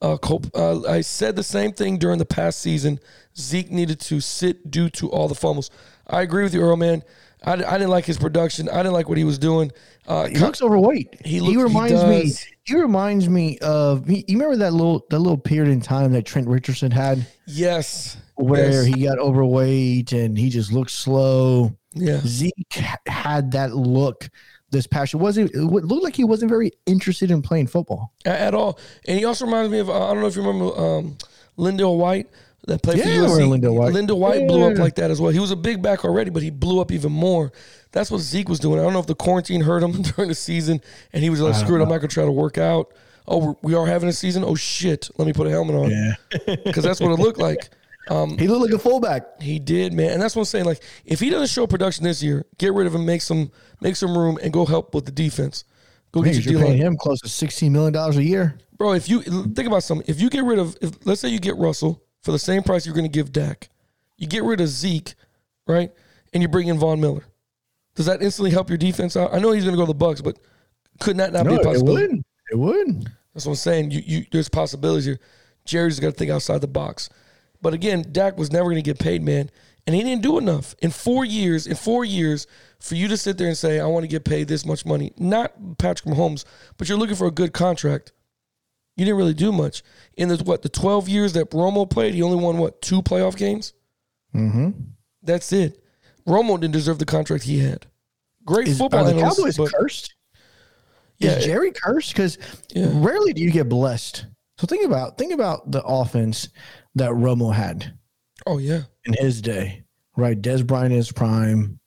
Uh, 0.00 0.16
Cope, 0.16 0.46
uh, 0.56 0.82
I 0.88 1.00
said 1.00 1.36
the 1.36 1.44
same 1.44 1.72
thing 1.72 1.96
during 1.96 2.18
the 2.18 2.24
past 2.24 2.60
season. 2.60 2.98
Zeke 3.38 3.70
needed 3.70 4.00
to 4.00 4.20
sit 4.20 4.70
due 4.70 4.88
to 4.90 5.10
all 5.10 5.28
the 5.28 5.34
fumbles. 5.34 5.70
I 6.06 6.22
agree 6.22 6.42
with 6.42 6.54
you, 6.54 6.60
Earl. 6.60 6.76
Man, 6.76 7.02
I, 7.44 7.52
I 7.54 7.56
didn't 7.78 7.90
like 7.90 8.04
his 8.04 8.18
production. 8.18 8.68
I 8.68 8.78
didn't 8.78 8.92
like 8.92 9.08
what 9.08 9.18
he 9.18 9.24
was 9.24 9.38
doing. 9.38 9.72
Uh, 10.06 10.26
he 10.26 10.36
looks 10.38 10.60
overweight. 10.60 11.16
He 11.24 11.34
He, 11.34 11.40
look- 11.40 11.50
he 11.50 11.62
reminds 11.62 12.04
me. 12.04 12.32
He 12.64 12.74
reminds 12.76 13.28
me 13.28 13.58
of. 13.58 14.08
You 14.08 14.22
remember 14.30 14.56
that 14.56 14.72
little 14.72 15.04
that 15.10 15.18
little 15.18 15.38
period 15.38 15.70
in 15.72 15.80
time 15.80 16.12
that 16.12 16.24
Trent 16.26 16.46
Richardson 16.48 16.90
had, 16.90 17.26
yes, 17.46 18.16
where 18.36 18.84
yes, 18.84 18.86
he 18.86 19.04
got 19.04 19.18
overweight 19.18 20.12
and 20.12 20.36
he 20.38 20.48
just 20.50 20.72
looked 20.72 20.90
slow. 20.90 21.76
yeah. 21.94 22.20
Zeke 22.24 22.52
had 23.06 23.52
that 23.52 23.74
look 23.74 24.28
this 24.70 24.86
past 24.86 25.12
year. 25.14 25.20
Wasn't 25.22 25.50
it 25.50 25.56
looked 25.58 26.02
like 26.04 26.16
he 26.16 26.24
wasn't 26.24 26.50
very 26.50 26.70
interested 26.86 27.30
in 27.30 27.42
playing 27.42 27.66
football. 27.68 28.12
At 28.24 28.54
all. 28.54 28.78
And 29.06 29.18
he 29.18 29.24
also 29.24 29.44
reminds 29.44 29.70
me 29.70 29.78
of 29.78 29.88
uh, 29.90 30.08
I 30.10 30.12
don't 30.12 30.20
know 30.22 30.28
if 30.28 30.36
you 30.36 30.42
remember 30.42 30.76
um, 30.78 31.16
LenDale 31.58 31.96
White 31.98 32.28
that 32.66 32.82
played 32.82 32.98
Yeah, 32.98 33.04
for 33.26 33.38
USC. 33.38 33.60
LenDale 33.60 33.74
White. 33.74 33.92
LenDale 33.94 34.18
White 34.18 34.46
blew 34.46 34.70
up 34.70 34.78
like 34.78 34.94
that 34.96 35.10
as 35.10 35.20
well. 35.20 35.30
He 35.32 35.38
was 35.40 35.50
a 35.50 35.56
big 35.56 35.82
back 35.82 36.04
already, 36.04 36.30
but 36.30 36.42
he 36.42 36.50
blew 36.50 36.80
up 36.80 36.92
even 36.92 37.10
more. 37.12 37.52
That's 37.90 38.10
what 38.10 38.20
Zeke 38.20 38.48
was 38.48 38.60
doing. 38.60 38.78
I 38.78 38.82
don't 38.82 38.92
know 38.92 39.00
if 39.00 39.06
the 39.06 39.14
quarantine 39.14 39.60
hurt 39.60 39.82
him 39.82 40.02
during 40.16 40.28
the 40.28 40.34
season, 40.34 40.80
and 41.12 41.22
he 41.22 41.30
was 41.30 41.40
like, 41.40 41.54
"Screw 41.54 41.78
it, 41.78 41.82
I'm 41.82 41.88
not 41.88 41.98
gonna 41.98 42.08
try 42.08 42.24
to 42.24 42.32
work 42.32 42.58
out." 42.58 42.92
Oh, 43.26 43.38
we're- 43.38 43.54
we 43.62 43.74
are 43.74 43.86
having 43.86 44.08
a 44.08 44.12
season. 44.12 44.44
Oh 44.44 44.54
shit, 44.54 45.10
let 45.18 45.26
me 45.26 45.32
put 45.32 45.46
a 45.46 45.50
helmet 45.50 45.76
on 45.76 46.16
because 46.64 46.82
that's 46.84 47.00
what 47.00 47.10
it 47.12 47.18
looked 47.20 47.38
like. 47.38 47.70
Um, 48.08 48.36
he 48.36 48.48
looked 48.48 48.62
like 48.70 48.74
a 48.74 48.82
fullback. 48.82 49.40
He 49.40 49.58
did, 49.60 49.92
man, 49.92 50.10
and 50.12 50.20
that's 50.22 50.34
what 50.34 50.42
I'm 50.42 50.46
saying. 50.46 50.64
Like, 50.64 50.82
if 51.04 51.20
he 51.20 51.30
doesn't 51.30 51.48
show 51.48 51.66
production 51.68 52.02
this 52.04 52.20
year, 52.22 52.44
get 52.58 52.72
rid 52.72 52.86
of 52.88 52.94
him, 52.94 53.06
make 53.06 53.22
some 53.22 53.50
make 53.80 53.94
some 53.96 54.16
room, 54.18 54.38
and 54.42 54.52
go 54.52 54.66
help 54.66 54.92
with 54.94 55.04
the 55.04 55.12
defense. 55.12 55.64
Go 56.10 56.20
get 56.22 56.34
your 56.34 56.54
you're 56.54 56.62
paying 56.66 56.78
him 56.78 56.96
close 56.96 57.20
to 57.20 57.28
sixteen 57.28 57.72
million 57.72 57.92
dollars 57.92 58.16
a 58.16 58.24
year. 58.24 58.58
Bro, 58.76 58.94
if 58.94 59.08
you 59.08 59.22
think 59.22 59.68
about 59.68 59.84
something, 59.84 60.04
if 60.08 60.20
you 60.20 60.28
get 60.30 60.42
rid 60.44 60.58
of, 60.58 60.76
if, 60.80 60.90
let's 61.06 61.20
say 61.20 61.28
you 61.28 61.38
get 61.38 61.56
Russell 61.56 62.02
for 62.22 62.32
the 62.32 62.38
same 62.38 62.62
price 62.62 62.86
you're 62.86 62.94
going 62.94 63.04
to 63.04 63.10
give 63.10 63.32
Dak, 63.32 63.68
you 64.16 64.26
get 64.26 64.44
rid 64.44 64.60
of 64.60 64.68
Zeke, 64.68 65.14
right, 65.66 65.90
and 66.32 66.42
you 66.42 66.48
bring 66.48 66.68
in 66.68 66.78
Von 66.78 67.00
Miller. 67.00 67.24
Does 67.94 68.06
that 68.06 68.22
instantly 68.22 68.50
help 68.50 68.70
your 68.70 68.78
defense 68.78 69.16
out? 69.16 69.34
I 69.34 69.38
know 69.38 69.52
he's 69.52 69.64
going 69.64 69.76
to 69.76 69.80
go 69.80 69.84
to 69.84 69.92
the 69.92 69.94
Bucks, 69.94 70.20
but 70.20 70.38
could 71.00 71.16
that 71.18 71.32
not 71.32 71.46
be 71.46 71.54
a 71.54 71.60
it 71.60 71.64
possibility? 71.64 72.06
would. 72.14 72.22
It 72.50 72.58
would. 72.58 73.12
That's 73.34 73.46
what 73.46 73.52
I'm 73.52 73.56
saying. 73.56 73.90
You, 73.90 74.02
you, 74.04 74.26
there's 74.30 74.48
possibilities 74.48 75.04
here. 75.04 75.20
Jerry's 75.64 76.00
got 76.00 76.08
to 76.08 76.12
think 76.12 76.30
outside 76.30 76.60
the 76.60 76.68
box. 76.68 77.08
But 77.60 77.74
again, 77.74 78.04
Dak 78.10 78.36
was 78.36 78.50
never 78.50 78.64
going 78.64 78.76
to 78.76 78.82
get 78.82 78.98
paid, 78.98 79.22
man, 79.22 79.50
and 79.86 79.94
he 79.94 80.02
didn't 80.02 80.22
do 80.22 80.38
enough 80.38 80.74
in 80.82 80.90
four 80.90 81.24
years. 81.24 81.66
In 81.66 81.76
four 81.76 82.04
years, 82.04 82.46
for 82.80 82.96
you 82.96 83.08
to 83.08 83.16
sit 83.16 83.38
there 83.38 83.46
and 83.46 83.56
say, 83.56 83.78
"I 83.78 83.86
want 83.86 84.02
to 84.02 84.08
get 84.08 84.24
paid 84.24 84.48
this 84.48 84.66
much 84.66 84.84
money," 84.84 85.12
not 85.16 85.78
Patrick 85.78 86.12
Mahomes, 86.12 86.44
but 86.76 86.88
you're 86.88 86.98
looking 86.98 87.14
for 87.14 87.28
a 87.28 87.32
good 87.32 87.52
contract. 87.52 88.12
You 88.96 89.04
didn't 89.04 89.18
really 89.18 89.34
do 89.34 89.52
much 89.52 89.82
in 90.16 90.28
the 90.28 90.36
what 90.44 90.62
the 90.62 90.68
12 90.68 91.08
years 91.08 91.32
that 91.32 91.50
Romo 91.50 91.88
played. 91.88 92.14
He 92.14 92.22
only 92.22 92.36
won 92.36 92.58
what 92.58 92.82
two 92.82 93.02
playoff 93.02 93.36
games. 93.36 93.72
Mm-hmm. 94.34 94.70
That's 95.22 95.52
it. 95.52 95.82
Romo 96.26 96.60
didn't 96.60 96.74
deserve 96.74 96.98
the 96.98 97.06
contract 97.06 97.44
he 97.44 97.58
had. 97.60 97.86
Great 98.44 98.68
Is, 98.68 98.78
football 98.78 99.06
are 99.06 99.12
the 99.12 99.18
analyst, 99.18 99.36
Cowboys 99.38 99.56
but 99.56 99.72
cursed? 99.72 100.14
Yeah. 101.18 101.32
Is 101.32 101.44
Jerry 101.44 101.72
cursed? 101.72 102.12
Because 102.12 102.38
Yeah. 102.74 102.90
rarely 102.92 103.32
do 103.32 103.42
you 103.42 103.50
get 103.50 103.68
blessed. 103.68 104.26
So 104.58 104.66
think 104.66 104.84
about 104.84 105.18
think 105.18 105.32
about 105.32 105.70
the 105.70 105.82
offense 105.82 106.48
that 106.94 107.10
Romo 107.10 107.52
had 107.52 107.94
oh 108.46 108.58
yeah, 108.58 108.82
in 109.04 109.14
his 109.14 109.40
day, 109.40 109.84
right? 110.16 110.40
Dez 110.40 110.64
Bryant 110.64 110.92
in 110.92 110.98
his 110.98 111.10
prime, 111.10 111.80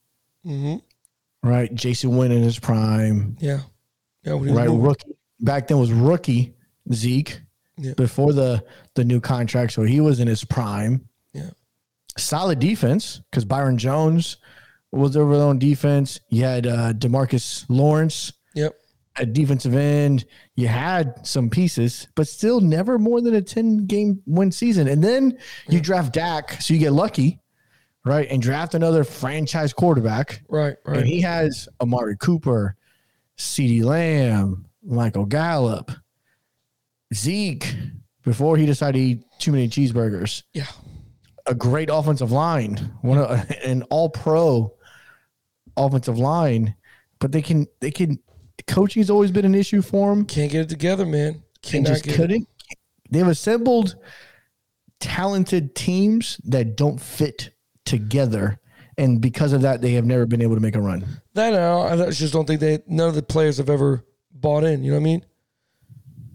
hmm 0.43 0.75
right? 1.43 1.73
Jason 1.73 2.11
Witten 2.11 2.37
in 2.37 2.43
his 2.43 2.59
prime, 2.59 3.37
yeah, 3.39 3.61
yeah. 4.23 4.33
when 4.33 4.49
he 4.49 4.53
was 4.53 4.59
right? 4.59 4.69
Rookie 4.69 5.15
back 5.39 5.67
then 5.67 5.77
was 5.77 5.91
rookie 5.91 6.53
Zeke 6.93 7.41
Yeah. 7.77 7.93
before 7.97 8.33
the 8.33 8.63
the 8.95 9.03
new 9.03 9.19
contract, 9.19 9.73
so 9.73 9.83
he 9.83 9.99
was 10.01 10.19
in 10.19 10.27
his 10.27 10.43
prime. 10.43 11.07
Yeah. 11.33 11.49
solid 12.17 12.59
defense 12.59 13.21
because 13.29 13.43
Byron 13.43 13.77
Jones 13.77 14.37
was 14.91 15.17
over 15.17 15.35
on 15.35 15.59
defense. 15.59 16.19
You 16.29 16.43
had 16.45 16.65
uh, 16.65 16.93
Demarcus 16.93 17.65
Lawrence. 17.67 18.31
Yep. 18.53 18.73
A 19.17 19.25
defensive 19.25 19.73
end. 19.75 20.25
You 20.55 20.67
had 20.69 21.25
some 21.27 21.49
pieces, 21.49 22.07
but 22.15 22.27
still 22.27 22.61
never 22.61 22.97
more 22.97 23.19
than 23.21 23.35
a 23.35 23.41
10 23.41 23.85
game 23.85 24.21
win 24.25 24.51
season. 24.51 24.87
And 24.87 25.03
then 25.03 25.37
you 25.69 25.81
draft 25.81 26.13
Dak, 26.13 26.61
so 26.61 26.73
you 26.73 26.79
get 26.79 26.91
lucky, 26.93 27.39
right? 28.05 28.27
And 28.29 28.41
draft 28.41 28.73
another 28.75 29.03
franchise 29.03 29.73
quarterback. 29.73 30.41
Right, 30.49 30.75
And 30.85 31.05
he 31.05 31.19
has 31.21 31.67
Amari 31.81 32.15
Cooper, 32.17 32.75
CeeDee 33.37 33.83
Lamb, 33.83 34.65
Michael 34.83 35.25
Gallup, 35.25 35.91
Zeke, 37.15 37.75
before 38.23 38.57
he 38.57 38.65
decided 38.65 38.99
to 38.99 39.05
eat 39.05 39.23
too 39.39 39.51
many 39.51 39.67
cheeseburgers. 39.67 40.43
Yeah. 40.53 40.67
A 41.47 41.55
great 41.55 41.89
offensive 41.91 42.31
line, 42.31 42.93
one 43.01 43.17
of, 43.17 43.49
an 43.63 43.83
all 43.83 44.09
pro 44.09 44.73
offensive 45.77 46.17
line, 46.17 46.75
but 47.19 47.31
they 47.31 47.41
can, 47.41 47.67
they 47.81 47.91
can, 47.91 48.19
coaching's 48.67 49.09
always 49.09 49.31
been 49.31 49.45
an 49.45 49.55
issue 49.55 49.81
for 49.81 50.09
them. 50.09 50.25
Can't 50.25 50.51
get 50.51 50.61
it 50.61 50.69
together, 50.69 51.05
man. 51.05 51.43
Cannot 51.61 51.87
just 51.87 52.03
get 52.03 52.15
couldn't. 52.15 52.47
They've 53.11 53.27
assembled 53.27 53.95
talented 54.99 55.75
teams 55.75 56.39
that 56.45 56.75
don't 56.75 56.99
fit 56.99 57.51
together. 57.85 58.59
And 58.97 59.21
because 59.21 59.53
of 59.53 59.61
that, 59.61 59.81
they 59.81 59.91
have 59.91 60.05
never 60.05 60.25
been 60.25 60.41
able 60.41 60.55
to 60.55 60.61
make 60.61 60.75
a 60.75 60.81
run. 60.81 61.21
That 61.33 61.53
I, 61.53 62.05
I 62.05 62.09
just 62.11 62.33
don't 62.33 62.45
think 62.45 62.61
they 62.61 62.79
none 62.87 63.09
of 63.09 63.15
the 63.15 63.21
players 63.21 63.57
have 63.57 63.69
ever 63.69 64.03
bought 64.31 64.63
in. 64.63 64.83
You 64.83 64.91
know 64.91 64.97
what 64.97 65.01
I 65.01 65.03
mean? 65.03 65.25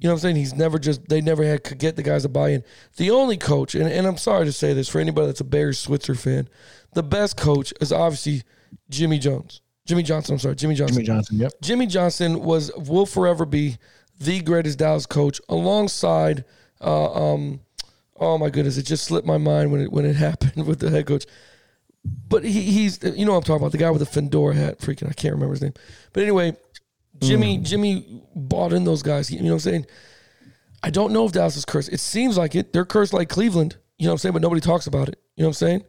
You 0.01 0.09
know 0.09 0.15
what 0.15 0.19
I'm 0.19 0.23
saying? 0.23 0.37
He's 0.37 0.55
never 0.55 0.79
just 0.79 1.09
they 1.09 1.21
never 1.21 1.45
had 1.45 1.63
could 1.63 1.79
get 1.79 1.97
the 1.97 2.03
guys 2.03 2.23
to 2.23 2.29
buy 2.29 2.51
in. 2.51 2.65
The 2.97 3.11
only 3.11 3.37
coach, 3.37 3.75
and, 3.75 3.87
and 3.87 4.07
I'm 4.07 4.17
sorry 4.17 4.47
to 4.47 4.53
say 4.53 4.73
this 4.73 4.89
for 4.89 4.99
anybody 4.99 5.27
that's 5.27 5.41
a 5.41 5.45
Barry 5.45 5.75
Switzer 5.75 6.15
fan, 6.15 6.49
the 6.95 7.03
best 7.03 7.37
coach 7.37 7.75
is 7.81 7.93
obviously 7.93 8.43
Jimmy 8.89 9.19
Jones. 9.19 9.61
Jimmy 9.87 10.03
Johnson, 10.03 10.35
I'm 10.35 10.39
sorry, 10.39 10.57
Jimmy 10.57 10.75
Johnson. 10.75 10.97
Jimmy 10.97 11.07
Johnson, 11.07 11.39
yep. 11.39 11.53
Jimmy 11.61 11.87
Johnson 11.87 12.41
was 12.41 12.73
will 12.77 13.07
forever 13.07 13.45
be 13.45 13.77
the 14.19 14.41
greatest 14.41 14.79
Dallas 14.79 15.07
coach 15.07 15.41
alongside 15.49 16.45
uh, 16.81 17.35
um 17.35 17.61
oh 18.21 18.39
my 18.39 18.51
goodness, 18.51 18.77
it 18.77 18.85
just 18.85 19.05
slipped 19.05 19.27
my 19.27 19.39
mind 19.39 19.73
when 19.73 19.81
it 19.81 19.93
when 19.93 20.05
it 20.05 20.17
happened 20.17 20.67
with 20.67 20.79
the 20.79 20.91
head 20.91 21.07
coach. 21.07 21.27
But 22.05 22.45
he, 22.45 22.63
he's 22.63 23.03
you 23.03 23.27
know 23.27 23.33
what 23.33 23.39
I'm 23.39 23.43
talking 23.45 23.63
about, 23.63 23.73
the 23.73 23.79
guy 23.79 23.91
with 23.91 24.01
the 24.01 24.07
fedora 24.07 24.55
hat, 24.55 24.79
freaking 24.79 25.09
I 25.09 25.13
can't 25.13 25.35
remember 25.35 25.55
his 25.55 25.63
name. 25.63 25.75
But 26.13 26.23
anyway, 26.23 26.57
Jimmy 27.21 27.59
Jimmy 27.59 28.23
bought 28.35 28.73
in 28.73 28.85
those 28.85 29.03
guys. 29.03 29.31
You 29.31 29.41
know 29.41 29.47
what 29.47 29.53
I'm 29.55 29.61
saying? 29.61 29.87
I 30.83 30.91
don't 30.91 31.13
know 31.13 31.27
if 31.27 31.33
Dallas 31.33 31.57
is 31.57 31.65
cursed. 31.65 31.93
It 31.93 32.01
seems 32.01 32.39
like 32.39 32.55
it. 32.55 32.73
They're 32.73 32.87
cursed 32.87 33.13
like 33.13 33.29
Cleveland. 33.29 33.77
You 33.99 34.07
know 34.07 34.13
what 34.13 34.15
I'm 34.15 34.19
saying? 34.19 34.33
But 34.33 34.43
nobody 34.43 34.61
talks 34.61 34.87
about 34.87 35.09
it. 35.09 35.19
You 35.37 35.43
know 35.43 35.49
what 35.49 35.63
I'm 35.63 35.69
saying? 35.69 35.85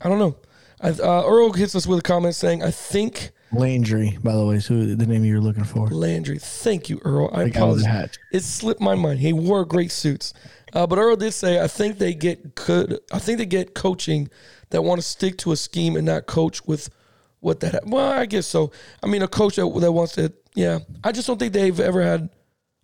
I 0.00 0.08
don't 0.08 0.18
know. 0.18 0.36
I, 0.80 0.90
uh, 0.90 1.24
Earl 1.26 1.52
hits 1.52 1.74
us 1.74 1.86
with 1.86 1.98
a 1.98 2.02
comment 2.02 2.36
saying, 2.36 2.62
"I 2.62 2.70
think 2.70 3.32
Landry, 3.50 4.18
by 4.22 4.34
the 4.34 4.44
way, 4.44 4.56
is 4.56 4.66
who 4.66 4.94
the 4.94 5.06
name 5.06 5.24
you're 5.24 5.40
looking 5.40 5.64
for. 5.64 5.88
Landry. 5.88 6.38
Thank 6.38 6.88
you, 6.88 7.00
Earl. 7.04 7.30
I 7.32 7.44
apologize. 7.44 8.18
It 8.32 8.42
slipped 8.44 8.80
my 8.80 8.94
mind. 8.94 9.20
He 9.20 9.32
wore 9.32 9.64
great 9.64 9.90
suits, 9.90 10.34
uh, 10.72 10.86
but 10.86 10.98
Earl 10.98 11.16
did 11.16 11.32
say, 11.32 11.60
"I 11.60 11.66
think 11.66 11.98
they 11.98 12.14
get 12.14 12.54
good. 12.54 13.00
I 13.10 13.18
think 13.18 13.38
they 13.38 13.46
get 13.46 13.74
coaching 13.74 14.28
that 14.70 14.82
want 14.82 15.00
to 15.00 15.06
stick 15.06 15.38
to 15.38 15.52
a 15.52 15.56
scheme 15.56 15.96
and 15.96 16.06
not 16.06 16.26
coach 16.26 16.64
with 16.66 16.90
what 17.40 17.60
that. 17.60 17.86
Well, 17.86 18.10
I 18.10 18.26
guess 18.26 18.46
so. 18.46 18.72
I 19.02 19.06
mean, 19.06 19.22
a 19.22 19.28
coach 19.28 19.56
that, 19.56 19.66
that 19.80 19.92
wants 19.92 20.14
to. 20.14 20.32
Yeah, 20.54 20.80
I 21.04 21.12
just 21.12 21.26
don't 21.26 21.38
think 21.38 21.52
they've 21.52 21.78
ever 21.78 22.02
had. 22.02 22.22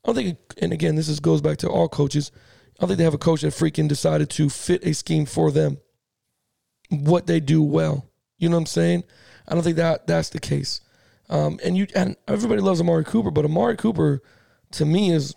I 0.04 0.06
don't 0.06 0.14
think. 0.14 0.38
And 0.58 0.72
again, 0.72 0.94
this 0.94 1.08
is, 1.08 1.20
goes 1.20 1.40
back 1.40 1.58
to 1.58 1.68
all 1.68 1.88
coaches. 1.88 2.30
I 2.34 2.80
don't 2.80 2.88
think 2.88 2.98
they 2.98 3.04
have 3.04 3.14
a 3.14 3.18
coach 3.18 3.42
that 3.42 3.52
freaking 3.52 3.88
decided 3.88 4.30
to 4.30 4.48
fit 4.48 4.84
a 4.84 4.94
scheme 4.94 5.26
for 5.26 5.50
them. 5.50 5.78
What 6.90 7.26
they 7.26 7.40
do 7.40 7.62
well. 7.62 8.10
You 8.38 8.48
know 8.48 8.56
what 8.56 8.62
I'm 8.62 8.66
saying? 8.66 9.04
I 9.48 9.54
don't 9.54 9.62
think 9.62 9.76
that 9.76 10.06
that's 10.06 10.30
the 10.30 10.40
case. 10.40 10.80
Um, 11.30 11.58
and 11.64 11.76
you 11.76 11.86
and 11.94 12.16
everybody 12.28 12.60
loves 12.60 12.80
Amari 12.80 13.04
Cooper, 13.04 13.30
but 13.30 13.44
Amari 13.44 13.76
Cooper, 13.76 14.22
to 14.72 14.84
me, 14.84 15.10
is 15.10 15.34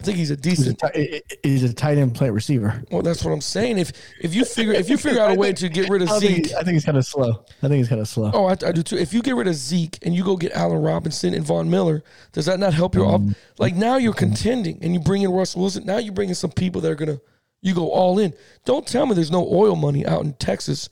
I 0.00 0.04
think 0.04 0.16
he's 0.16 0.30
a 0.30 0.36
He's 0.42 0.66
a, 0.66 0.74
decent. 0.74 1.38
he's 1.42 1.64
a 1.64 1.74
tight 1.74 1.98
end 1.98 2.14
plant 2.14 2.32
receiver. 2.32 2.82
Well, 2.90 3.02
that's 3.02 3.24
what 3.24 3.32
I'm 3.32 3.40
saying. 3.40 3.78
If 3.78 3.92
if 4.20 4.32
you 4.32 4.44
figure 4.44 4.72
if 4.72 4.88
you 4.88 4.96
figure 4.98 5.20
out 5.20 5.32
a 5.32 5.34
way 5.34 5.52
to 5.52 5.68
get 5.68 5.88
rid 5.88 6.02
of 6.02 6.10
I 6.10 6.20
think, 6.20 6.46
Zeke, 6.46 6.56
I 6.56 6.62
think 6.62 6.74
he's 6.74 6.84
kind 6.84 6.96
of 6.96 7.04
slow. 7.04 7.44
I 7.62 7.68
think 7.68 7.78
he's 7.78 7.88
kind 7.88 8.00
of 8.00 8.06
slow. 8.06 8.30
oh, 8.32 8.46
I, 8.46 8.52
I 8.52 8.72
do 8.72 8.82
too. 8.82 8.96
If 8.96 9.12
you 9.12 9.22
get 9.22 9.34
rid 9.34 9.48
of 9.48 9.54
Zeke 9.54 9.98
and 10.02 10.14
you 10.14 10.22
go 10.22 10.36
get 10.36 10.52
Allen 10.52 10.82
Robinson 10.82 11.34
and 11.34 11.44
Von 11.44 11.68
Miller, 11.68 12.04
does 12.32 12.46
that 12.46 12.60
not 12.60 12.74
help 12.74 12.94
your 12.94 13.06
off? 13.06 13.20
Mm. 13.20 13.34
Like 13.58 13.74
now 13.74 13.96
you're 13.96 14.12
mm-hmm. 14.12 14.18
contending 14.18 14.78
and 14.82 14.94
you 14.94 15.00
bring 15.00 15.22
in 15.22 15.32
Russell 15.32 15.62
Wilson. 15.62 15.84
Now 15.84 15.98
you 15.98 16.12
bring 16.12 16.28
in 16.28 16.36
some 16.36 16.52
people 16.52 16.80
that 16.82 16.92
are 16.92 16.96
gonna 16.96 17.20
you 17.60 17.74
go 17.74 17.90
all 17.90 18.20
in. 18.20 18.34
Don't 18.64 18.86
tell 18.86 19.04
me 19.04 19.14
there's 19.14 19.32
no 19.32 19.48
oil 19.50 19.74
money 19.74 20.06
out 20.06 20.24
in 20.24 20.34
Texas. 20.34 20.88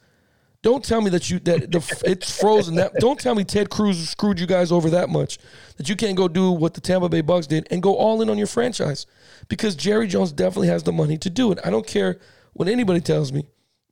Don't 0.63 0.85
tell 0.85 1.01
me 1.01 1.11
that 1.11 1.31
you 1.31 1.39
that 1.41 1.71
the 1.71 2.03
it's 2.05 2.41
frozen. 2.41 2.75
That 2.77 2.95
don't 2.95 3.21
tell 3.21 3.35
me 3.35 3.45
Ted 3.45 3.71
Cruz 3.71 4.09
screwed 4.09 4.41
you 4.41 4.47
guys 4.47 4.73
over 4.73 4.91
that 4.91 5.09
much 5.09 5.39
that 5.77 5.89
you 5.89 5.97
can't 5.97 6.17
go 6.17 6.29
do 6.29 6.51
what 6.51 6.75
the 6.75 6.81
Tampa 6.81 7.09
Bay 7.09 7.21
Bucks 7.21 7.47
did 7.47 7.69
and 7.71 7.83
go 7.83 7.95
all 7.95 8.21
in 8.23 8.31
on 8.31 8.39
your 8.39 8.47
franchise 8.47 9.07
because 9.49 9.77
Jerry 9.77 10.07
Jones 10.07 10.33
definitely 10.33 10.69
has 10.69 10.83
the 10.83 10.93
money 10.93 11.19
to 11.19 11.31
do 11.31 11.53
it. 11.53 11.59
I 11.65 11.71
don't 11.71 11.87
care 11.87 12.19
what 12.55 12.69
anybody 12.69 13.01
tells 13.01 13.33
me. 13.33 13.47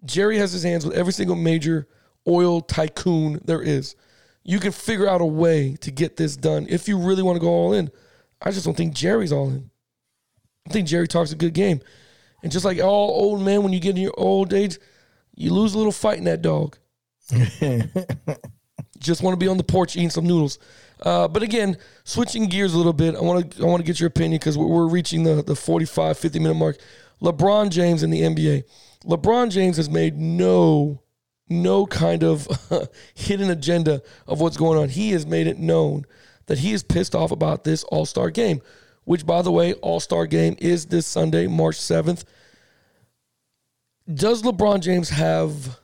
Jerry 0.05 0.39
has 0.39 0.53
his 0.53 0.63
hands 0.63 0.85
with 0.85 0.97
every 0.97 1.13
single 1.13 1.37
major 1.37 1.87
oil 2.27 2.61
tycoon 2.61 3.41
there 3.45 3.63
is. 3.63 3.95
You 4.43 4.59
can 4.59 4.73
figure 4.73 5.09
out 5.09 5.21
a 5.21 5.27
way 5.27 5.77
to 5.81 5.91
get 5.91 6.17
this 6.17 6.37
done 6.37 6.67
if 6.69 6.89
you 6.89 6.99
really 6.99 7.23
want 7.23 7.37
to 7.37 7.41
go 7.41 7.49
all 7.49 7.73
in. 7.73 7.91
I 8.43 8.51
just 8.51 8.65
don't 8.67 8.77
think 8.77 8.95
Jerry's 8.95 9.33
all 9.33 9.49
in. 9.49 9.71
I 10.69 10.73
think 10.73 10.89
Jerry 10.89 11.09
talks 11.09 11.33
a 11.33 11.37
good 11.37 11.55
game. 11.55 11.81
And 12.43 12.53
just 12.53 12.65
like 12.65 12.79
all 12.79 13.11
old 13.11 13.41
men, 13.41 13.63
when 13.63 13.73
you 13.73 13.81
get 13.81 13.97
in 13.97 14.03
your 14.03 14.15
old 14.19 14.53
age, 14.53 14.79
you 15.35 15.53
lose 15.53 15.75
a 15.75 15.79
little 15.79 15.93
fight 15.93 16.19
in 16.19 16.25
that 16.25 16.43
dog. 16.43 16.77
just 18.99 19.23
want 19.23 19.35
to 19.35 19.39
be 19.39 19.49
on 19.49 19.57
the 19.57 19.65
porch 19.65 19.97
eating 19.97 20.11
some 20.11 20.27
noodles. 20.27 20.59
Uh, 21.01 21.29
but 21.29 21.43
again, 21.43 21.77
switching 22.05 22.47
gears 22.47 22.75
a 22.75 22.77
little 22.77 22.93
bit, 22.93 23.15
I 23.15 23.21
want 23.21 23.53
to 23.53 23.63
I 23.63 23.67
want 23.67 23.81
to 23.81 23.87
get 23.87 24.01
your 24.01 24.09
opinion 24.09 24.39
because 24.39 24.57
we're, 24.57 24.67
we're 24.67 24.89
reaching 24.89 25.23
the 25.23 25.43
the 25.43 25.57
45, 25.57 26.19
50 26.19 26.39
minute 26.39 26.55
mark. 26.55 26.79
LeBron 27.23 27.71
James 27.71 28.03
in 28.03 28.11
the 28.11 28.21
NBA. 28.23 28.65
LeBron 29.05 29.51
James 29.51 29.77
has 29.77 29.89
made 29.91 30.17
no 30.19 31.03
no 31.49 31.87
kind 31.87 32.25
of 32.25 32.49
hidden 33.15 33.51
agenda 33.51 34.03
of 34.27 34.41
what's 34.41 34.57
going 34.57 34.79
on. 34.79 34.89
He 34.89 35.11
has 35.11 35.27
made 35.27 35.47
it 35.47 35.59
known 35.59 36.05
that 36.47 36.59
he 36.59 36.73
is 36.73 36.83
pissed 36.83 37.15
off 37.15 37.31
about 37.31 37.65
this 37.65 37.85
All 37.85 38.07
Star 38.07 38.31
game, 38.31 38.61
which, 39.05 39.27
by 39.27 39.43
the 39.43 39.53
way, 39.53 39.75
All 39.75 40.01
Star 40.01 40.27
game 40.27 40.57
is 40.59 40.87
this 40.87 41.07
Sunday, 41.07 41.47
March 41.47 41.77
7th. 41.77 42.25
Does 44.13 44.43
LeBron 44.43 44.81
James 44.81 45.09
have, 45.11 45.79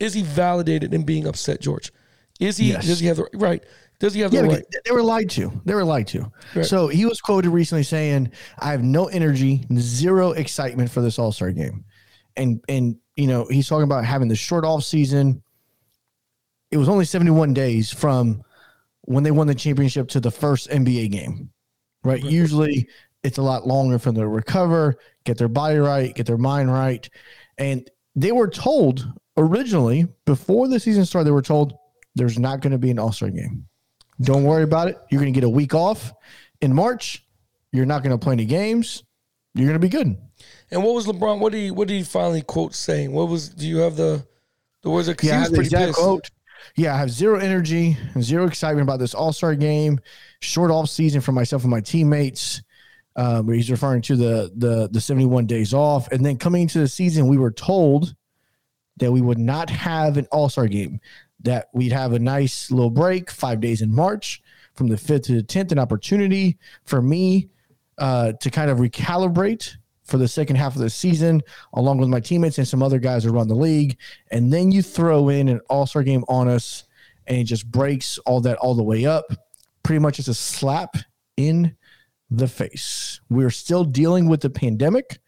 is 0.00 0.14
he 0.14 0.22
validated 0.22 0.94
in 0.94 1.02
being 1.04 1.26
upset, 1.26 1.60
George? 1.60 1.92
Is 2.40 2.56
he, 2.56 2.70
Yes. 2.70 2.86
does 2.86 3.00
he 3.00 3.06
have 3.06 3.18
the, 3.18 3.28
right? 3.34 3.62
Does 3.98 4.14
he 4.14 4.20
have 4.20 4.32
Yeah, 4.32 4.42
the 4.42 4.48
right? 4.48 4.64
they 4.84 4.90
were 4.90 5.02
lied 5.02 5.30
to. 5.30 5.52
They 5.64 5.74
were 5.74 5.84
lied 5.84 6.08
to. 6.08 6.32
Right. 6.56 6.64
So 6.66 6.88
he 6.88 7.04
was 7.04 7.20
quoted 7.20 7.50
recently 7.50 7.84
saying, 7.84 8.32
"I 8.58 8.72
have 8.72 8.82
no 8.82 9.06
energy, 9.06 9.64
zero 9.78 10.32
excitement 10.32 10.90
for 10.90 11.02
this 11.02 11.18
All 11.20 11.30
Star 11.30 11.52
game," 11.52 11.84
and 12.36 12.60
and 12.68 12.96
you 13.14 13.28
know 13.28 13.46
he's 13.48 13.68
talking 13.68 13.84
about 13.84 14.04
having 14.04 14.26
the 14.26 14.34
short 14.34 14.64
off 14.64 14.82
season. 14.82 15.40
It 16.72 16.78
was 16.78 16.88
only 16.88 17.04
seventy 17.04 17.30
one 17.30 17.54
days 17.54 17.92
from 17.92 18.42
when 19.02 19.22
they 19.22 19.30
won 19.30 19.46
the 19.46 19.54
championship 19.54 20.08
to 20.08 20.20
the 20.20 20.30
first 20.32 20.68
NBA 20.68 21.08
game, 21.12 21.50
right? 22.02 22.24
Usually 22.24 22.88
it's 23.24 23.38
a 23.38 23.42
lot 23.42 23.66
longer 23.66 23.98
for 23.98 24.12
them 24.12 24.22
to 24.22 24.28
recover, 24.28 24.96
get 25.24 25.38
their 25.38 25.48
body 25.48 25.78
right, 25.78 26.14
get 26.14 26.26
their 26.26 26.38
mind 26.38 26.72
right, 26.72 27.08
and 27.58 27.88
they 28.14 28.32
were 28.32 28.48
told 28.48 29.06
originally 29.36 30.06
before 30.26 30.68
the 30.68 30.78
season 30.78 31.04
started, 31.04 31.26
they 31.26 31.32
were 31.32 31.42
told 31.42 31.74
there's 32.14 32.38
not 32.38 32.60
going 32.60 32.72
to 32.72 32.78
be 32.78 32.90
an 32.90 32.98
All 32.98 33.12
Star 33.12 33.30
game. 33.30 33.66
Don't 34.20 34.44
worry 34.44 34.62
about 34.62 34.88
it. 34.88 34.98
You're 35.10 35.20
going 35.20 35.32
to 35.32 35.40
get 35.40 35.46
a 35.46 35.50
week 35.50 35.74
off 35.74 36.12
in 36.60 36.74
March. 36.74 37.24
You're 37.72 37.86
not 37.86 38.02
going 38.02 38.16
to 38.16 38.22
play 38.22 38.34
any 38.34 38.44
games. 38.44 39.02
You're 39.54 39.66
going 39.66 39.80
to 39.80 39.86
be 39.86 39.88
good. 39.88 40.16
And 40.70 40.82
what 40.84 40.94
was 40.94 41.06
LeBron? 41.06 41.38
What 41.38 41.52
did 41.52 41.58
he, 41.58 41.70
what 41.70 41.88
did 41.88 41.94
he 41.94 42.02
finally 42.02 42.42
quote 42.42 42.74
saying? 42.74 43.12
What 43.12 43.28
was, 43.28 43.48
do 43.48 43.66
you 43.66 43.78
have 43.78 43.96
the, 43.96 44.26
the 44.82 44.90
words? 44.90 45.08
Because 45.08 45.28
Yeah, 45.28 45.36
I 45.36 45.40
have 45.40 45.50
the 45.50 45.56
pretty 45.56 45.68
exact 45.68 45.86
pissed. 45.88 45.98
quote. 45.98 46.30
Yeah, 46.76 46.94
I 46.94 46.98
have 46.98 47.10
zero 47.10 47.38
energy, 47.38 47.96
zero 48.20 48.46
excitement 48.46 48.82
about 48.82 48.98
this 48.98 49.14
All 49.14 49.32
Star 49.32 49.54
game. 49.54 49.98
Short 50.40 50.70
off 50.70 50.90
season 50.90 51.20
for 51.20 51.32
myself 51.32 51.62
and 51.62 51.70
my 51.70 51.80
teammates. 51.80 52.62
Um, 53.16 53.50
he's 53.52 53.70
referring 53.70 54.02
to 54.02 54.16
the 54.16 54.52
the 54.56 54.88
the 54.90 55.00
71 55.00 55.46
days 55.46 55.74
off, 55.74 56.10
and 56.10 56.24
then 56.24 56.38
coming 56.38 56.62
into 56.62 56.78
the 56.78 56.88
season, 56.88 57.28
we 57.28 57.36
were 57.36 57.50
told 57.50 58.14
that 58.98 59.12
we 59.12 59.20
would 59.20 59.38
not 59.38 59.70
have 59.70 60.16
an 60.16 60.26
All 60.30 60.48
Star 60.48 60.66
game. 60.66 61.00
That 61.40 61.68
we'd 61.74 61.92
have 61.92 62.12
a 62.12 62.18
nice 62.18 62.70
little 62.70 62.90
break, 62.90 63.30
five 63.30 63.60
days 63.60 63.82
in 63.82 63.92
March, 63.92 64.42
from 64.74 64.88
the 64.88 64.96
5th 64.96 65.24
to 65.24 65.34
the 65.34 65.42
10th, 65.42 65.72
an 65.72 65.78
opportunity 65.78 66.56
for 66.84 67.02
me 67.02 67.48
uh, 67.98 68.32
to 68.32 68.50
kind 68.50 68.70
of 68.70 68.78
recalibrate 68.78 69.76
for 70.04 70.18
the 70.18 70.28
second 70.28 70.56
half 70.56 70.74
of 70.74 70.82
the 70.82 70.90
season, 70.90 71.42
along 71.74 71.98
with 71.98 72.08
my 72.08 72.20
teammates 72.20 72.58
and 72.58 72.68
some 72.68 72.82
other 72.82 72.98
guys 72.98 73.26
around 73.26 73.48
the 73.48 73.54
league. 73.54 73.96
And 74.30 74.52
then 74.52 74.70
you 74.70 74.82
throw 74.82 75.28
in 75.28 75.48
an 75.48 75.60
all 75.68 75.86
star 75.86 76.02
game 76.02 76.24
on 76.28 76.48
us, 76.48 76.84
and 77.26 77.38
it 77.38 77.44
just 77.44 77.70
breaks 77.70 78.18
all 78.18 78.40
that 78.42 78.58
all 78.58 78.74
the 78.74 78.82
way 78.82 79.04
up. 79.04 79.24
Pretty 79.82 79.98
much 79.98 80.18
it's 80.18 80.28
a 80.28 80.34
slap 80.34 80.96
in 81.36 81.76
the 82.36 82.48
face. 82.48 83.20
We're 83.28 83.50
still 83.50 83.84
dealing 83.84 84.28
with 84.28 84.40
the 84.40 84.50
pandemic, 84.50 85.18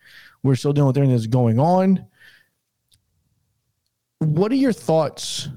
we're 0.42 0.56
still 0.56 0.72
dealing 0.72 0.88
with 0.88 0.96
everything 0.96 1.16
that's 1.16 1.26
going 1.26 1.58
on. 1.58 2.06
What 4.18 4.52
are 4.52 4.56
your 4.56 4.72
thoughts 4.72 5.48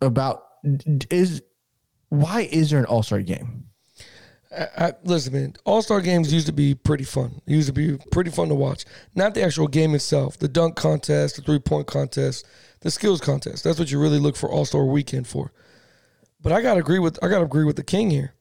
about 0.00 0.44
is 1.10 1.42
Why 2.08 2.48
is 2.50 2.70
there 2.70 2.78
an 2.78 2.86
All 2.86 3.02
Star 3.02 3.20
game? 3.20 3.64
I, 4.56 4.68
I, 4.78 4.92
listen, 5.04 5.32
man. 5.34 5.54
All 5.64 5.82
Star 5.82 6.00
games 6.00 6.32
used 6.32 6.46
to 6.46 6.52
be 6.52 6.74
pretty 6.74 7.04
fun. 7.04 7.40
It 7.46 7.52
used 7.52 7.66
to 7.68 7.72
be 7.72 7.98
pretty 8.10 8.30
fun 8.30 8.48
to 8.48 8.54
watch. 8.54 8.84
Not 9.14 9.34
the 9.34 9.42
actual 9.42 9.68
game 9.68 9.94
itself, 9.94 10.38
the 10.38 10.48
dunk 10.48 10.76
contest, 10.76 11.36
the 11.36 11.42
three 11.42 11.58
point 11.58 11.86
contest, 11.86 12.46
the 12.80 12.90
skills 12.90 13.20
contest. 13.20 13.64
That's 13.64 13.78
what 13.78 13.90
you 13.90 14.00
really 14.00 14.18
look 14.18 14.36
for 14.36 14.50
All 14.50 14.64
Star 14.64 14.84
Weekend 14.84 15.26
for. 15.26 15.52
But 16.40 16.52
I 16.52 16.62
gotta 16.62 16.80
agree 16.80 16.98
with 16.98 17.18
I 17.22 17.28
gotta 17.28 17.44
agree 17.44 17.64
with 17.64 17.76
the 17.76 17.84
king 17.84 18.10
here. 18.10 18.34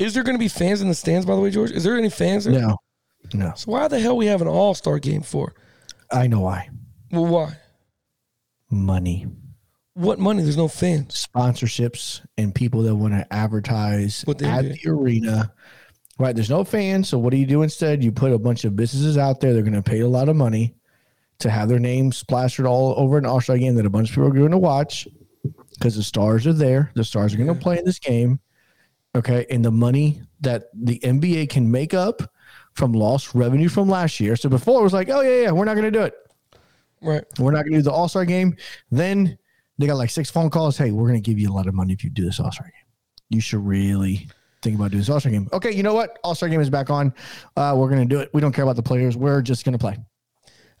Is 0.00 0.14
there 0.14 0.22
going 0.24 0.34
to 0.34 0.40
be 0.40 0.48
fans 0.48 0.80
in 0.80 0.88
the 0.88 0.94
stands? 0.94 1.26
By 1.26 1.34
the 1.36 1.40
way, 1.40 1.50
George, 1.50 1.70
is 1.70 1.84
there 1.84 1.96
any 1.96 2.10
fans 2.10 2.44
there? 2.44 2.54
No, 2.58 2.76
no. 3.34 3.52
So 3.54 3.70
why 3.70 3.86
the 3.86 4.00
hell 4.00 4.16
we 4.16 4.26
have 4.26 4.40
an 4.42 4.48
All 4.48 4.74
Star 4.74 4.98
game 4.98 5.22
for? 5.22 5.54
I 6.10 6.26
know 6.26 6.40
why. 6.40 6.70
Well, 7.12 7.26
why? 7.26 7.56
Money, 8.70 9.26
What 9.94 10.18
money? 10.20 10.42
There's 10.42 10.56
no 10.56 10.68
fans. 10.68 11.26
sponsorships, 11.34 12.24
and 12.38 12.54
people 12.54 12.82
that 12.82 12.94
want 12.94 13.14
to 13.14 13.32
advertise 13.32 14.24
at 14.28 14.38
NBA. 14.38 14.82
the 14.82 14.90
arena. 14.90 15.52
Right. 16.18 16.34
There's 16.34 16.50
no 16.50 16.64
fans. 16.64 17.08
So 17.08 17.18
what 17.18 17.30
do 17.30 17.36
you 17.36 17.46
do 17.46 17.62
instead? 17.62 18.04
You 18.04 18.12
put 18.12 18.32
a 18.32 18.38
bunch 18.38 18.64
of 18.64 18.76
businesses 18.76 19.18
out 19.18 19.40
there. 19.40 19.52
They're 19.52 19.62
going 19.62 19.72
to 19.74 19.82
pay 19.82 20.00
a 20.00 20.08
lot 20.08 20.28
of 20.28 20.36
money 20.36 20.74
to 21.40 21.50
have 21.50 21.68
their 21.68 21.78
names 21.78 22.22
plastered 22.22 22.66
all 22.66 22.94
over 22.96 23.18
an 23.18 23.26
All 23.26 23.40
Star 23.40 23.58
game 23.58 23.74
that 23.76 23.86
a 23.86 23.90
bunch 23.90 24.10
of 24.10 24.14
people 24.14 24.28
are 24.28 24.32
going 24.32 24.50
to 24.50 24.58
watch 24.58 25.08
because 25.78 25.96
the 25.96 26.02
stars 26.02 26.46
are 26.46 26.52
there. 26.52 26.92
The 26.94 27.04
stars 27.04 27.34
are 27.34 27.38
going 27.38 27.48
to 27.48 27.54
play 27.54 27.78
in 27.78 27.84
this 27.84 27.98
game. 27.98 28.38
Okay. 29.14 29.46
And 29.50 29.64
the 29.64 29.70
money 29.70 30.22
that 30.40 30.64
the 30.74 30.98
NBA 31.00 31.50
can 31.50 31.70
make 31.70 31.94
up 31.94 32.22
from 32.74 32.92
lost 32.92 33.34
revenue 33.34 33.68
from 33.68 33.88
last 33.88 34.20
year. 34.20 34.36
So 34.36 34.48
before 34.48 34.80
it 34.80 34.84
was 34.84 34.92
like, 34.92 35.08
oh, 35.10 35.20
yeah, 35.20 35.42
yeah, 35.42 35.50
we're 35.50 35.64
not 35.64 35.74
going 35.74 35.90
to 35.92 35.98
do 35.98 36.04
it. 36.04 36.14
Right. 37.02 37.24
We're 37.38 37.52
not 37.52 37.62
going 37.62 37.72
to 37.72 37.78
do 37.78 37.82
the 37.82 37.92
All 37.92 38.08
Star 38.08 38.24
game. 38.24 38.56
Then 38.90 39.38
they 39.78 39.86
got 39.86 39.96
like 39.96 40.10
six 40.10 40.30
phone 40.30 40.50
calls. 40.50 40.76
Hey, 40.76 40.90
we're 40.90 41.08
going 41.08 41.22
to 41.22 41.30
give 41.30 41.38
you 41.38 41.50
a 41.50 41.54
lot 41.54 41.66
of 41.66 41.74
money 41.74 41.92
if 41.92 42.04
you 42.04 42.10
do 42.10 42.24
this 42.24 42.38
All 42.40 42.52
Star 42.52 42.66
game. 42.66 42.72
You 43.30 43.40
should 43.40 43.64
really 43.64 44.28
think 44.62 44.76
about 44.76 44.90
doing 44.90 45.00
this 45.00 45.08
All 45.08 45.20
Star 45.20 45.32
game. 45.32 45.48
Okay, 45.52 45.72
you 45.72 45.82
know 45.82 45.94
what? 45.94 46.18
All 46.22 46.34
Star 46.34 46.48
game 46.48 46.60
is 46.60 46.70
back 46.70 46.90
on. 46.90 47.14
Uh, 47.56 47.74
we're 47.76 47.88
going 47.88 48.06
to 48.06 48.14
do 48.14 48.20
it. 48.20 48.30
We 48.34 48.40
don't 48.40 48.52
care 48.52 48.64
about 48.64 48.76
the 48.76 48.82
players. 48.82 49.16
We're 49.16 49.42
just 49.42 49.64
going 49.64 49.72
to 49.72 49.78
play. 49.78 49.96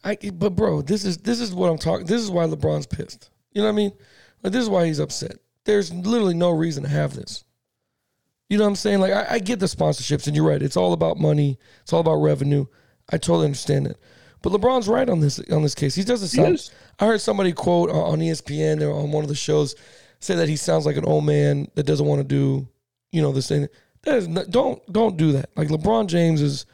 I, 0.04 0.16
but 0.32 0.50
bro, 0.50 0.82
this 0.82 1.04
is 1.04 1.18
this 1.18 1.40
is 1.40 1.54
what 1.54 1.68
I'm 1.68 1.78
talking. 1.78 2.06
This 2.06 2.22
is 2.22 2.30
why 2.30 2.46
LeBron's 2.46 2.86
pissed. 2.86 3.30
You 3.52 3.62
know 3.62 3.68
what 3.68 3.74
I 3.74 3.76
mean? 3.76 3.92
Like 4.42 4.52
this 4.52 4.62
is 4.62 4.68
why 4.68 4.86
he's 4.86 4.98
upset. 4.98 5.36
There's 5.64 5.92
literally 5.92 6.34
no 6.34 6.50
reason 6.50 6.82
to 6.84 6.88
have 6.88 7.14
this. 7.14 7.44
You 8.50 8.58
know 8.58 8.64
what 8.64 8.70
I'm 8.70 8.76
saying? 8.76 9.00
Like 9.00 9.12
I, 9.12 9.26
I 9.30 9.38
get 9.38 9.60
the 9.60 9.66
sponsorships, 9.66 10.26
and 10.26 10.36
you're 10.36 10.46
right. 10.46 10.60
It's 10.60 10.76
all 10.76 10.92
about 10.92 11.18
money. 11.18 11.58
It's 11.82 11.92
all 11.92 12.00
about 12.00 12.16
revenue. 12.16 12.66
I 13.08 13.16
totally 13.16 13.46
understand 13.46 13.86
it. 13.86 13.96
But 14.42 14.52
LeBron's 14.52 14.88
right 14.88 15.08
on 15.08 15.20
this 15.20 15.40
on 15.50 15.62
this 15.62 15.74
case. 15.74 15.94
He 15.94 16.02
doesn't 16.02 16.28
sound. 16.28 16.70
I 16.98 17.06
heard 17.06 17.20
somebody 17.20 17.52
quote 17.52 17.90
on 17.90 17.96
on 17.96 18.18
ESPN 18.18 18.82
or 18.82 18.92
on 18.92 19.12
one 19.12 19.22
of 19.22 19.28
the 19.28 19.34
shows 19.34 19.76
say 20.18 20.34
that 20.34 20.48
he 20.48 20.56
sounds 20.56 20.84
like 20.84 20.96
an 20.96 21.04
old 21.04 21.24
man 21.24 21.68
that 21.76 21.84
doesn't 21.84 22.06
want 22.06 22.20
to 22.20 22.24
do, 22.24 22.68
you 23.12 23.22
know, 23.22 23.32
this 23.32 23.48
thing. 23.48 23.68
That 24.02 24.16
is 24.16 24.28
not, 24.28 24.50
don't 24.50 24.80
don't 24.92 25.16
do 25.16 25.32
that. 25.32 25.50
Like 25.56 25.68
LeBron 25.68 26.08
James 26.08 26.42
is 26.42 26.66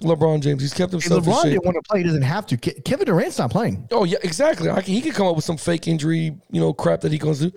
LeBron 0.00 0.42
James. 0.42 0.62
He's 0.62 0.74
kept 0.74 0.92
himself. 0.92 1.24
LeBron 1.24 1.44
didn't 1.44 1.64
want 1.64 1.76
to 1.76 1.82
play. 1.88 2.00
He 2.00 2.04
doesn't 2.04 2.22
have 2.22 2.46
to. 2.46 2.56
Kevin 2.56 3.06
Durant's 3.06 3.38
not 3.38 3.50
playing. 3.50 3.88
Oh 3.90 4.04
yeah, 4.04 4.18
exactly. 4.22 4.68
I 4.68 4.82
can, 4.82 4.92
he 4.92 5.00
could 5.00 5.14
come 5.14 5.26
up 5.26 5.36
with 5.36 5.44
some 5.44 5.56
fake 5.56 5.88
injury, 5.88 6.36
you 6.50 6.60
know, 6.60 6.72
crap 6.72 7.00
that 7.02 7.12
he 7.12 7.18
goes 7.18 7.40
to. 7.40 7.52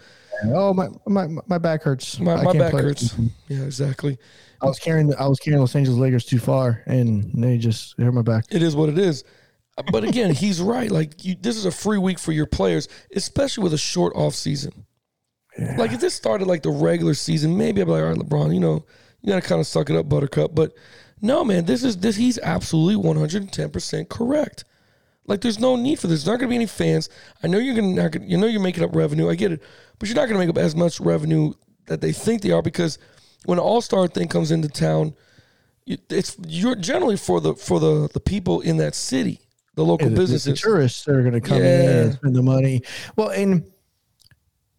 Oh, 0.46 0.74
my 0.74 0.88
my, 1.08 1.28
my 1.48 1.58
back 1.58 1.84
hurts. 1.84 2.20
My, 2.20 2.42
my 2.42 2.54
back 2.54 2.72
play. 2.72 2.84
hurts. 2.84 3.16
Yeah, 3.48 3.64
exactly. 3.64 4.18
I 4.62 4.66
was 4.66 4.80
carrying 4.80 5.14
I 5.16 5.28
was 5.28 5.40
carrying 5.40 5.60
Los 5.60 5.76
Angeles 5.76 6.00
Lakers 6.00 6.26
too 6.26 6.40
far, 6.40 6.84
and 6.86 7.32
they 7.34 7.58
just 7.58 8.00
hurt 8.00 8.14
my 8.14 8.22
back. 8.22 8.46
It 8.52 8.62
is 8.62 8.76
what 8.76 8.90
it 8.90 8.98
is. 8.98 9.24
But 9.92 10.04
again, 10.04 10.32
he's 10.36 10.62
right. 10.62 10.90
Like 10.90 11.24
you, 11.24 11.36
this 11.40 11.58
is 11.58 11.66
a 11.66 11.72
free 11.72 11.98
week 11.98 12.20
for 12.20 12.32
your 12.32 12.46
players, 12.46 12.88
especially 13.16 13.64
with 13.64 13.74
a 13.74 13.78
short 13.78 14.14
off 14.16 14.34
season. 14.34 14.86
Like 15.78 15.94
if 15.94 16.02
this 16.02 16.14
started 16.14 16.48
like 16.48 16.64
the 16.64 16.70
regular 16.70 17.14
season, 17.14 17.58
maybe 17.58 17.82
I'd 17.82 17.86
be 17.86 17.92
like, 17.92 18.04
all 18.04 18.10
right, 18.10 18.18
LeBron, 18.18 18.54
you 18.54 18.60
know, 18.60 18.86
you 19.22 19.30
gotta 19.30 19.42
kind 19.42 19.62
of 19.62 19.68
suck 19.68 19.90
it 19.90 19.96
up, 19.96 20.10
Buttercup. 20.10 20.54
But 20.54 20.74
no, 21.22 21.46
man, 21.46 21.64
this 21.66 21.84
is 21.84 21.98
this. 21.98 22.18
He's 22.18 22.38
absolutely 22.40 22.98
one 22.98 23.16
hundred 23.16 23.44
and 23.44 23.54
ten 23.54 23.70
percent 23.70 24.10
correct. 24.10 24.66
Like 25.28 25.42
there's 25.42 25.60
no 25.60 25.76
need 25.76 26.00
for 26.00 26.08
this. 26.08 26.24
There's 26.24 26.32
not 26.34 26.40
gonna 26.40 26.50
be 26.50 26.56
any 26.56 26.66
fans. 26.68 27.10
I 27.44 27.48
know 27.48 27.58
you're 27.58 27.76
gonna, 27.76 28.10
you 28.26 28.38
know 28.38 28.48
you're 28.48 28.62
making 28.62 28.84
up 28.84 28.96
revenue. 28.96 29.30
I 29.30 29.36
get 29.36 29.52
it, 29.52 29.62
but 30.00 30.08
you're 30.08 30.16
not 30.16 30.28
gonna 30.28 30.40
make 30.40 30.50
up 30.50 30.58
as 30.58 30.76
much 30.76 31.00
revenue 31.00 31.54
that 31.88 32.02
they 32.02 32.12
think 32.12 32.42
they 32.42 32.52
are 32.52 32.62
because 32.62 32.98
when 33.46 33.58
an 33.60 33.64
All 33.64 33.82
Star 33.82 34.08
thing 34.08 34.28
comes 34.28 34.52
into 34.52 34.68
town, 34.70 35.14
it's 35.88 36.36
you're 36.48 36.76
generally 36.76 37.18
for 37.18 37.40
the 37.42 37.54
for 37.56 37.80
the 37.80 38.10
the 38.14 38.20
people 38.20 38.62
in 38.62 38.78
that 38.78 38.94
city, 38.96 39.40
the 39.76 39.84
local 39.86 40.08
the, 40.10 40.16
the- 40.16 40.16
the 40.16 40.22
businesses. 40.24 40.62
tourists 40.62 41.06
that 41.06 41.16
are 41.16 41.22
going 41.22 41.34
to 41.34 41.42
come 41.42 41.58
in 41.58 41.64
Yeah. 41.64 42.02
and 42.02 42.14
spend 42.14 42.36
the 42.36 42.42
money. 42.44 42.82
Well, 43.16 43.30
and 43.30 43.64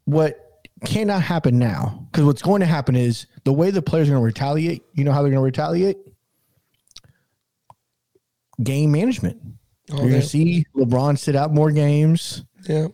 what 0.05 0.41
cannot 0.85 1.23
happen 1.23 1.59
now, 1.59 2.07
because 2.11 2.25
what's 2.25 2.43
going 2.43 2.61
to 2.61 2.67
happen 2.67 2.95
is 2.97 3.27
the 3.45 3.53
way 3.53 3.71
the 3.71 3.83
players 3.83 4.09
are 4.09 4.13
going 4.13 4.23
to 4.23 4.27
retaliate. 4.27 4.83
You 4.95 5.05
know 5.05 5.13
how 5.13 5.23
they're 5.23 5.31
going 5.31 5.41
to 5.41 5.45
retaliate? 5.45 5.97
Game 8.63 8.91
management. 8.91 9.39
Oh, 9.93 9.99
You're 9.99 10.11
going 10.11 10.21
to 10.21 10.27
see 10.27 10.65
LeBron 10.77 11.19
sit 11.19 11.37
out 11.37 11.53
more 11.55 11.71
games. 11.71 12.45
yeah, 12.69 12.89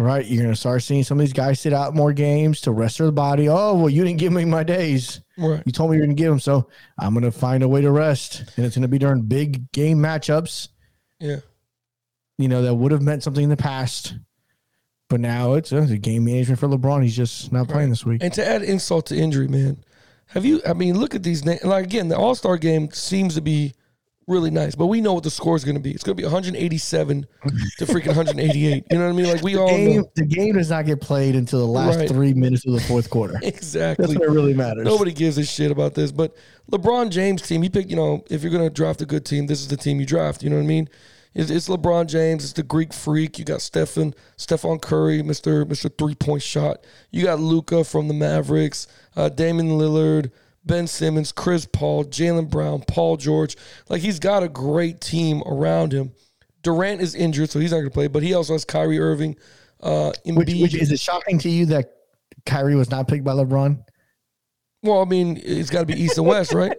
Right, 0.00 0.24
you're 0.24 0.44
gonna 0.44 0.54
start 0.54 0.84
seeing 0.84 1.02
some 1.02 1.18
of 1.18 1.26
these 1.26 1.32
guys 1.32 1.58
sit 1.58 1.72
out 1.72 1.92
more 1.92 2.12
games 2.12 2.60
to 2.60 2.70
rest 2.70 2.98
their 2.98 3.10
body. 3.10 3.48
Oh 3.48 3.74
well, 3.74 3.88
you 3.90 4.04
didn't 4.04 4.20
give 4.20 4.32
me 4.32 4.44
my 4.44 4.62
days. 4.62 5.20
right. 5.36 5.60
You 5.66 5.72
told 5.72 5.90
me 5.90 5.96
you 5.96 6.02
were 6.02 6.06
gonna 6.06 6.14
give 6.14 6.30
them, 6.30 6.38
so 6.38 6.68
I'm 7.00 7.14
gonna 7.14 7.32
find 7.32 7.64
a 7.64 7.68
way 7.68 7.80
to 7.80 7.90
rest, 7.90 8.44
and 8.56 8.64
it's 8.64 8.76
gonna 8.76 8.86
be 8.86 8.98
during 9.00 9.22
big 9.22 9.72
game 9.72 9.98
matchups. 9.98 10.68
Yeah, 11.18 11.38
you 12.38 12.46
know, 12.46 12.62
that 12.62 12.76
would 12.76 12.92
have 12.92 13.02
meant 13.02 13.24
something 13.24 13.42
in 13.42 13.50
the 13.50 13.56
past. 13.56 14.14
But 15.10 15.18
now 15.18 15.54
it's 15.54 15.72
uh, 15.72 15.80
the 15.80 15.98
game 15.98 16.26
management 16.26 16.60
for 16.60 16.68
LeBron. 16.68 17.02
He's 17.02 17.16
just 17.16 17.50
not 17.50 17.66
playing 17.66 17.90
this 17.90 18.06
week. 18.06 18.22
and 18.22 18.32
to 18.34 18.46
add 18.48 18.62
insult 18.62 19.06
to 19.06 19.16
injury, 19.16 19.48
man. 19.48 19.78
Have 20.26 20.44
you? 20.44 20.60
I 20.64 20.74
mean, 20.74 20.96
look 21.00 21.16
at 21.16 21.24
these 21.24 21.44
names. 21.44 21.64
Like 21.64 21.84
again, 21.86 22.06
the 22.06 22.16
All 22.16 22.36
Star 22.36 22.56
game 22.56 22.88
seems 22.92 23.34
to 23.34 23.40
be 23.40 23.74
really 24.28 24.50
nice, 24.50 24.74
but 24.74 24.86
we 24.86 25.00
know 25.00 25.14
what 25.14 25.24
the 25.24 25.30
score 25.30 25.56
is 25.56 25.64
going 25.64 25.74
to 25.76 25.80
be. 25.80 25.90
It's 25.90 26.04
going 26.04 26.16
to 26.16 26.20
be 26.20 26.24
187 26.24 27.26
to 27.78 27.86
freaking 27.86 28.08
188. 28.08 28.84
You 28.90 28.98
know 28.98 29.04
what 29.04 29.10
I 29.10 29.12
mean? 29.12 29.26
Like 29.32 29.42
we 29.42 29.56
all 29.56 29.68
Game, 29.68 29.96
know 30.02 30.10
the 30.14 30.26
game 30.26 30.54
does 30.54 30.70
not 30.70 30.86
get 30.86 31.00
played 31.00 31.34
until 31.34 31.60
the 31.60 31.66
last 31.66 31.96
Right. 31.96 32.08
three 32.08 32.34
minutes 32.34 32.66
of 32.66 32.72
the 32.74 32.80
fourth 32.80 33.10
quarter. 33.10 33.38
exactly. 33.42 34.06
That's 34.06 34.18
what 34.18 34.28
really 34.30 34.54
matters. 34.54 34.84
Nobody 34.84 35.12
gives 35.12 35.38
a 35.38 35.44
shit 35.44 35.70
about 35.70 35.94
this. 35.94 36.12
But 36.12 36.36
LeBron 36.70 37.10
James 37.10 37.42
team, 37.42 37.62
he 37.62 37.68
picked, 37.68 37.90
you 37.90 37.96
know, 37.96 38.22
if 38.30 38.42
you're 38.42 38.52
going 38.52 38.64
to 38.64 38.70
draft 38.70 39.00
a 39.00 39.06
good 39.06 39.24
team, 39.24 39.46
this 39.46 39.60
is 39.60 39.68
the 39.68 39.76
team 39.76 39.98
you 39.98 40.06
draft. 40.06 40.42
You 40.42 40.50
know 40.50 40.56
what 40.56 40.62
I 40.62 40.66
mean? 40.66 40.88
It's, 41.34 41.50
it's 41.50 41.68
LeBron 41.68 42.06
James. 42.08 42.44
It's 42.44 42.52
the 42.52 42.62
Greek 42.62 42.92
freak. 42.92 43.38
You 43.38 43.44
got 43.44 43.62
Stephen, 43.62 44.14
Stephon 44.36 44.80
Curry, 44.80 45.22
Mr. 45.22 45.64
Mr. 45.64 45.90
Three 45.96 46.14
Point 46.14 46.42
Shot. 46.42 46.84
You 47.10 47.24
got 47.24 47.38
Luka 47.40 47.84
from 47.84 48.08
the 48.08 48.14
Mavericks, 48.14 48.86
uh, 49.16 49.28
Damian 49.28 49.68
Lillard, 49.68 50.30
Ben 50.68 50.86
Simmons, 50.86 51.32
Chris 51.32 51.66
Paul, 51.66 52.04
Jaylen 52.04 52.48
Brown, 52.48 52.84
Paul 52.86 53.16
George. 53.16 53.56
Like 53.88 54.02
he's 54.02 54.20
got 54.20 54.44
a 54.44 54.48
great 54.48 55.00
team 55.00 55.42
around 55.44 55.92
him. 55.92 56.12
Durant 56.62 57.00
is 57.00 57.16
injured, 57.16 57.50
so 57.50 57.58
he's 57.58 57.72
not 57.72 57.78
going 57.78 57.88
to 57.88 57.94
play. 57.94 58.06
But 58.06 58.22
he 58.22 58.34
also 58.34 58.52
has 58.52 58.64
Kyrie 58.64 59.00
Irving, 59.00 59.36
uh, 59.80 60.12
which, 60.24 60.54
which, 60.54 60.74
is 60.74 60.92
it 60.92 61.00
shocking 61.00 61.38
to 61.40 61.48
you 61.48 61.66
that 61.66 61.92
Kyrie 62.46 62.76
was 62.76 62.90
not 62.90 63.08
picked 63.08 63.24
by 63.24 63.32
LeBron? 63.32 63.82
well, 64.82 65.02
I 65.02 65.04
mean, 65.04 65.40
it's 65.42 65.70
got 65.70 65.80
to 65.80 65.86
be 65.86 66.00
East 66.00 66.18
and 66.18 66.26
West, 66.26 66.52
right? 66.52 66.76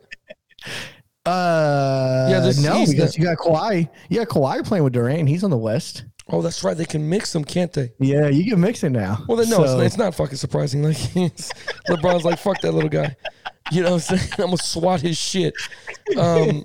Uh, 1.25 2.27
Yeah, 2.29 2.39
this 2.39 2.63
no, 2.63 2.85
because 2.85 3.17
you 3.17 3.23
got 3.23 3.37
Kawhi. 3.37 3.89
You 4.09 4.23
got 4.23 4.29
Kawhi 4.29 4.65
playing 4.65 4.83
with 4.83 4.93
Durant. 4.93 5.27
He's 5.27 5.43
on 5.43 5.51
the 5.51 5.57
West. 5.57 6.05
Oh, 6.31 6.41
that's 6.41 6.63
right. 6.63 6.77
They 6.77 6.85
can 6.85 7.09
mix 7.09 7.33
them, 7.33 7.43
can't 7.43 7.73
they? 7.73 7.91
Yeah, 7.99 8.27
you 8.27 8.49
can 8.51 8.59
mix 8.61 8.83
it 8.83 8.91
now. 8.91 9.23
Well, 9.27 9.37
then, 9.37 9.49
no, 9.49 9.57
So- 9.65 9.79
it's, 9.79 9.87
it's 9.87 9.97
not 9.97 10.15
fucking 10.15 10.37
surprising. 10.37 10.83
Like 10.89 10.97
LeBron's 11.87 12.23
like, 12.25 12.39
fuck 12.39 12.61
that 12.61 12.71
little 12.71 12.89
guy. 12.89 13.15
You 13.71 13.83
know 13.83 13.93
what 13.95 14.09
I'm 14.11 14.17
saying? 14.17 14.31
I'm 14.39 14.45
gonna 14.45 14.57
swat 14.57 15.01
his 15.01 15.17
shit. 15.17 15.53
Um, 16.17 16.63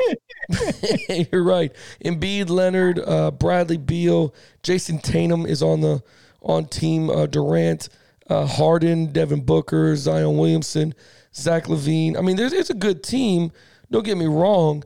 you're 1.32 1.42
right. 1.44 1.72
Embiid, 2.04 2.48
Leonard, 2.50 2.98
uh, 2.98 3.30
Bradley 3.30 3.76
Beal, 3.76 4.34
Jayson 4.62 4.98
Tatum 5.02 5.46
is 5.46 5.62
on 5.62 5.80
the 5.80 6.02
on 6.42 6.66
team 6.66 7.08
uh, 7.10 7.26
Durant, 7.26 7.88
uh, 8.28 8.46
Harden, 8.46 9.12
Devin 9.12 9.42
Booker, 9.44 9.96
Zion 9.96 10.36
Williamson, 10.36 10.94
Zach 11.34 11.64
LaVine. 11.64 12.16
I 12.18 12.20
mean, 12.20 12.36
there's 12.36 12.52
it's 12.52 12.70
a 12.70 12.74
good 12.74 13.02
team. 13.02 13.50
Don't 13.90 14.04
get 14.04 14.16
me 14.18 14.26
wrong, 14.26 14.82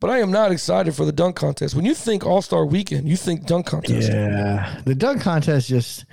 but 0.00 0.10
I 0.10 0.18
am 0.18 0.30
not 0.30 0.52
excited 0.52 0.94
for 0.94 1.04
the 1.04 1.12
dunk 1.12 1.36
contest. 1.36 1.74
When 1.74 1.84
you 1.84 1.94
think 1.94 2.24
All 2.24 2.42
Star 2.42 2.64
Weekend, 2.66 3.08
you 3.08 3.16
think 3.16 3.46
dunk 3.46 3.66
contest. 3.66 4.10
Yeah, 4.10 4.80
the 4.84 4.94
dunk 4.94 5.22
contest 5.22 5.68
just 5.68 6.04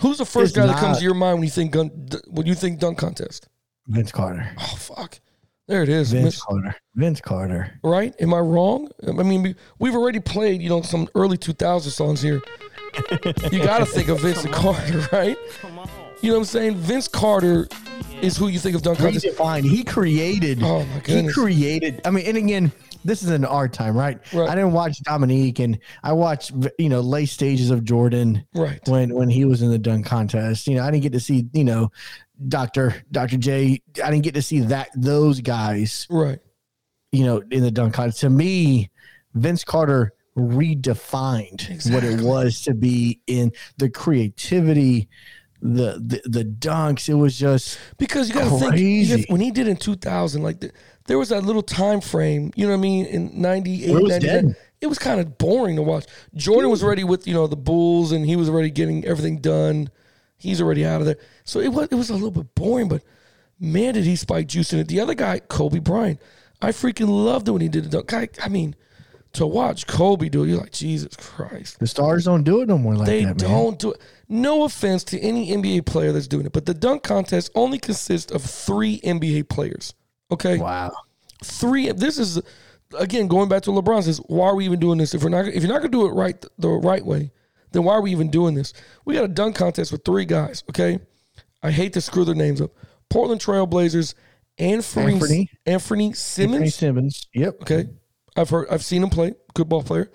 Who's 0.00 0.18
the 0.18 0.24
first 0.24 0.56
It's 0.56 0.56
guy 0.56 0.66
that 0.66 0.78
comes 0.78 0.98
to 0.98 1.04
your 1.04 1.14
mind 1.14 1.38
when 1.38 1.44
you 1.44 1.50
think 1.50 1.72
gun, 1.72 1.90
when 2.28 2.46
you 2.46 2.54
think 2.54 2.78
dunk 2.80 2.98
contest? 2.98 3.48
Vince 3.86 4.10
Carter. 4.12 4.48
Oh 4.58 4.76
fuck, 4.76 5.20
there 5.68 5.82
it 5.82 5.88
is. 5.88 6.12
Vince 6.12 6.24
Miss- 6.24 6.42
Carter. 6.42 6.74
Vince 6.94 7.20
Carter. 7.20 7.78
Right? 7.82 8.14
Am 8.20 8.34
I 8.34 8.40
wrong? 8.40 8.88
I 9.06 9.12
mean, 9.22 9.42
we, 9.42 9.54
we've 9.78 9.94
already 9.94 10.20
played 10.20 10.62
you 10.62 10.68
know 10.68 10.82
some 10.82 11.08
early 11.14 11.36
2000 11.36 11.90
songs 11.90 12.20
here. 12.22 12.40
you 13.50 13.58
got 13.62 13.78
to 13.78 13.86
think 13.86 14.08
of 14.08 14.20
Vincent 14.20 14.52
Carter, 14.52 15.06
right? 15.12 15.36
You 16.22 16.30
know 16.30 16.34
what 16.36 16.40
I'm 16.40 16.44
saying? 16.44 16.76
Vince 16.76 17.08
Carter 17.08 17.68
is 18.22 18.36
who 18.36 18.48
you 18.48 18.58
think 18.58 18.76
of 18.76 18.82
dunk 18.82 18.98
contest. 18.98 19.26
Redefine. 19.26 19.64
He 19.64 19.84
created. 19.84 20.62
Oh, 20.62 20.84
my 20.84 21.00
god. 21.00 21.08
He 21.24 21.28
created. 21.28 22.00
I 22.04 22.10
mean, 22.10 22.24
and 22.26 22.36
again, 22.36 22.72
this 23.04 23.22
is 23.22 23.30
in 23.30 23.44
our 23.44 23.68
time, 23.68 23.96
right? 23.96 24.18
Right. 24.32 24.48
I 24.48 24.54
didn't 24.54 24.72
watch 24.72 24.98
Dominique, 25.02 25.58
and 25.60 25.78
I 26.02 26.12
watched 26.12 26.52
you 26.78 26.88
know 26.88 27.00
late 27.00 27.28
stages 27.28 27.70
of 27.70 27.84
Jordan 27.84 28.44
Right. 28.54 28.80
when 28.88 29.14
when 29.14 29.28
he 29.28 29.44
was 29.44 29.62
in 29.62 29.70
the 29.70 29.78
dunk 29.78 30.06
contest. 30.06 30.66
You 30.66 30.76
know, 30.76 30.82
I 30.84 30.90
didn't 30.90 31.02
get 31.02 31.12
to 31.12 31.20
see 31.20 31.46
you 31.52 31.64
know 31.64 31.90
Doctor 32.48 32.94
Doctor 33.12 33.36
J. 33.36 33.80
I 34.02 34.10
didn't 34.10 34.24
get 34.24 34.34
to 34.34 34.42
see 34.42 34.60
that 34.60 34.88
those 34.96 35.40
guys, 35.40 36.06
Right. 36.10 36.38
you 37.12 37.24
know, 37.24 37.42
in 37.50 37.62
the 37.62 37.70
dunk 37.70 37.94
contest. 37.94 38.20
To 38.20 38.30
me, 38.30 38.90
Vince 39.34 39.64
Carter 39.64 40.12
redefined 40.36 41.92
what 41.92 42.04
it 42.04 42.20
was 42.20 42.62
to 42.62 42.74
be 42.74 43.20
in 43.26 43.52
the 43.78 43.88
creativity, 43.88 45.08
the 45.62 46.00
the, 46.04 46.20
the 46.28 46.44
dunks. 46.44 47.08
It 47.08 47.14
was 47.14 47.38
just 47.38 47.78
Because 47.98 48.28
you 48.28 48.34
got 48.34 48.44
to 48.44 48.58
think 48.58 48.70
Crazy. 48.72 49.16
gotta- 49.22 49.32
when 49.32 49.40
he 49.40 49.50
did 49.50 49.68
in 49.68 49.76
2000, 49.76 50.42
like 50.42 50.60
the, 50.60 50.72
there 51.06 51.18
was 51.18 51.28
that 51.30 51.44
little 51.44 51.62
time 51.62 52.00
frame, 52.00 52.52
you 52.56 52.64
know 52.66 52.72
what 52.72 52.78
I 52.78 52.80
mean? 52.80 53.06
In 53.06 53.40
98, 53.40 53.88
it 53.88 53.92
was 53.92 54.10
99, 54.10 54.20
dead. 54.46 54.56
it 54.80 54.86
was 54.86 54.98
kind 54.98 55.20
of 55.20 55.36
boring 55.38 55.76
to 55.76 55.82
watch. 55.82 56.06
Jordan 56.34 56.70
was 56.70 56.82
already 56.82 57.04
with, 57.04 57.26
you 57.26 57.34
know, 57.34 57.46
the 57.46 57.56
Bulls 57.56 58.12
and 58.12 58.24
he 58.24 58.36
was 58.36 58.48
already 58.48 58.70
getting 58.70 59.04
everything 59.04 59.38
done. 59.38 59.90
He's 60.36 60.60
already 60.60 60.84
out 60.84 61.00
of 61.00 61.06
there. 61.06 61.18
So 61.44 61.60
it 61.60 61.68
was, 61.72 61.88
it 61.90 61.94
was 61.94 62.10
a 62.10 62.14
little 62.14 62.30
bit 62.30 62.54
boring, 62.54 62.88
but 62.88 63.02
man, 63.60 63.94
did 63.94 64.04
he 64.04 64.16
spike 64.16 64.46
juice 64.48 64.72
in 64.72 64.78
it. 64.78 64.88
The 64.88 65.00
other 65.00 65.14
guy, 65.14 65.40
Kobe 65.40 65.78
Bryant, 65.78 66.20
I 66.62 66.70
freaking 66.70 67.08
loved 67.08 67.48
it 67.48 67.52
when 67.52 67.60
he 67.60 67.68
did 67.68 67.84
the 67.90 68.02
dunk. 68.02 68.38
I, 68.42 68.48
mean, 68.48 68.74
to 69.34 69.46
watch 69.46 69.86
Kobe 69.86 70.28
do 70.30 70.44
it, 70.44 70.48
you're 70.48 70.60
like, 70.60 70.72
Jesus 70.72 71.14
Christ. 71.16 71.78
the 71.80 71.86
stars 71.86 72.24
don't 72.24 72.44
do 72.44 72.62
it 72.62 72.68
no 72.68 72.78
more 72.78 72.94
like 72.94 73.06
They 73.06 73.24
that. 73.24 73.40
man. 73.42 73.50
don't 73.50 73.78
do 73.78 73.92
it. 73.92 74.00
No 74.28 74.64
offense 74.64 75.04
to 75.04 75.20
any 75.20 75.50
NBA 75.50 75.84
player 75.84 76.12
that's 76.12 76.28
doing 76.28 76.46
it, 76.46 76.52
but 76.52 76.64
the 76.66 76.72
dunk 76.74 77.02
contest 77.02 77.50
only 77.54 77.78
consists 77.78 78.32
of 78.32 78.42
three 78.42 79.00
NBA 79.00 79.48
players. 79.50 79.92
Okay, 80.30 80.58
Wow. 80.58 80.92
three. 81.42 81.90
This 81.92 82.18
is 82.18 82.40
again 82.98 83.28
going 83.28 83.48
back 83.48 83.62
to 83.64 83.70
LeBron 83.70 84.02
says, 84.04 84.18
why 84.26 84.46
are 84.46 84.54
we 84.54 84.64
even 84.64 84.80
doing 84.80 84.98
this? 84.98 85.14
If 85.14 85.22
we're 85.22 85.28
not, 85.30 85.46
if 85.46 85.62
you're 85.62 85.72
not 85.72 85.80
gonna 85.80 85.88
do 85.90 86.06
it 86.06 86.12
right 86.12 86.42
the 86.58 86.68
right 86.70 87.04
way, 87.04 87.30
then 87.72 87.84
why 87.84 87.94
are 87.94 88.00
we 88.02 88.10
even 88.12 88.30
doing 88.30 88.54
this? 88.54 88.72
We 89.04 89.14
got 89.14 89.24
a 89.24 89.28
dunk 89.28 89.56
contest 89.56 89.92
with 89.92 90.04
three 90.04 90.24
guys. 90.24 90.64
Okay, 90.70 90.98
I 91.62 91.70
hate 91.70 91.92
to 91.94 92.00
screw 92.00 92.24
their 92.24 92.34
names 92.34 92.60
up. 92.60 92.70
Portland 93.10 93.40
Trailblazers, 93.40 94.14
Anthony 94.58 95.12
Anthony. 95.14 95.50
Anthony 95.66 96.04
Anthony 96.06 96.12
Simmons. 96.14 96.74
Simmons. 96.74 97.26
Yep. 97.34 97.62
Okay, 97.62 97.86
I've 98.36 98.50
heard, 98.50 98.68
I've 98.70 98.84
seen 98.84 99.02
him 99.02 99.10
play. 99.10 99.34
Good 99.54 99.68
ball 99.68 99.82
player. 99.82 100.10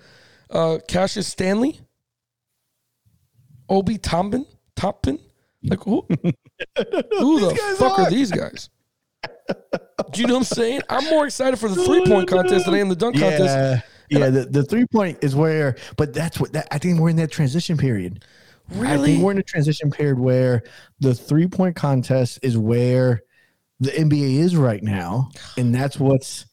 Uh, 0.50 0.78
Cassius 0.88 1.28
Stanley, 1.28 1.80
Obi 3.68 3.98
Toppin, 3.98 4.46
Toppin. 4.74 5.18
Like 5.62 5.82
who? 5.84 6.06
who 7.18 7.40
the 7.40 7.74
fuck 7.78 7.98
are. 7.98 8.06
are. 8.06 8.10
these 8.10 8.30
guys? 8.32 8.70
Do 10.12 10.20
you 10.20 10.26
know 10.26 10.34
what 10.34 10.38
I'm 10.40 10.44
saying? 10.44 10.80
I'm 10.88 11.04
more 11.10 11.26
excited 11.26 11.58
for 11.58 11.68
the 11.68 11.84
three 11.84 12.04
point 12.06 12.28
contest 12.28 12.64
than 12.66 12.74
I 12.74 12.78
am 12.78 12.88
the 12.88 12.96
dunk 12.96 13.16
contest. 13.18 13.42
Yeah. 13.44 13.80
Yeah, 14.12 14.28
the, 14.28 14.44
the 14.44 14.64
three 14.64 14.86
point 14.86 15.18
is 15.22 15.36
where, 15.36 15.76
but 15.96 16.12
that's 16.12 16.40
what 16.40 16.52
that, 16.54 16.66
I 16.72 16.78
think 16.78 16.98
we're 16.98 17.10
in 17.10 17.16
that 17.16 17.30
transition 17.30 17.76
period. 17.76 18.24
I 18.72 18.78
Really? 18.78 19.12
think 19.12 19.22
we're 19.22 19.30
in 19.32 19.38
a 19.38 19.42
transition 19.44 19.90
period 19.92 20.18
where 20.18 20.64
the 20.98 21.14
three 21.14 21.46
point 21.46 21.76
contest 21.76 22.40
is 22.42 22.58
where 22.58 23.22
the 23.78 23.90
NBA 23.92 24.38
is 24.38 24.56
right 24.56 24.82
now, 24.82 25.30
and 25.56 25.72
that's 25.72 25.98
what's 26.00 26.46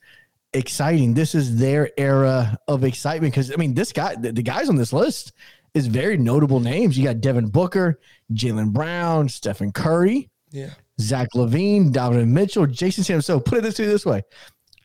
exciting. 0.54 1.14
This 1.16 1.34
is 1.34 1.58
their 1.58 1.90
era 1.98 2.58
of 2.68 2.84
excitement 2.84 3.34
because 3.34 3.52
I 3.52 3.56
mean, 3.56 3.74
this 3.74 3.92
guy, 3.92 4.16
the, 4.16 4.32
the 4.32 4.44
guys 4.44 4.70
on 4.70 4.76
this 4.76 4.94
list 4.94 5.34
is 5.74 5.88
very 5.88 6.16
notable 6.18 6.60
names. 6.60 6.96
You 6.98 7.04
got 7.06 7.22
Devin 7.22 7.50
Booker, 7.50 8.00
Jaylen 8.34 8.72
Brown, 8.72 9.30
Stephen 9.30 9.72
Curry, 9.72 10.30
Yeah. 10.52 10.70
Zach 11.00 11.28
LaVine, 11.36 11.92
Donovan 11.92 12.34
Mitchell, 12.34 12.66
Jayson 12.66 13.04
Tatum. 13.06 13.22
So 13.22 13.40
put 13.40 13.58
it 13.60 13.62
this 13.62 13.78
way: 13.80 13.86
this 13.86 14.06
way, 14.06 14.22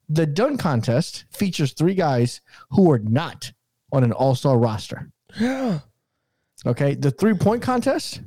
the 0.09 0.27
dunk 0.27 0.61
contest 0.61 1.25
features 1.31 1.73
three 1.73 1.95
guys 1.95 2.41
who 2.71 2.91
are 2.91 2.99
not 2.99 3.53
on 3.93 4.05
an 4.05 4.13
All 4.13 4.35
Star 4.35 4.59
roster. 4.59 5.11
Yeah. 5.39 5.81
Okay, 6.65 6.95
the 6.95 7.11
three 7.11 7.35
point 7.35 7.61
contest, 7.61 8.21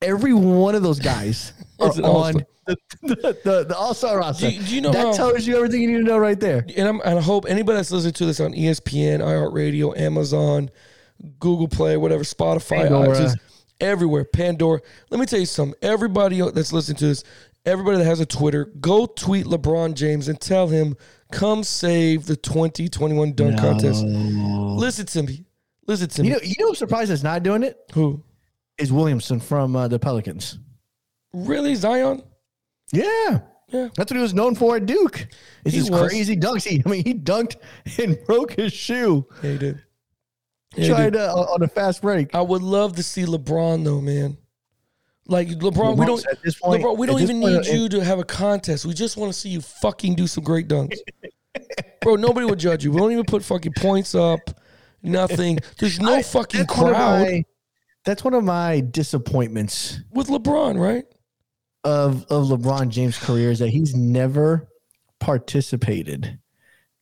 every 0.00 0.32
one 0.32 0.76
of 0.76 0.84
those 0.84 1.00
guys 1.00 1.52
Is 1.80 1.98
on 1.98 2.04
all-star. 2.04 2.42
the, 2.66 2.76
the, 3.02 3.16
the, 3.44 3.64
the 3.70 3.76
All 3.76 3.92
Star 3.92 4.18
roster. 4.18 4.48
Do 4.48 4.54
you- 4.54 4.62
do 4.62 4.74
you 4.76 4.80
know 4.82 4.92
that 4.92 5.06
how- 5.06 5.12
tells 5.12 5.46
you 5.48 5.56
everything 5.56 5.82
you 5.82 5.88
need 5.90 5.98
to 5.98 6.04
know 6.04 6.18
right 6.18 6.38
there. 6.38 6.64
And, 6.76 6.86
I'm, 6.86 7.00
and 7.04 7.18
I 7.18 7.22
hope 7.22 7.46
anybody 7.48 7.74
that's 7.78 7.90
listening 7.90 8.12
to 8.14 8.26
this 8.26 8.38
on 8.38 8.52
ESPN, 8.52 9.18
iHeartRadio, 9.18 9.98
Amazon, 9.98 10.70
Google 11.40 11.66
Play, 11.66 11.96
whatever, 11.96 12.22
Spotify, 12.22 12.88
iTunes, 12.88 13.36
everywhere, 13.80 14.24
Pandora. 14.24 14.80
Let 15.10 15.20
me 15.20 15.26
tell 15.26 15.40
you 15.40 15.46
something. 15.46 15.78
Everybody 15.82 16.40
that's 16.52 16.72
listening 16.72 16.96
to 16.98 17.06
this, 17.06 17.24
everybody 17.64 17.98
that 17.98 18.04
has 18.04 18.20
a 18.20 18.26
Twitter, 18.26 18.66
go 18.80 19.06
tweet 19.06 19.46
LeBron 19.46 19.94
James 19.94 20.28
and 20.28 20.40
tell 20.40 20.68
him, 20.68 20.96
come 21.32 21.62
save 21.64 22.26
the 22.26 22.36
2021 22.36 23.32
dunk 23.34 23.58
contest. 23.58 24.04
Listen 24.04 25.06
to 25.06 25.22
me. 25.22 25.44
Listen 25.86 26.08
to 26.08 26.22
me. 26.22 26.28
You 26.28 26.34
know, 26.34 26.40
you 26.42 26.54
know, 26.66 26.72
surprised 26.72 27.10
it's 27.10 27.22
not 27.22 27.42
doing 27.42 27.62
it 27.62 27.78
Who? 27.94 28.22
is 28.78 28.92
Williamson 28.92 29.40
from 29.40 29.74
uh, 29.76 29.88
the 29.88 29.98
Pelicans. 29.98 30.58
Really, 31.32 31.74
Zion? 31.74 32.22
Yeah. 32.92 33.40
Yeah. 33.68 33.88
That's 33.96 34.10
what 34.10 34.16
he 34.16 34.22
was 34.22 34.34
known 34.34 34.56
for 34.56 34.76
at 34.76 34.86
Duke. 34.86 35.28
It's 35.64 35.74
He 35.74 35.80
his 35.80 35.90
was. 35.90 36.08
crazy 36.10 36.36
dunks. 36.36 36.64
He, 36.66 36.82
I 36.84 36.88
mean, 36.88 37.04
he 37.04 37.14
dunked 37.14 37.56
and 38.02 38.18
broke 38.26 38.52
his 38.54 38.72
shoe. 38.72 39.26
Yeah, 39.44 39.50
he 39.52 39.58
did. 39.58 39.82
Yeah, 40.76 40.96
he 41.04 41.10
did. 41.10 41.16
uh, 41.16 41.34
on 41.34 41.62
a 41.62 41.68
fast 41.68 42.02
break. 42.02 42.34
I 42.34 42.40
would 42.42 42.62
love 42.62 42.96
to 42.96 43.02
see 43.02 43.24
LeBron 43.24 43.84
though, 43.84 44.00
man. 44.00 44.36
Like 45.26 45.48
LeBron, 45.48 45.96
we 45.96 46.06
don't. 46.06 46.24
at 46.26 46.42
this 46.42 46.56
point- 46.58 46.82
LeBron, 46.82 46.96
we 46.98 47.06
don't 47.06 47.20
even 47.20 47.40
point, 47.40 47.66
need 47.66 47.66
you 47.66 47.88
to 47.88 48.04
have 48.04 48.18
a 48.18 48.24
contest. 48.24 48.84
We 48.86 48.94
just 48.94 49.16
want 49.16 49.32
to 49.32 49.38
see 49.38 49.48
you 49.48 49.60
fucking 49.60 50.14
do 50.14 50.26
some 50.26 50.42
great 50.44 50.68
dunks, 50.68 50.96
bro. 52.02 52.16
Nobody 52.16 52.46
would 52.46 52.58
judge 52.58 52.84
you. 52.84 52.90
We 52.92 52.98
don't 52.98 53.12
even 53.12 53.24
put 53.24 53.44
fucking 53.44 53.72
points 53.76 54.14
up. 54.14 54.40
Nothing. 55.02 55.58
There's 55.78 55.98
no 56.00 56.16
I- 56.16 56.22
fucking 56.22 56.60
that's 56.60 56.76
one 56.76 56.92
crowd 56.94 57.20
my- 57.26 57.44
that's 58.04 58.24
one 58.24 58.34
of 58.34 58.44
my 58.44 58.80
disappointments 58.80 60.00
with 60.10 60.28
LeBron, 60.28 60.78
right? 60.78 61.04
of 61.82 62.26
of 62.26 62.48
LeBron 62.48 62.90
James' 62.90 63.16
career 63.18 63.50
is 63.50 63.58
that 63.60 63.68
he's 63.70 63.94
never 63.94 64.68
participated 65.18 66.38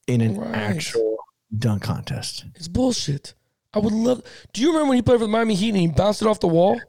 in 0.06 0.20
an 0.20 0.36
Right. 0.36 0.54
actual 0.54 1.16
dunk 1.56 1.82
contest. 1.82 2.44
It's 2.54 2.68
bullshit. 2.68 3.34
I 3.78 3.80
would 3.80 3.92
love. 3.92 4.22
Do 4.52 4.60
you 4.60 4.68
remember 4.68 4.88
when 4.88 4.96
he 4.96 5.02
played 5.02 5.20
for 5.20 5.24
the 5.26 5.28
Miami 5.30 5.54
Heat 5.54 5.68
and 5.68 5.78
he 5.78 5.86
bounced 5.86 6.20
it 6.20 6.26
off 6.28 6.40
the 6.40 6.48
wall? 6.48 6.80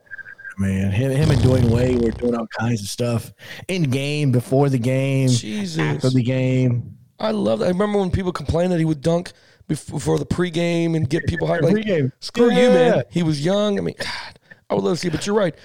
Man, 0.58 0.92
him, 0.92 1.12
him 1.12 1.30
and 1.32 1.40
Dwyane 1.40 1.70
Wade 1.70 2.02
were 2.02 2.12
doing 2.12 2.36
all 2.36 2.48
kinds 2.48 2.82
of 2.82 2.88
stuff 2.90 3.32
in 3.68 3.84
game, 3.84 4.32
before 4.32 4.68
the 4.70 4.78
game, 4.80 5.30
Jesus, 5.30 5.80
after 5.80 6.10
the 6.10 6.24
game. 6.24 6.98
I 7.20 7.32
love 7.32 7.60
that. 7.60 7.66
I 7.66 7.70
remember 7.70 8.00
when 8.00 8.12
people 8.12 8.32
complained 8.34 8.72
that 8.74 8.80
he 8.80 8.86
would 8.86 9.02
dunk 9.02 9.32
before 9.68 10.18
the 10.18 10.26
pregame 10.26 10.96
and 10.98 11.08
get 11.10 11.26
people 11.28 11.48
hyped. 11.48 11.62
Like, 11.62 11.76
Pregame. 11.76 12.12
Screw 12.20 12.52
you, 12.52 12.70
man. 12.72 13.04
He 13.10 13.24
was 13.24 13.44
young. 13.46 13.78
I 13.78 13.82
mean, 13.82 13.96
God, 14.00 14.40
I 14.70 14.74
would 14.74 14.84
love 14.84 14.96
to 14.96 15.00
see, 15.00 15.08
it, 15.10 15.12
but 15.12 15.26
you're 15.28 15.36
right. 15.36 15.56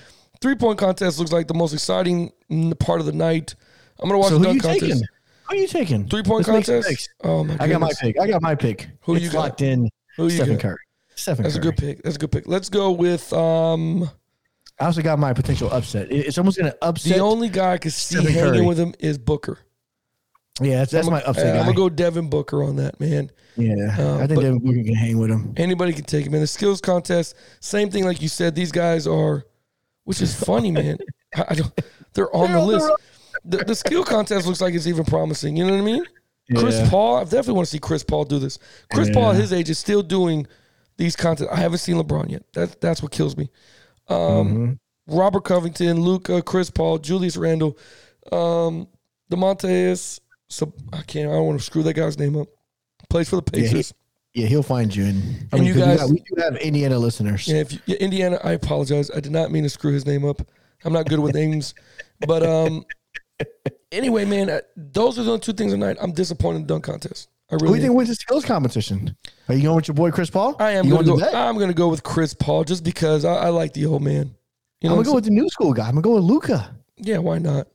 Three 0.40 0.54
point 0.54 0.78
contest 0.78 1.18
looks 1.18 1.32
like 1.32 1.48
the 1.48 1.54
most 1.54 1.72
exciting 1.72 2.30
part 2.78 3.00
of 3.00 3.06
the 3.06 3.12
night. 3.12 3.54
I'm 3.98 4.08
gonna 4.08 4.18
watch 4.18 4.28
So 4.28 4.38
the 4.38 4.44
dunk 4.44 4.62
taking? 4.62 4.90
contest. 4.90 5.04
Who 5.48 5.54
are 5.54 5.58
you 5.58 5.66
taking? 5.66 6.06
Three 6.08 6.22
point 6.22 6.46
Let's 6.46 6.66
contest. 6.68 7.10
Oh 7.22 7.44
my 7.44 7.56
I 7.58 7.66
got 7.66 7.80
my 7.80 7.92
pick. 8.00 8.20
I 8.20 8.26
got 8.26 8.42
my 8.42 8.54
pick. 8.54 8.88
Who 9.02 9.14
it's 9.14 9.24
you 9.24 9.30
got? 9.30 9.38
locked 9.40 9.62
in. 9.62 9.88
Who 10.16 10.24
you 10.24 10.30
Stephen 10.30 10.54
got? 10.54 10.62
Curry. 10.62 10.76
Stephen 11.16 11.42
That's 11.44 11.56
a 11.56 11.60
good 11.60 11.76
pick. 11.76 12.02
That's 12.02 12.16
a 12.16 12.18
good 12.18 12.32
pick. 12.32 12.46
Let's 12.46 12.68
go 12.68 12.90
with 12.92 13.32
um 13.32 14.08
I 14.80 14.86
also 14.86 15.02
got 15.02 15.18
my 15.18 15.32
potential 15.32 15.70
upset. 15.72 16.10
It- 16.10 16.26
It's 16.26 16.38
almost 16.38 16.58
going 16.58 16.72
to 16.72 16.76
upset. 16.82 17.14
the 17.16 17.22
only 17.22 17.48
guy 17.48 17.74
I 17.74 17.78
could 17.78 17.92
see 17.92 18.16
Stephen 18.16 18.32
hanging 18.32 18.54
Curry. 18.54 18.66
with 18.66 18.76
him 18.78 18.92
is 18.98 19.18
Booker. 19.18 19.58
yeah, 20.60 20.78
that's, 20.78 20.90
that's 20.92 21.06
I'm 21.06 21.12
my 21.12 21.20
gonna- 21.20 21.30
upset. 21.30 21.46
I'm 21.48 21.52
guy. 21.60 21.64
gonna 21.66 21.76
go 21.76 21.88
Devin 21.88 22.28
Booker 22.28 22.62
on 22.64 22.76
that 22.76 22.98
man. 22.98 23.30
Yeah, 23.56 23.72
Uh, 23.96 24.16
I 24.16 24.26
think 24.26 24.34
but- 24.36 24.42
Devin 24.42 24.58
Booker 24.58 24.82
can 24.84 24.94
hang 24.94 25.18
with 25.18 25.30
him. 25.30 25.52
Anybody 25.56 25.92
can 25.92 26.04
take 26.04 26.26
him 26.26 26.34
in 26.34 26.40
the 26.40 26.46
skills 26.48 26.80
contest. 26.80 27.36
Same 27.60 27.88
thing, 27.90 28.04
like 28.04 28.20
you 28.20 28.28
said. 28.28 28.54
These 28.56 28.72
guys 28.72 29.06
are, 29.06 29.44
which 30.04 30.20
is 30.20 30.34
funny, 30.34 30.72
man. 30.72 30.98
I, 31.36 31.44
I 31.50 31.54
don't. 31.54 31.72
They're 32.14 32.34
on 32.34 32.48
They're 32.48 32.54
the 32.56 32.60
on 32.62 32.66
the 32.68 32.72
list. 32.74 32.88
road. 32.88 32.96
The, 33.44 33.56
the 33.58 33.74
skill 33.76 34.04
contest 34.04 34.46
looks 34.46 34.60
like 34.60 34.74
it's 34.74 34.86
even 34.88 35.04
promising. 35.04 35.56
You 35.56 35.66
know 35.66 35.72
what 35.74 35.80
I 35.82 35.84
mean? 35.84 36.04
Chris 36.56 36.76
Yeah. 36.78 36.90
Paul. 36.90 37.16
I 37.18 37.24
definitely 37.24 37.54
want 37.54 37.66
to 37.66 37.70
see 37.72 37.78
Chris 37.78 38.02
Paul 38.02 38.24
do 38.24 38.38
this. 38.38 38.58
Chris 38.92 39.10
Paul 39.10 39.30
at 39.30 39.34
Yeah. 39.36 39.40
his 39.42 39.52
age 39.52 39.70
is 39.70 39.78
still 39.78 40.02
doing 40.02 40.46
these 40.96 41.16
contests. 41.16 41.48
I 41.50 41.56
haven't 41.56 41.78
seen 41.78 41.96
LeBron 41.96 42.30
yet. 42.30 42.42
That 42.54 42.80
that's 42.80 43.02
what 43.02 43.12
kills 43.12 43.36
me. 43.36 43.50
Um, 44.08 44.18
Mm-hmm. 44.18 44.72
Robert 45.18 45.44
Covington, 45.44 46.00
Luka, 46.00 46.40
Chris 46.42 46.70
Paul, 46.70 46.98
Julius 46.98 47.36
Randle, 47.36 47.76
um, 48.32 48.88
Demontes. 49.30 50.18
So 50.48 50.72
I 50.92 51.02
can't. 51.02 51.28
I 51.30 51.34
don't 51.34 51.46
want 51.46 51.58
to 51.60 51.64
screw 51.64 51.82
that 51.82 51.94
guy's 51.94 52.18
name 52.18 52.36
up. 52.36 52.48
Plays 53.10 53.28
for 53.28 53.36
the 53.40 53.50
Yeah, 53.52 53.60
he- 53.66 53.68
Pacers. 53.74 53.94
Yeah, 54.32 54.46
he'll 54.46 54.62
find 54.64 54.94
you. 54.94 55.04
And, 55.04 55.22
I 55.52 55.56
And 55.56 55.60
mean, 55.60 55.64
you 55.64 55.74
'cause 55.74 55.82
we 55.82 55.86
guys- 55.86 55.98
got- 56.00 56.10
we, 56.10 56.16
do 56.16 56.42
have 56.42 56.56
Indiana 56.56 56.98
listeners. 56.98 57.46
Yeah, 57.46 57.56
if 57.58 57.72
you, 57.72 57.78
yeah, 57.86 57.96
Indiana, 57.98 58.40
I 58.42 58.52
apologize. 58.52 59.10
I 59.14 59.20
did 59.20 59.30
not 59.30 59.52
mean 59.52 59.62
to 59.62 59.68
screw 59.68 59.92
his 59.92 60.06
name 60.06 60.24
up. 60.24 60.40
I'm 60.84 60.92
not 60.92 61.06
good 61.08 61.20
with 61.20 61.34
names, 61.34 61.74
but 62.26 62.42
um, 62.44 62.84
anyway, 63.92 64.24
man, 64.24 64.50
uh, 64.50 64.60
those 64.76 65.18
are 65.18 65.22
the 65.22 65.38
two 65.38 65.52
things 65.52 65.72
tonight. 65.72 65.96
I'm 66.00 66.12
disappointed 66.12 66.56
in 66.56 66.62
the 66.62 66.68
dunk 66.68 66.84
contest. 66.84 67.28
I 67.54 67.56
Who 67.56 67.58
do 67.60 67.64
really. 67.66 67.78
you 67.78 67.82
think 67.86 67.94
wins 67.96 68.08
the 68.08 68.14
skills 68.14 68.44
competition? 68.44 69.16
Are 69.48 69.54
you 69.54 69.62
going 69.62 69.76
with 69.76 69.88
your 69.88 69.94
boy 69.94 70.10
Chris 70.10 70.30
Paul? 70.30 70.56
I 70.58 70.72
am 70.72 70.84
You 70.86 70.92
going 70.92 71.04
to 71.04 71.10
going 71.10 71.20
go. 71.20 71.26
to 71.26 71.32
that? 71.32 71.48
I'm 71.48 71.56
going 71.56 71.68
to 71.68 71.74
go 71.74 71.88
with 71.88 72.02
Chris 72.02 72.34
Paul 72.34 72.64
just 72.64 72.84
because 72.84 73.24
I, 73.24 73.34
I 73.34 73.48
like 73.48 73.72
the 73.72 73.86
old 73.86 74.02
man. 74.02 74.34
You 74.80 74.88
know, 74.90 74.96
I'm 74.96 75.02
gonna 75.02 75.10
go 75.10 75.14
with 75.14 75.24
the 75.24 75.30
new 75.30 75.48
school 75.48 75.72
guy. 75.72 75.84
I'm 75.88 75.92
gonna 75.94 76.02
go 76.02 76.14
with 76.16 76.24
Luka. 76.24 76.74
yeah, 76.98 77.16
why 77.18 77.38
not? 77.38 77.68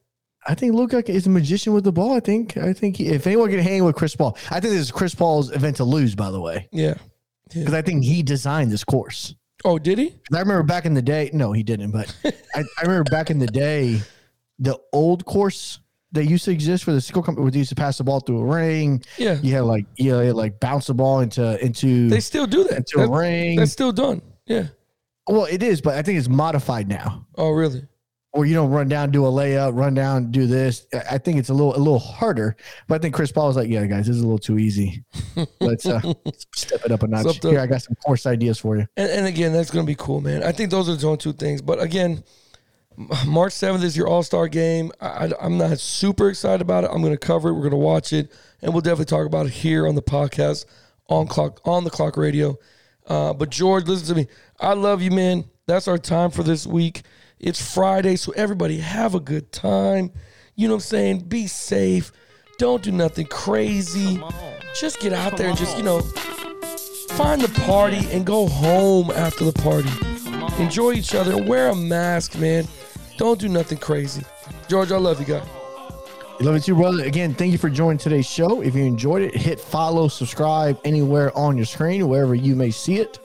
I 0.48 0.54
think 0.56 0.76
Luka 0.76 1.04
is 1.12 1.26
a 1.26 1.30
magician 1.30 1.74
with 1.74 1.84
the 1.84 1.92
ball. 1.92 2.14
I 2.14 2.20
think. 2.20 2.56
I 2.58 2.72
think 2.72 2.98
he, 2.98 3.08
if 3.08 3.26
anyone 3.26 3.50
can 3.50 3.60
hang 3.60 3.84
with 3.84 3.96
Chris 3.96 4.16
Paul, 4.16 4.38
I 4.52 4.60
think 4.60 4.74
this 4.74 4.82
is 4.82 4.92
Chris 4.92 5.16
Paul's 5.16 5.52
event 5.52 5.78
to 5.78 5.84
lose. 5.86 6.14
By 6.14 6.30
the 6.30 6.40
way, 6.40 6.70
Yeah. 6.72 6.94
because 7.52 7.74
I 7.74 7.82
think 7.82 8.04
he 8.04 8.22
designed 8.22 8.72
this 8.72 8.84
course. 8.84 9.34
Oh, 9.66 9.80
did 9.80 9.98
he? 9.98 10.14
I 10.34 10.40
remember 10.40 10.62
back 10.64 10.86
in 10.86 10.94
the 10.94 11.02
day. 11.02 11.32
No, 11.34 11.52
he 11.52 11.64
didn't. 11.64 11.92
But 11.92 12.16
I, 12.56 12.64
I 12.78 12.82
remember 12.84 13.10
back 13.10 13.32
in 13.32 13.40
the 13.40 13.48
day 13.48 14.02
the 14.60 14.78
old 14.94 15.26
course 15.26 15.80
that 16.12 16.26
used 16.26 16.46
to 16.46 16.52
exist 16.52 16.84
for 16.84 16.92
the 16.92 17.02
sickle 17.02 17.22
company 17.22 17.44
where 17.44 17.52
they 17.52 17.60
used 17.60 17.70
to 17.70 17.76
pass 17.76 17.98
the 18.00 18.04
ball 18.04 18.20
through 18.20 18.40
a 18.42 18.46
ring. 18.46 19.04
Yeah. 19.18 19.38
You 19.42 19.54
had 19.54 19.64
like 19.66 19.86
you 19.98 20.12
know, 20.12 20.32
like 20.32 20.60
bounce 20.60 20.88
the 20.88 20.94
ball 20.94 21.20
into 21.20 21.64
into 21.64 22.10
They 22.10 22.20
still 22.20 22.48
do 22.48 22.64
that. 22.66 22.78
into 22.78 23.00
a 23.00 23.10
ring. 23.10 23.58
That's 23.60 23.72
still 23.72 23.92
done. 23.92 24.22
Yeah. 24.46 24.68
well, 25.28 25.46
it 25.46 25.62
is, 25.62 25.82
but 25.82 25.96
I 25.96 26.02
think 26.02 26.18
it's 26.18 26.28
modified 26.30 26.88
now. 26.88 27.26
Oh, 27.38 27.52
really? 27.52 27.84
Or 28.32 28.46
you 28.46 28.54
don't 28.54 28.70
run 28.70 28.88
down, 28.88 29.10
do 29.10 29.26
a 29.26 29.30
layup, 29.30 29.76
run 29.76 29.96
down, 29.96 30.30
do 30.30 30.46
this. 30.46 30.86
I 31.10 31.18
think 31.18 31.38
it's 31.40 31.50
a 31.50 31.54
little 31.54 31.76
a 31.76 31.78
little 31.78 31.98
harder. 31.98 32.56
But 32.88 32.96
I 32.96 32.98
think 33.00 33.16
Chris 33.16 33.32
Paul 33.32 33.48
was 33.48 33.56
like, 33.56 33.70
"Yeah, 33.70 33.86
guys, 33.88 34.06
this 34.06 34.16
is 34.16 34.22
a 34.22 34.26
little 34.26 34.38
too 34.38 34.60
easy. 34.60 35.04
Let's 35.60 35.88
uh, 35.88 36.00
step 36.56 36.82
it 36.86 36.92
up 36.92 37.02
a 37.02 37.08
notch." 37.08 37.26
Up 37.26 37.36
Here, 37.44 37.60
I 37.60 37.66
got 37.66 37.82
some 37.82 37.96
course 38.06 38.28
ideas 38.28 38.60
for 38.60 38.78
you. 38.78 38.86
And, 38.98 39.10
and 39.10 39.26
again, 39.28 39.52
that's 39.52 39.72
going 39.72 39.84
to 39.84 39.88
be 39.88 39.96
cool, 39.96 40.22
man. 40.22 40.44
I 40.44 40.52
think 40.52 40.70
those 40.70 40.88
are 40.90 40.96
the 40.96 41.06
only 41.08 41.18
two 41.18 41.34
things. 41.34 41.60
But 41.64 41.82
again, 41.82 42.24
March 43.26 43.54
7th 43.54 43.82
is 43.84 43.96
your 43.96 44.08
All 44.10 44.24
Star 44.24 44.50
game. 44.50 44.92
I, 45.00 45.32
am 45.40 45.58
not 45.58 45.80
super 45.80 46.28
excited 46.28 46.60
about 46.62 46.84
it. 46.84 46.90
I'm 46.92 47.02
going 47.02 47.14
to 47.14 47.18
cover 47.18 47.50
it. 47.50 47.54
We're 47.54 47.62
going 47.62 47.72
to 47.72 47.78
watch 47.78 48.12
it. 48.12 48.30
And 48.62 48.74
we'll 48.74 48.82
definitely 48.82 49.06
talk 49.06 49.26
about 49.26 49.46
it 49.46 49.54
here 49.54 49.88
on 49.88 49.96
the 49.96 50.02
podcast, 50.02 50.66
on 51.08 51.28
clock, 51.28 51.62
on 51.64 51.86
the 51.86 51.90
clock 51.90 52.18
radio. 52.18 52.58
Uh, 53.08 53.32
but 53.34 53.52
George, 53.52 53.88
listen 53.88 54.08
to 54.08 54.16
me. 54.16 54.28
I 54.60 54.74
love 54.74 55.02
you, 55.02 55.12
man. 55.12 55.46
That's 55.66 55.88
our 55.88 55.98
time 55.98 56.30
for 56.30 56.44
this 56.44 56.68
week. 56.68 57.04
It's 57.40 57.74
Friday, 57.74 58.18
so 58.18 58.34
everybody 58.36 58.80
have 58.80 59.16
a 59.16 59.22
good 59.22 59.54
time. 59.54 60.12
You 60.56 60.68
know 60.68 60.74
what 60.74 60.84
I'm 60.84 60.88
saying? 60.88 61.20
Be 61.22 61.48
safe. 61.48 62.12
Don't 62.58 62.84
do 62.84 62.92
nothing 62.92 63.28
crazy. 63.28 64.22
Just 64.78 65.00
get 65.00 65.14
out 65.14 65.38
there 65.38 65.48
and 65.48 65.58
just, 65.58 65.78
you 65.78 65.84
know, 65.84 66.02
find 67.12 67.40
the 67.42 67.62
party 67.62 68.06
and 68.12 68.26
go 68.26 68.46
home 68.46 69.10
after 69.12 69.46
the 69.46 69.54
party. 69.54 69.90
Enjoy 70.62 70.92
each 70.92 71.16
other. 71.16 71.42
Wear 71.42 71.70
a 71.70 71.76
mask, 71.76 72.38
man. 72.38 72.68
Don't 73.20 73.40
do 73.40 73.50
nothing 73.50 73.78
crazy. 73.78 74.24
George, 74.70 74.94
I 74.94 74.98
love 74.98 75.20
you, 75.20 75.26
guy. 75.26 75.44
Love 76.40 76.56
it 76.56 76.64
too, 76.64 76.74
brother. 76.74 77.04
Again, 77.04 77.34
thank 77.34 77.52
you 77.52 77.58
for 77.58 77.70
joining 77.70 77.98
today's 77.98 78.26
show. 78.26 78.62
If 78.62 78.76
you 78.76 78.86
enjoyed 78.86 79.24
it, 79.24 79.36
hit 79.36 79.60
follow, 79.60 80.08
subscribe 80.08 80.80
anywhere 80.86 81.38
on 81.38 81.58
your 81.58 81.66
screen, 81.66 82.08
wherever 82.08 82.34
you 82.34 82.56
may 82.56 82.72
see 82.72 83.00
it. 83.00 83.20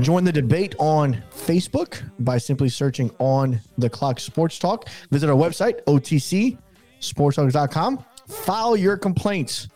Join 0.00 0.24
the 0.24 0.32
debate 0.32 0.74
on 0.78 1.22
Facebook 1.30 2.02
by 2.20 2.38
simply 2.38 2.70
searching 2.70 3.10
on 3.18 3.60
the 3.76 3.90
clock 3.90 4.18
sports 4.18 4.58
talk. 4.58 4.88
Visit 5.10 5.28
our 5.28 5.36
website, 5.36 5.84
otcsportstalk.com. 5.84 8.04
File 8.26 8.74
your 8.74 8.96
complaints 8.96 9.68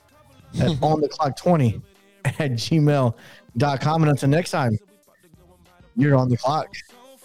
at 0.58 0.70
on 0.82 1.02
the 1.02 1.08
clock 1.08 1.36
20 1.36 1.82
at 2.24 2.52
gmail.com. 2.52 4.02
And 4.02 4.10
until 4.10 4.28
next 4.30 4.52
time, 4.52 4.78
you're 5.96 6.16
on 6.16 6.30
the 6.30 6.38
clock. 6.38 6.74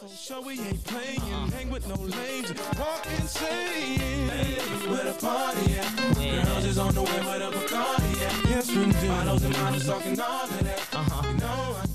So 0.08 0.41
we 0.41 0.60
ain't 0.60 0.84
playing, 0.84 1.20
hang 1.51 1.70
with 1.70 1.88
no 1.88 1.95
lames, 1.95 2.54
walk 2.78 3.06
insane. 3.20 4.28
Where 4.89 5.06
the 5.06 5.14
party 5.14 5.76
at? 5.80 6.45
Girls 6.45 6.66
is 6.66 6.78
on 6.78 6.93
the 6.93 7.04
way, 7.04 7.10
where 7.10 7.39
the 7.39 7.51
Bacardi 7.51 8.22
at? 8.22 8.49
Yes, 8.49 8.68
we 8.70 8.86
do. 8.86 9.08
Bottles 9.08 9.43
and 9.43 9.58
models 9.58 9.86
talking 9.86 10.20
all 10.20 10.43
of 10.43 10.64
that. 10.64 10.95
Uh-huh. 10.95 11.28
You 11.28 11.34
know 11.38 11.92